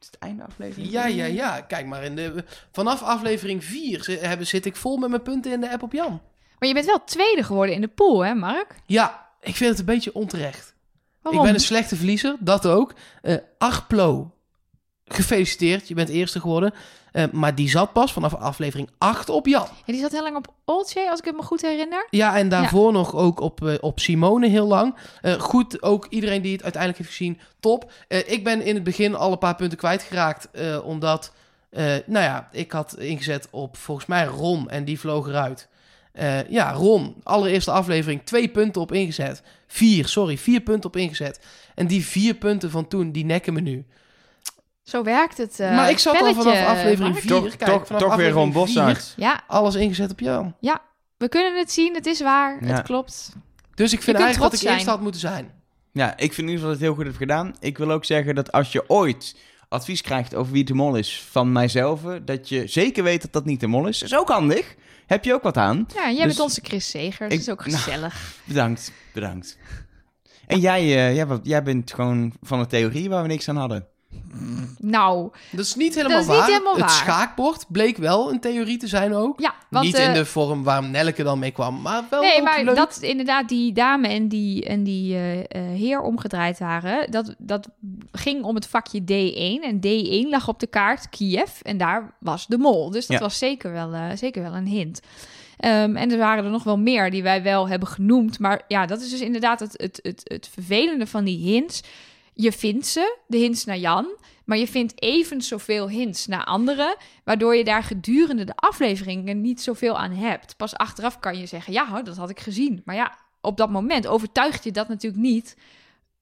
[0.00, 0.90] Is het einde aflevering?
[0.90, 1.60] Ja, ja, ja.
[1.60, 5.52] Kijk maar, in de, vanaf aflevering 4 zi- hebben, zit ik vol met mijn punten
[5.52, 6.20] in de app op Jan.
[6.58, 8.74] Maar je bent wel tweede geworden in de pool, hè Mark?
[8.86, 10.74] Ja, ik vind het een beetje onterecht.
[11.22, 11.40] Waarom?
[11.40, 12.94] Ik ben een slechte verliezer, dat ook.
[13.22, 14.34] Eh Arplo,
[15.04, 16.74] gefeliciteerd, je bent eerste geworden.
[17.14, 19.66] Eh, maar die zat pas vanaf aflevering 8 op Jan.
[19.84, 22.06] Ja, die zat heel lang op Oldshay, als ik het me goed herinner.
[22.10, 24.94] Ja, en daarvoor nog ook op, eh, op Simone heel lang.
[25.20, 27.92] Eh, goed, ook iedereen die het uiteindelijk heeft gezien, top.
[28.08, 30.48] Ik ben in het begin al een paar punten kwijtgeraakt,
[30.82, 31.32] omdat...
[32.06, 35.68] nou ja, ik had ingezet op volgens mij Ron en die vloog eruit.
[36.48, 39.42] Ja, Ron, allereerste aflevering, twee punten op ingezet.
[39.66, 41.40] Vier, sorry, vier punten op ingezet.
[41.74, 43.84] En die vier punten van toen, die nekken me nu.
[44.84, 47.18] Zo werkt het eh, maar ik zat al vanaf aflevering Mark.
[47.20, 47.28] 4.
[47.30, 49.14] Toch, Kijk, toch, vanaf toch weer aflevering Ron vier, Boshart.
[49.16, 50.50] Ja, Alles ingezet op jou.
[51.16, 52.74] we kunnen het zien, het is waar, Ja.
[52.74, 53.32] het klopt.
[53.74, 55.50] Dus ik vind eigenlijk dat trots ik eerst had moeten zijn.
[55.92, 57.54] Ja, ik vind in ieder geval dat het heel goed heb gedaan.
[57.60, 59.36] Ik wil ook zeggen dat als je ooit
[59.68, 63.44] advies krijgt over wie de mol is van mijzelf, dat je zeker weet dat dat
[63.44, 64.02] niet de mol is.
[64.02, 64.74] is ook handig.
[65.06, 65.86] Heb je ook wat aan.
[65.94, 68.34] Ja, jij Dus- bent onze Chris Seger, dat Ik- is ook nou, gezellig.
[68.44, 69.58] Bedankt, bedankt.
[70.46, 73.56] En jij, eh, jij, wat- jij bent gewoon van een theorie waar we niks aan
[73.56, 73.86] hadden.
[74.78, 76.48] Nou, Dat is niet helemaal Dat is niet waar.
[76.50, 79.40] helemaal het schaakbord bleek wel een theorie te zijn ook.
[79.40, 79.84] ja, want...
[79.84, 82.64] niet eh, in de vorm waar Nelke dan mee kwam, maar wel Nee, ook maar
[82.64, 82.76] leuk.
[82.76, 87.68] dat inderdaad die dame en die, en die eh, eh, heer omgedraaid waren, dat, dat
[88.12, 89.64] ging om het vakje D1.
[89.64, 92.90] En D1 lag op de kaart Kiev en daar was de mol.
[92.90, 93.22] Dus dat Ja.
[93.22, 95.00] was zeker wel, eh, zeker wel een hint.
[95.58, 98.38] Ehm, en er waren er nog wel meer die wij wel hebben genoemd.
[98.38, 101.82] Maar ja, dat is dus inderdaad het, het, het, het vervelende van die hints.
[102.34, 104.06] Je vindt ze, de hints naar Jan,
[104.44, 109.60] maar je vindt even zoveel hints naar anderen, waardoor je daar gedurende de afleveringen niet
[109.60, 110.56] zoveel aan hebt.
[110.56, 112.82] Pas achteraf kan je zeggen, ja, dat had ik gezien.
[112.84, 115.56] Maar ja, op dat moment overtuigt je dat natuurlijk niet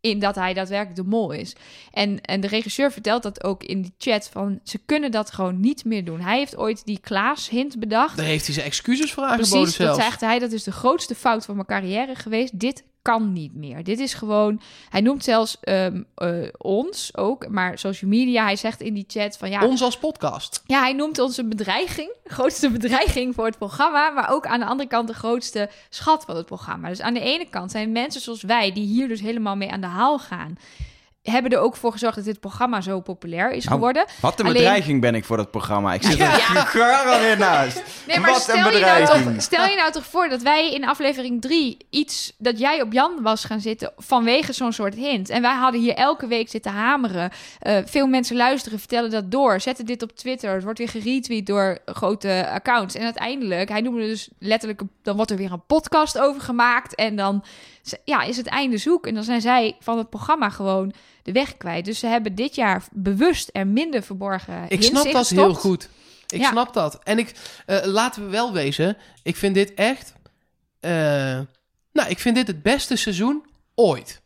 [0.02, 1.56] in dat hij daadwerkelijk de mol is.
[1.90, 5.60] En, en de regisseur vertelt dat ook in die chat van ze kunnen dat gewoon
[5.60, 6.20] niet meer doen.
[6.20, 8.16] Hij heeft ooit die Klaas hint bedacht.
[8.16, 10.38] Daar heeft hij zijn excuses voor aangeboden Precies, dat zegt hij.
[10.38, 12.58] Dat is de grootste fout van mijn carrière geweest.
[12.58, 13.84] Dit kan niet meer.
[13.84, 14.60] Dit is gewoon...
[14.88, 18.44] Hij noemt zelfs ehm, eh, ons ook, maar social media.
[18.44, 19.66] Hij zegt in die chat van ja...
[19.66, 20.62] Ons als podcast.
[20.66, 22.14] Ja, hij noemt ons een bedreiging.
[22.22, 24.10] De grootste bedreiging voor het programma.
[24.10, 26.88] Maar ook aan de andere kant de grootste schat van het programma.
[26.88, 29.80] Dus aan de ene kant zijn mensen zoals wij, die hier dus helemaal mee aan
[29.80, 30.58] de haal gaan.
[31.22, 34.04] Hebben er ook voor gezorgd dat dit programma zo populair is Nou, geworden.
[34.20, 35.94] Wat een Alleen- bedreiging ben ik voor dat programma.
[35.94, 36.38] Ik zit er
[36.74, 37.04] Ja.
[37.12, 37.82] alweer naast.
[38.06, 40.72] Nee, maar Wat stel een je, nou toch, stel je nou toch voor dat wij
[40.72, 45.28] in aflevering 3 iets dat jij op Jan was gaan zitten vanwege zo'n soort hint.
[45.28, 47.30] En wij hadden hier elke week zitten hameren.
[47.58, 50.54] Eh, veel mensen luisteren, vertellen dat door, zetten dit op Twitter.
[50.54, 52.94] Het wordt weer geretweet door grote accounts.
[52.94, 56.94] En uiteindelijk, hij noemde dus letterlijk, dan wordt er weer een podcast over gemaakt.
[56.94, 57.44] En dan
[58.04, 59.06] ja, is het einde zoek.
[59.06, 60.92] En dan zijn zij van het programma gewoon
[61.22, 61.84] de weg kwijt.
[61.84, 65.30] Dus ze hebben dit jaar bewust er minder verborgen Ik snap dat gestopt.
[65.40, 65.88] heel goed.
[66.26, 66.50] Ik Ja.
[66.50, 66.98] snap dat.
[67.04, 67.34] En ik,
[67.66, 70.12] eh, laten we wel wezen, ik vind dit echt...
[70.80, 70.90] eh,
[71.92, 73.44] nou, ik vind dit het beste seizoen
[73.74, 74.20] ooit.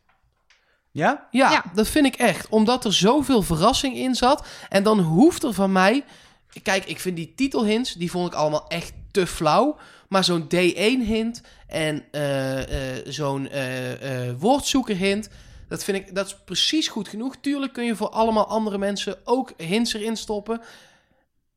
[0.91, 1.27] Ja?
[1.31, 1.63] Ja, Ja.
[1.73, 2.47] dat vind ik echt.
[2.49, 4.45] Omdat er zoveel verrassing in zat.
[4.69, 6.03] En dan hoeft er van mij...
[6.63, 9.77] Kijk, ik vind die titelhints, die vond ik allemaal echt te flauw.
[10.09, 15.29] Maar zo'n D1-hint en eh, eh, zo'n eh, eh, woordzoeker-hint...
[15.67, 17.35] Dat vind ik, dat is precies goed genoeg.
[17.41, 20.61] Tuurlijk kun je voor allemaal andere mensen ook hints erin stoppen.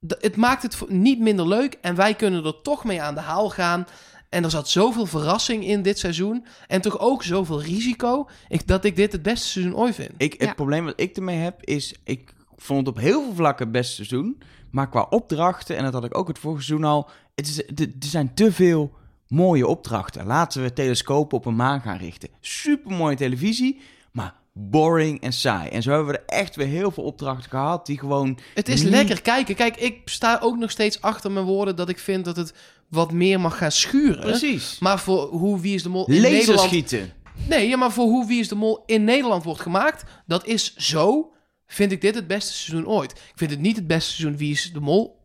[0.07, 1.78] D- het maakt het niet minder leuk.
[1.81, 3.87] En wij kunnen er toch mee aan de haal gaan.
[4.28, 6.47] En er zat zoveel verrassing in dit seizoen.
[6.66, 8.28] En toch ook zoveel risico.
[8.49, 10.11] Ik, dat ik dit het beste seizoen ooit vind.
[10.16, 10.55] Ik, het Ja.
[10.55, 13.95] probleem wat ik ermee heb is, ik vond het op heel veel vlakken het beste
[13.95, 14.43] seizoen.
[14.70, 17.73] Maar qua opdrachten, en dat had ik ook het vorige seizoen al, het is, er
[17.81, 18.93] er zijn te veel
[19.28, 20.27] mooie opdrachten.
[20.27, 22.28] Laten we telescopen op een maan gaan richten.
[22.41, 23.81] Super mooie televisie,
[24.12, 25.69] maar boring en saai.
[25.69, 28.39] En zo hebben we er echt weer heel veel opdrachten gehad die gewoon...
[28.55, 29.55] Het is niet- lekker kijken.
[29.55, 32.55] Kijk, ik sta ook nog steeds achter mijn woorden dat ik vind dat het
[32.89, 34.20] wat meer mag gaan schuren.
[34.20, 34.78] Precies.
[34.78, 36.69] Maar voor hoe Wie is de Mol in Nederland...
[36.69, 37.12] schieten.
[37.49, 40.77] Nee, ja, maar voor hoe Wie is de Mol in Nederland wordt gemaakt, dat is
[40.77, 41.32] zo,
[41.66, 43.11] vind ik dit het beste seizoen ooit.
[43.11, 45.19] Ik vind het niet het beste seizoen Wie is de Mol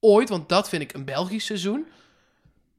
[0.00, 1.86] ooit, want dat vind ik een Belgisch seizoen.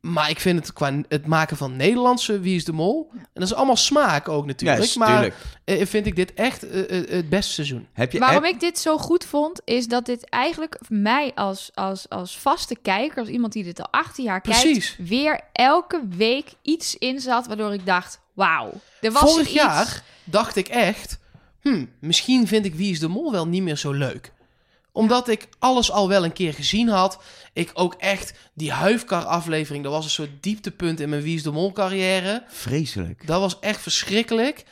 [0.01, 3.43] Maar ik vind het qua het maken van Nederlandse Wie is de Mol, en dat
[3.43, 5.35] is allemaal smaak ook natuurlijk, Yes, maar tuurlijk.
[5.63, 7.87] eh, vind ik dit echt eh, eh, het beste seizoen.
[7.93, 11.71] Heb je, Waarom heb- ik dit zo goed vond, is dat dit eigenlijk mij als,
[11.73, 14.95] als, als vaste kijker, als iemand die dit al 18 jaar Precies.
[14.95, 18.71] kijkt, weer elke week iets in zat waardoor ik dacht, wauw.
[19.01, 21.19] Er was Vorig iets- jaar dacht ik echt,
[21.61, 24.31] hm, misschien vind ik Wie is de Mol wel niet meer zo leuk.
[24.91, 27.23] Omdat ik alles al wel een keer gezien had.
[27.53, 31.43] Ik ook echt die huifkar aflevering, dat was een soort dieptepunt in mijn Wie is
[31.43, 32.43] de Mol carrière.
[32.47, 33.27] Vreselijk.
[33.27, 34.65] Dat was echt verschrikkelijk.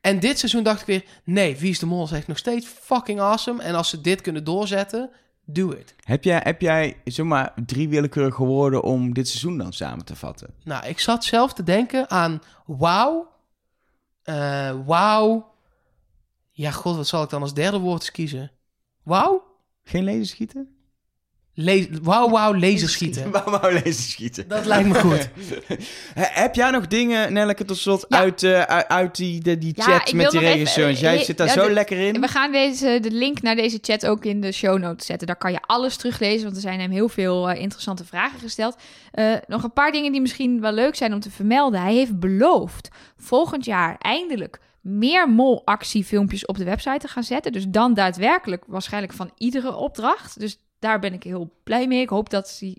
[0.00, 2.66] En dit seizoen dacht ik weer, nee, Wie is de Mol is echt nog steeds
[2.66, 3.62] fucking awesome.
[3.62, 5.10] En als ze dit kunnen doorzetten,
[5.44, 5.94] do it.
[6.04, 10.54] Heb jij, heb jij zomaar drie willekeurige woorden om dit seizoen dan samen te vatten?
[10.64, 13.28] Nou, ik zat zelf te denken aan wauw.
[14.22, 15.48] eh wauw.
[16.50, 18.50] Ja, god, wat zal ik dan als derde woord eens kiezen?
[19.02, 19.48] Wauw?
[19.84, 20.74] Geen laserschieten?
[21.54, 23.30] Le wauw, wauw, laserschieten.
[23.32, 24.48] Waarom wou laserschieten?
[24.48, 25.28] Dat lijkt me goed.
[26.20, 28.18] He- Heb jij nog dingen, Nelleke, tot slot, Ja.
[28.18, 31.00] uit, eh, uit, die, de, die Ja, chat met die regisseurs?
[31.00, 32.20] Jij zit daar ja, zo de- lekker in.
[32.20, 35.26] We gaan deze, de link naar deze chat ook in de show notes zetten.
[35.26, 38.76] Daar kan je alles teruglezen, want er zijn hem heel veel eh, interessante vragen gesteld.
[39.10, 41.80] Eh, nog een paar dingen die misschien wel leuk zijn om te vermelden.
[41.82, 47.52] Hij heeft beloofd volgend jaar eindelijk meer molactiefilmpjes op de website te gaan zetten.
[47.52, 50.40] Dus dan daadwerkelijk waarschijnlijk van iedere opdracht.
[50.40, 52.00] Dus daar ben ik heel blij mee.
[52.00, 52.76] Ik hoop dat hij...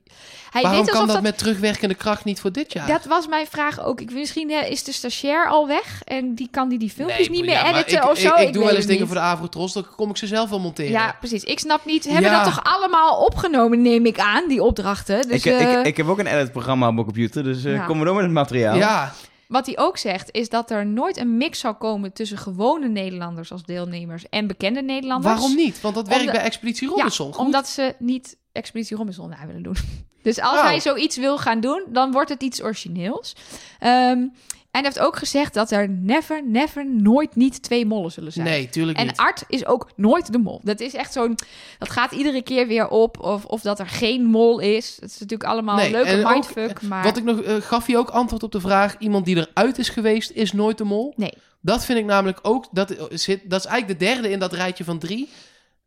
[0.49, 2.87] hij Waarom kan alsof dat, met terugwerkende kracht niet voor dit jaar?
[2.87, 4.01] Dat was mijn vraag ook.
[4.01, 7.45] Ik, misschien is de stagiair al weg en die kan die, die filmpjes Nee, niet
[7.45, 8.35] meer ja, editen ik, of zo.
[8.35, 9.11] Ik, ik, doe wel eens dingen niet.
[9.11, 10.91] voor de Avrotros, dan kom ik ze zelf wel monteren.
[10.91, 11.43] Ja, precies.
[11.43, 12.03] Ik snap niet.
[12.03, 12.43] Hebben Ja.
[12.43, 15.27] dat toch allemaal opgenomen, neem ik aan, die opdrachten.
[15.27, 17.85] Dus, ik, eh, ik, ik heb ook een editprogramma op mijn computer, dus eh Ja.
[17.85, 18.75] kom maar door met het materiaal.
[18.75, 19.13] Ja,
[19.51, 23.51] Wat hij ook zegt, is dat er nooit een mix zal komen tussen gewone Nederlanders
[23.51, 25.33] als deelnemers en bekende Nederlanders.
[25.33, 25.81] waarom niet?
[25.81, 29.75] Want dat werkt bij Expeditie Robinson Ja, omdat ze niet Expeditie Robinson na willen doen.
[30.23, 30.63] Dus als Oh.
[30.63, 33.35] hij zoiets wil gaan doen, dan wordt het iets origineels.
[33.79, 34.27] Ehm,
[34.71, 38.45] en heeft ook gezegd dat er never, never, nooit niet twee mollen zullen zijn.
[38.45, 39.17] Nee, tuurlijk En niet.
[39.17, 40.61] Art is ook nooit de mol.
[40.63, 41.35] Dat is echt zo'n.
[41.77, 43.19] Dat gaat iedere keer weer op.
[43.19, 44.97] Of, of dat er geen mol is.
[44.99, 46.81] Het is natuurlijk allemaal Nee, een leuke en ook, mindfuck.
[46.81, 49.77] maar Wat ik nog eh, gaf je ook antwoord op de vraag: iemand die eruit
[49.77, 51.13] is geweest, is nooit de mol.
[51.15, 51.33] Nee.
[51.61, 52.67] Dat vind ik namelijk ook.
[52.71, 55.29] Dat, eh, zit, dat is eigenlijk de derde in dat rijtje van drie.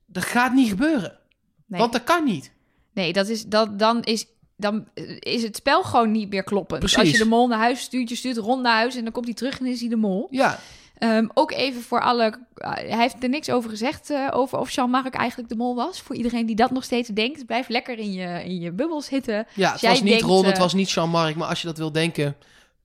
[0.06, 1.19] Dat gaat niet gebeuren.
[1.66, 2.52] nee, Want dat kan niet.
[2.93, 4.27] nee dat is, dat, dan, is,
[4.64, 4.84] dan
[5.18, 6.80] is het spel gewoon niet meer kloppend.
[6.80, 6.98] Precies.
[6.98, 9.24] Als je de mol naar huis stuurt, je stuurt rond naar huis en dan komt
[9.24, 10.28] hij terug en is hij de mol.
[10.30, 10.58] Ja,
[10.98, 12.38] Ehm, ook even voor alle.
[12.54, 14.10] eh, hij heeft er niks over gezegd.
[14.10, 16.00] eh, over of Jean-Marc eigenlijk de mol was.
[16.00, 17.46] Voor iedereen die dat nog steeds denkt.
[17.46, 19.46] Blijf lekker in je, in je bubbel zitten.
[19.54, 21.36] ja het jij was niet denkt, Ron, het eh, was niet Jean-Marc.
[21.36, 22.36] Maar als je dat wil denken,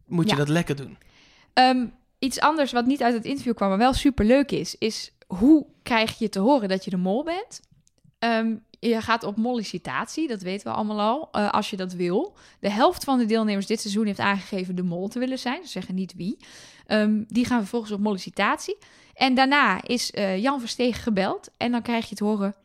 [0.06, 0.98] moet je dat lekker doen.
[1.54, 1.86] Ehm,
[2.20, 5.66] iets anders wat niet uit het interview kwam, maar wel super leuk is, is hoe
[5.84, 7.62] krijg je te horen dat je de mol bent?
[8.20, 12.36] Ehm, je gaat op mollicitatie, dat weten we allemaal al, eh, als je dat wil.
[12.60, 15.64] De helft van de deelnemers dit seizoen heeft aangegeven de mol te willen zijn.
[15.64, 16.38] Ze zeggen niet wie.
[16.86, 18.78] Ehm, die gaan vervolgens op mollicitatie.
[19.14, 21.50] En daarna is eh, Jan Versteeg gebeld.
[21.58, 22.56] En dan krijg je te horen...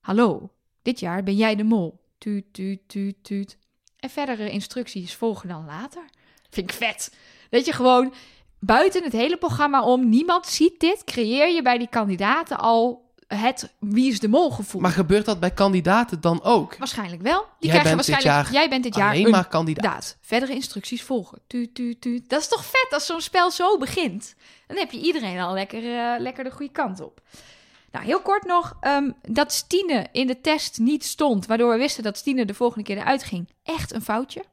[0.00, 0.50] Hallo,
[0.82, 2.00] dit jaar ben jij de mol.
[2.18, 3.58] Tuut, tuut, tuut, tuut.
[3.96, 6.04] En verdere instructies volgen dan later.
[6.50, 7.14] Vind ik vet.
[7.50, 8.14] Dat je gewoon
[8.58, 13.01] buiten het hele programma om, niemand ziet dit, creëer je bij die kandidaten al
[13.34, 14.80] het wie is de mol gevoel.
[14.80, 16.76] Maar gebeurt dat bij kandidaten dan ook?
[16.78, 17.40] waarschijnlijk wel.
[17.40, 18.34] Die Jij krijgen waarschijnlijk.
[18.34, 20.16] jaar jij bent dit jaar Alleen een maar kandidaat.
[20.20, 21.38] Verdere instructies volgen.
[21.46, 22.28] Tuut, tuut, tuut.
[22.28, 24.34] Dat is toch vet als zo'n spel zo begint.
[24.66, 27.20] Dan heb je iedereen al lekker, eh, lekker de goede kant op.
[27.92, 28.76] Nou, heel kort nog.
[28.80, 32.84] ehm, dat Stine in de test niet stond, waardoor we wisten dat Stine de volgende
[32.84, 33.48] keer eruit ging.
[33.62, 34.44] Echt een foutje.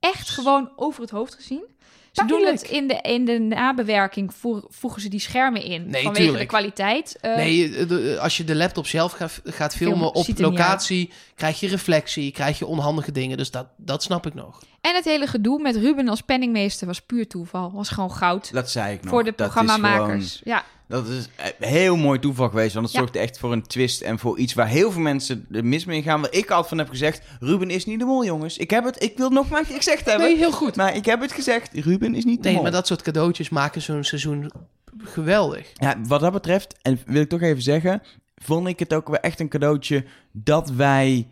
[0.00, 1.62] Echt gewoon over het hoofd gezien.
[2.12, 5.90] Ze doen het in de, in de nabewerking, voer- voegen ze die schermen in.
[5.90, 7.16] Nee, vanwege de kwaliteit.
[7.20, 11.60] Eh, Nee, eh, de- als je de laptop zelf gaat, gaat filmen op locatie, krijg
[11.60, 13.36] je reflectie, krijg je onhandige dingen.
[13.36, 14.62] Dus dat, dat snap ik nog.
[14.80, 17.72] En het hele gedoe met Ruben als penningmeester was puur toeval.
[17.72, 18.52] Was gewoon goud.
[18.52, 19.10] Dat zei ik nog.
[19.10, 20.40] voor de programmamakers.
[20.44, 22.74] Ja, dat is een heel mooi toeval geweest.
[22.74, 23.00] Want het Ja.
[23.00, 26.02] zorgde echt voor een twist en voor iets waar heel veel mensen er mis mee
[26.02, 26.20] gaan.
[26.20, 28.56] Waar ik altijd van heb gezegd, Ruben is niet de mol, jongens.
[28.58, 30.26] Ik heb het, ik wil het nog maar gezegd hebben.
[30.26, 30.76] Nee, heel goed.
[30.76, 32.62] Maar ik heb het gezegd, Ruben is niet de Nee, mol.
[32.62, 34.50] maar dat soort cadeautjes maken zo'n seizoen
[34.98, 35.70] geweldig.
[35.74, 38.02] Ja, wat dat betreft, en wil ik toch even zeggen,
[38.36, 41.28] vond ik het ook wel echt een cadeautje dat wij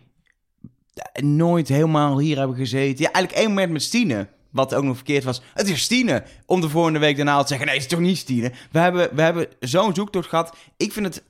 [1.22, 3.04] nooit helemaal hier hebben gezeten.
[3.04, 6.22] Ja, eigenlijk één moment met Stine wat ook nog verkeerd was, het is Stine.
[6.46, 8.52] Om de volgende week daarna te zeggen, nee, het is toch niet Stine.
[8.70, 10.56] We hebben, we hebben zo'n zoektocht gehad.
[10.76, 11.22] Ik vind het...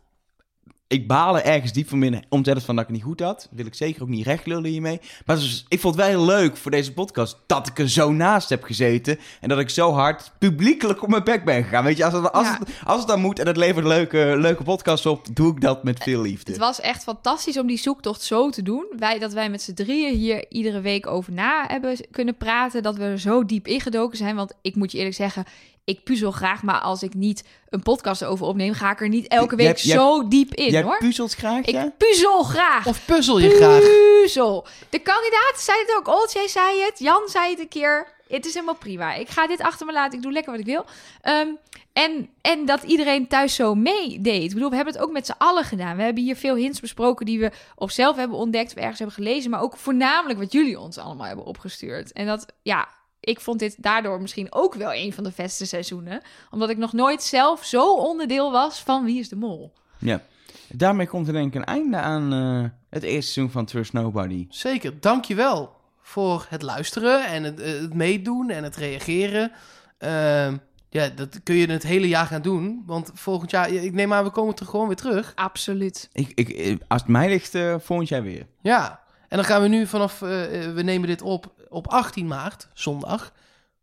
[0.88, 3.48] Ik baal er ergens diep van binnen, ontzettend van dat ik het niet goed had.
[3.50, 5.00] Wil ik zeker ook niet recht lullen hiermee.
[5.26, 8.12] Maar dus, ik vond het wel heel leuk voor deze podcast dat ik er zo
[8.12, 9.18] naast heb gezeten.
[9.40, 11.84] En dat ik zo hard publiekelijk op mijn bek ben gegaan.
[11.84, 12.58] Weet je, als het, als Ja.
[12.58, 15.82] het, als het dan moet en het levert leuke, leuke podcasts op, doe ik dat
[15.84, 16.52] met veel liefde.
[16.52, 18.86] Het was echt fantastisch om die zoektocht zo te doen.
[18.98, 22.82] Wij, dat wij met z'n drieën hier iedere week over na hebben kunnen praten.
[22.82, 24.36] Dat we er zo diep ingedoken zijn.
[24.36, 25.44] Want ik moet je eerlijk zeggen,
[25.88, 26.62] ik puzzel graag.
[26.62, 29.96] Maar als ik niet een podcast over opneem, ga ik er niet elke week jij-
[29.96, 30.98] zo diep in Jij hoor.
[30.98, 31.92] puzzelt graag, Ik ja?
[31.96, 32.86] puzzel graag.
[32.86, 33.80] Of puzzel je graag?
[34.22, 34.66] Puzzel.
[34.90, 36.08] De kandidaat zei het ook.
[36.08, 36.98] Oltje zei het.
[36.98, 38.06] Jan zei het een keer.
[38.28, 39.14] Het is helemaal prima.
[39.14, 40.16] Ik ga dit achter me laten.
[40.16, 40.84] Ik doe lekker wat ik wil.
[41.22, 41.48] Ehm,
[41.92, 44.42] en, en dat iedereen thuis zo meedeed.
[44.48, 45.96] Ik bedoel, we hebben het ook met z'n allen gedaan.
[45.96, 49.16] We hebben hier veel hints besproken die we of zelf hebben ontdekt of ergens hebben
[49.16, 49.50] gelezen.
[49.50, 52.12] Maar ook voornamelijk wat jullie ons allemaal hebben opgestuurd.
[52.12, 52.88] En dat, ja,
[53.28, 56.20] ik vond dit daardoor misschien ook wel een van de beste seizoenen.
[56.50, 59.72] Omdat ik nog nooit zelf zo onderdeel was van Wie is de Mol.
[59.98, 60.22] Ja.
[60.68, 64.46] Daarmee komt er denk ik een einde aan eh, het eerste seizoen van Trust Nobody.
[64.48, 69.52] Zeker, dankjewel voor het luisteren en het, eh, het meedoen en het reageren.
[69.98, 70.56] Ehm,
[70.88, 72.82] ja, dat kun je het hele jaar gaan doen.
[72.86, 75.32] Want volgend jaar, ik neem aan, we komen er gewoon weer terug.
[75.34, 76.08] Absoluut.
[76.12, 78.46] Ik, ik, eh, als het mij ligt, volgend jaar weer.
[78.60, 83.32] Ja, en dan gaan we nu vanaf, we nemen dit op op 18 maart, zondag.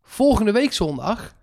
[0.03, 1.33] Volgende week zondag.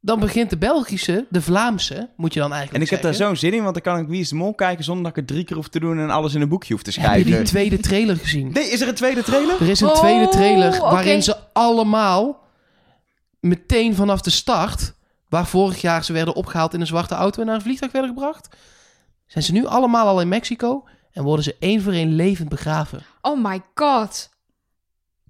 [0.00, 3.36] Dan begint de Belgische, de Vlaamse, moet je dan En eigenlijk ik heb daar zo'n
[3.36, 5.26] zin in, want dan kan ik Wie is de Mol kijken zonder dat ik het
[5.26, 7.30] drie keer hoef te doen en alles in een boekje hoef te Heb je schrijven.
[7.32, 8.52] die tweede trailer gezien?
[8.52, 9.60] Nee, is er een tweede trailer?
[9.60, 10.90] Er is een Oh, tweede trailer oké.
[10.90, 12.40] waarin ze allemaal
[13.40, 14.92] meteen vanaf de start,
[15.28, 18.10] waar vorig jaar ze werden opgehaald in een zwarte auto en naar een vliegtuig werden
[18.10, 18.48] gebracht,
[19.26, 23.02] zijn ze nu allemaal al in Mexico en worden ze één voor één levend begraven.
[23.20, 24.30] Oh my god.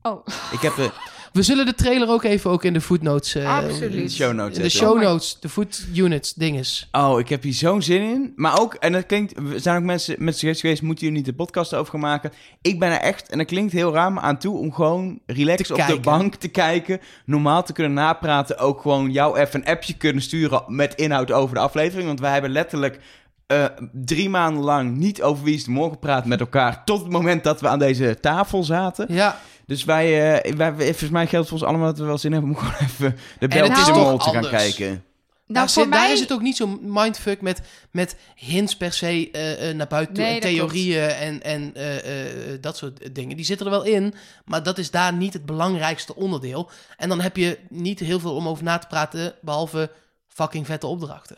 [0.09, 0.91] Oh, Ik heb de
[1.33, 4.13] We zullen de trailer ook even ook in de footnotes, eh, Absoluut.
[4.13, 6.89] show notes in de show notes, de foot units dinges.
[6.93, 8.33] Oh, ik heb hier zo'n zin in.
[8.37, 11.31] Maar ook, en dat klinkt, er zijn ook mensen met suggesties geweest, moeten jullie niet
[11.31, 12.33] de podcast over gaan maken?
[12.63, 15.71] Ik ben er echt, en dat klinkt heel raar, maar aan toe om gewoon relaxed
[15.71, 17.01] op de bank te kijken.
[17.25, 18.59] Normaal te kunnen napraten.
[18.59, 22.07] Ook gewoon jou even een appje kunnen sturen met inhoud over de aflevering.
[22.07, 23.01] Want wij hebben letterlijk
[23.47, 26.85] eh, drie maanden lang niet over wie is de morgen gepraat met elkaar.
[26.85, 29.07] Tot het moment dat we aan deze tafel zaten.
[29.09, 29.39] Ja,
[29.69, 32.51] Dus wij, eh, wij, volgens mij geldt voor ons allemaal dat we wel zin hebben
[32.51, 34.55] om gewoon even de Belgische is mol te gaan anders.
[34.55, 34.87] kijken.
[34.87, 35.03] nou
[35.47, 36.13] daar, voor zit- daar mij...
[36.13, 40.15] is het ook niet zo mindfuck met, met hints per se eh, eh, naar buiten
[40.15, 40.25] toe.
[40.25, 43.37] Nee, en dat theorieën en, en eh, eh, dat soort dingen.
[43.37, 44.15] Die zitten er wel in,
[44.45, 46.71] maar dat is daar niet het belangrijkste onderdeel.
[46.97, 49.91] En dan heb je niet heel veel om over na te praten, behalve
[50.29, 51.37] fucking vette opdrachten.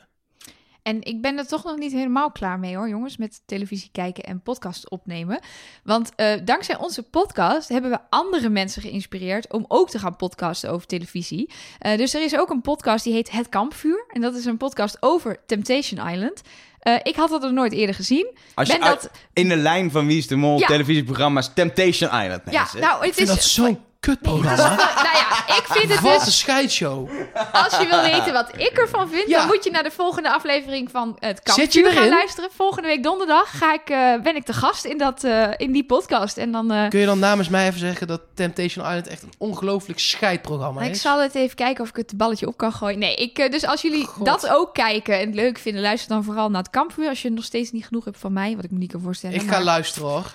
[0.82, 4.24] En ik ben er toch nog niet helemaal klaar mee hoor, jongens, met televisie kijken
[4.24, 5.40] en podcast opnemen.
[5.84, 10.70] Want eh, dankzij onze podcast hebben we andere mensen geïnspireerd om ook te gaan podcasten
[10.70, 11.50] over televisie.
[11.78, 14.04] Eh, dus er is ook een podcast die heet Het Kampvuur.
[14.08, 16.40] En dat is een podcast over Temptation Island.
[16.80, 18.36] Eh, ik had dat nog nooit eerder gezien.
[18.54, 19.10] Als je Ben uit- dat...
[19.32, 20.66] in de lijn van Wie is de Mol Ja.
[20.66, 23.34] televisieprogramma's Temptation Island Ja, nou, het Ik vind is...
[23.34, 24.74] dat zo'n kutprogramma.
[25.04, 26.26] nou ja, ik vind het Wat dus...
[26.26, 27.08] een scheidshow.
[27.52, 29.38] Als je wil weten wat ik ervan vind, Ja.
[29.38, 32.50] dan moet je naar de volgende aflevering van het Kampvuur gaan luisteren.
[32.56, 35.84] Volgende week donderdag ga ik, eh, ben ik te gast in, dat, eh, in die
[35.84, 36.36] podcast.
[36.36, 36.70] En dan...
[36.72, 40.80] eh, Kun je dan namens mij even zeggen dat Temptation Island echt een ongelooflijk scheidprogramma
[40.82, 41.00] ik is?
[41.00, 42.98] zal het even kijken of ik het balletje op kan gooien.
[42.98, 44.26] Nee, ik, dus als jullie God.
[44.26, 47.08] dat ook kijken en leuk vinden, luister dan vooral naar het Kampvuur.
[47.08, 49.36] Als je nog steeds niet genoeg hebt van mij, wat ik me niet kan voorstellen.
[49.40, 50.32] Ik ga luisteren hoor.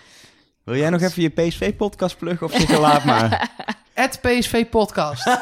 [0.65, 3.49] Wil jij nog even je PSV-podcast pluggen of zeg je laat maar?
[3.93, 5.25] Het PSV podcast.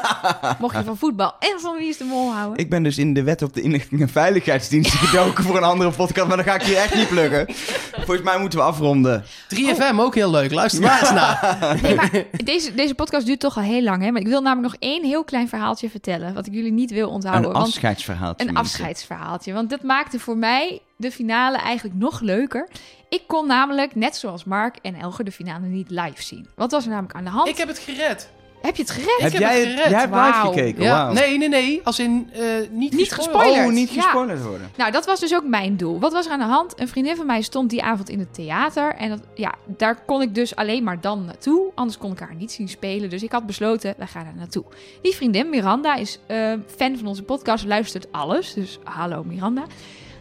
[0.60, 2.58] Mocht je van voetbal en van Wie is de Mol houden.
[2.58, 5.90] ik ben dus in de wet op de inlichting en veiligheidsdienst gedoken voor een andere
[5.90, 7.46] podcast, maar dan ga ik hier echt niet pluggen.
[7.92, 9.24] Volgens mij moeten we afronden.
[9.54, 10.52] 3FM ook heel leuk.
[10.52, 11.58] Luister maar eens naar.
[11.82, 12.10] Nee, maar
[12.44, 14.10] deze, deze podcast duurt toch al heel lang, hè?
[14.10, 17.08] Maar ik wil namelijk nog één heel klein verhaaltje vertellen, wat ik jullie niet wil
[17.08, 17.46] onthouden.
[17.46, 18.48] Een want afscheidsverhaaltje.
[18.48, 19.52] Een afscheidsverhaaltje.
[19.52, 22.68] Want dat maakte voor mij de finale eigenlijk nog leuker.
[23.08, 26.46] Ik kon namelijk, net zoals Mark en Elger, de finale niet live zien.
[26.54, 27.48] Wat was er namelijk aan de hand?
[27.48, 28.30] Ik heb het gered.
[28.62, 29.20] Heb je het gered?
[29.20, 29.90] Heb heb jij het gered.
[29.90, 30.82] jij hebt live gekeken?
[30.82, 31.80] Ja, nee, nee, nee.
[31.84, 33.66] Als in eh, niet, Niet gespoilerd.
[33.66, 34.12] Oh, niet Ja.
[34.12, 34.70] worden.
[34.76, 36.00] Nou, dat was dus ook mijn doel.
[36.00, 36.80] Wat was er aan de hand?
[36.80, 38.94] Een vriendin van mij stond die avond in het theater.
[38.94, 41.70] En dat, ja, daar kon ik dus alleen maar dan naartoe.
[41.74, 43.10] Anders kon ik haar niet zien spelen.
[43.10, 44.64] Dus ik had besloten, wij gaan er naartoe.
[45.02, 47.64] Die vriendin, Miranda, is eh, fan van onze podcast.
[47.64, 48.54] Luistert alles.
[48.54, 49.64] Dus hallo Miranda.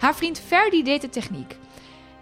[0.04, 1.58] Haar vriend Ferdi deed de techniek.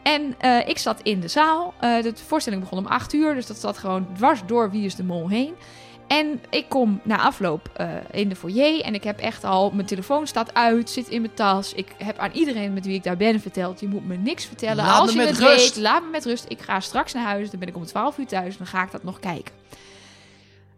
[0.03, 1.73] En eh, ik zat in de zaal.
[1.79, 3.33] Eh, de voorstelling begon om 8 uur.
[3.33, 5.53] Dus dat zat gewoon dwars door Wie is de Mol heen.
[6.07, 9.71] En ik kom na afloop eh, in de foyer en ik heb echt al...
[9.71, 11.73] Mijn telefoon staat uit, zit in mijn tas.
[11.73, 13.79] Ik heb aan iedereen met wie ik daar ben verteld...
[13.79, 14.85] je moet me niks vertellen.
[14.85, 15.75] Laat Als me je met het rust.
[15.75, 16.45] weet, laat me met rust.
[16.47, 18.57] Ik ga straks naar huis, dan ben ik om 12 uur thuis...
[18.57, 19.53] dan ga ik dat nog kijken.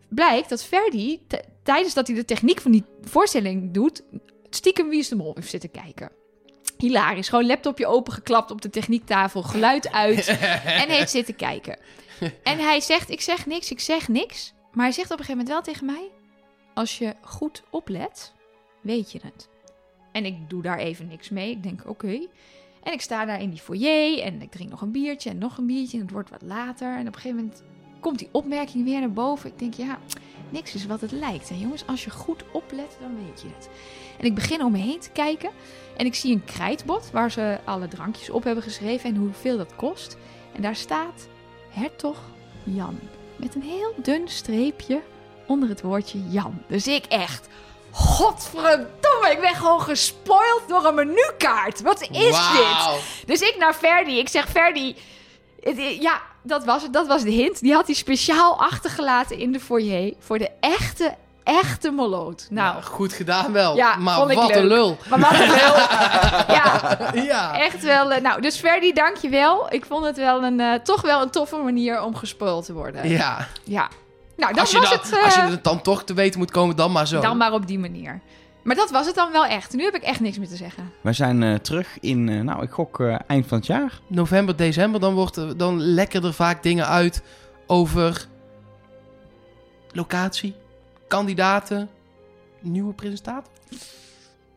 [0.08, 1.22] blijkt dat Ferdi,
[1.64, 4.04] tijdens dat hij de techniek van die voorstelling doet,
[4.50, 6.23] stiekem Wie is de Mol heeft zitten kijken.
[6.84, 7.30] Hilarisch.
[7.30, 10.28] Gewoon laptopje opengeklapt op de techniektafel, geluid uit
[10.82, 11.78] en heeft zitten kijken.
[12.44, 14.54] En hij zegt, ik zeg niks, ik zeg niks.
[14.74, 16.10] Maar hij zegt op een gegeven moment wel tegen mij,
[16.74, 18.34] als je goed oplet,
[18.82, 19.50] weet je het.
[20.12, 21.52] En ik doe daar even niks mee.
[21.52, 22.28] Ik denk, oké.
[22.84, 25.58] En ik sta daar in die foyer en ik drink nog een biertje en nog
[25.58, 25.98] een biertje.
[25.98, 26.94] En het wordt wat later.
[26.94, 27.64] En op een gegeven moment
[28.00, 29.50] komt die opmerking weer naar boven.
[29.50, 30.00] Ik denk, ja,
[30.50, 31.50] niks is wat het lijkt.
[31.50, 33.70] En jongens, als je goed oplet, dan weet je het.
[34.18, 35.50] En ik begin om me heen te kijken.
[35.98, 39.76] En ik zie een krijtbord waar ze alle drankjes op hebben geschreven en hoeveel dat
[39.76, 40.18] kost.
[40.56, 41.28] En daar staat
[41.70, 42.18] Hertog
[42.64, 43.00] Jan.
[43.36, 45.02] Met een heel dun streepje
[45.48, 46.62] onder het woordje Jan.
[46.68, 47.48] Dus ik echt,
[47.92, 51.82] godverdomme, ik ben gewoon gespoild door een menukaart.
[51.82, 52.08] Wat is
[52.52, 53.26] dit?
[53.26, 54.20] Dus ik naar Ferdi.
[54.20, 54.96] Ik zeg, Ferdi,
[56.00, 56.94] ja, dat was het.
[56.94, 57.60] Dat was de hint.
[57.60, 62.48] Die had hij speciaal achtergelaten in de foyer voor de echte, echte moloot.
[62.50, 63.76] Nou, Nou, goed gedaan wel.
[63.76, 64.98] Ja, maar wat een lul.
[65.10, 65.76] maar wat een lul.
[66.58, 67.58] ja, Ja.
[67.60, 68.12] echt wel.
[68.12, 69.66] eh, nou, dus Ferdi, dankjewel.
[69.74, 73.10] Ik vond het wel een, eh, toch wel een toffe manier om gespoild te worden.
[73.10, 73.48] Ja.
[73.64, 73.88] ja.
[74.38, 75.12] Nou, dat Als je, was dan, het.
[75.18, 77.22] eh, als je er dan toch te weten moet komen, dan maar zo.
[77.22, 78.20] dan maar op die manier.
[78.64, 79.74] Maar dat was het dan wel echt.
[79.74, 80.92] Nu heb ik echt niks meer te zeggen.
[81.02, 84.00] Wij zijn eh, terug in, eh, nou, ik gok eh, eind van het jaar.
[84.08, 87.24] November, december, dan, wordt er, dan lekken er vaak dingen uit
[87.68, 88.28] over
[89.92, 90.56] locatie,
[91.08, 91.90] kandidaten,
[92.60, 93.54] nieuwe presentator.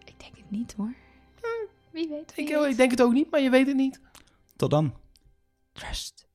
[0.04, 0.92] Ik denk het niet hoor.
[1.40, 1.46] Hm,
[1.90, 2.34] Wie weet.
[2.34, 2.70] Wie Ik, weet.
[2.70, 4.00] ik denk het ook niet, maar je weet het niet.
[4.56, 4.94] Tot dan.
[5.72, 6.26] Trust.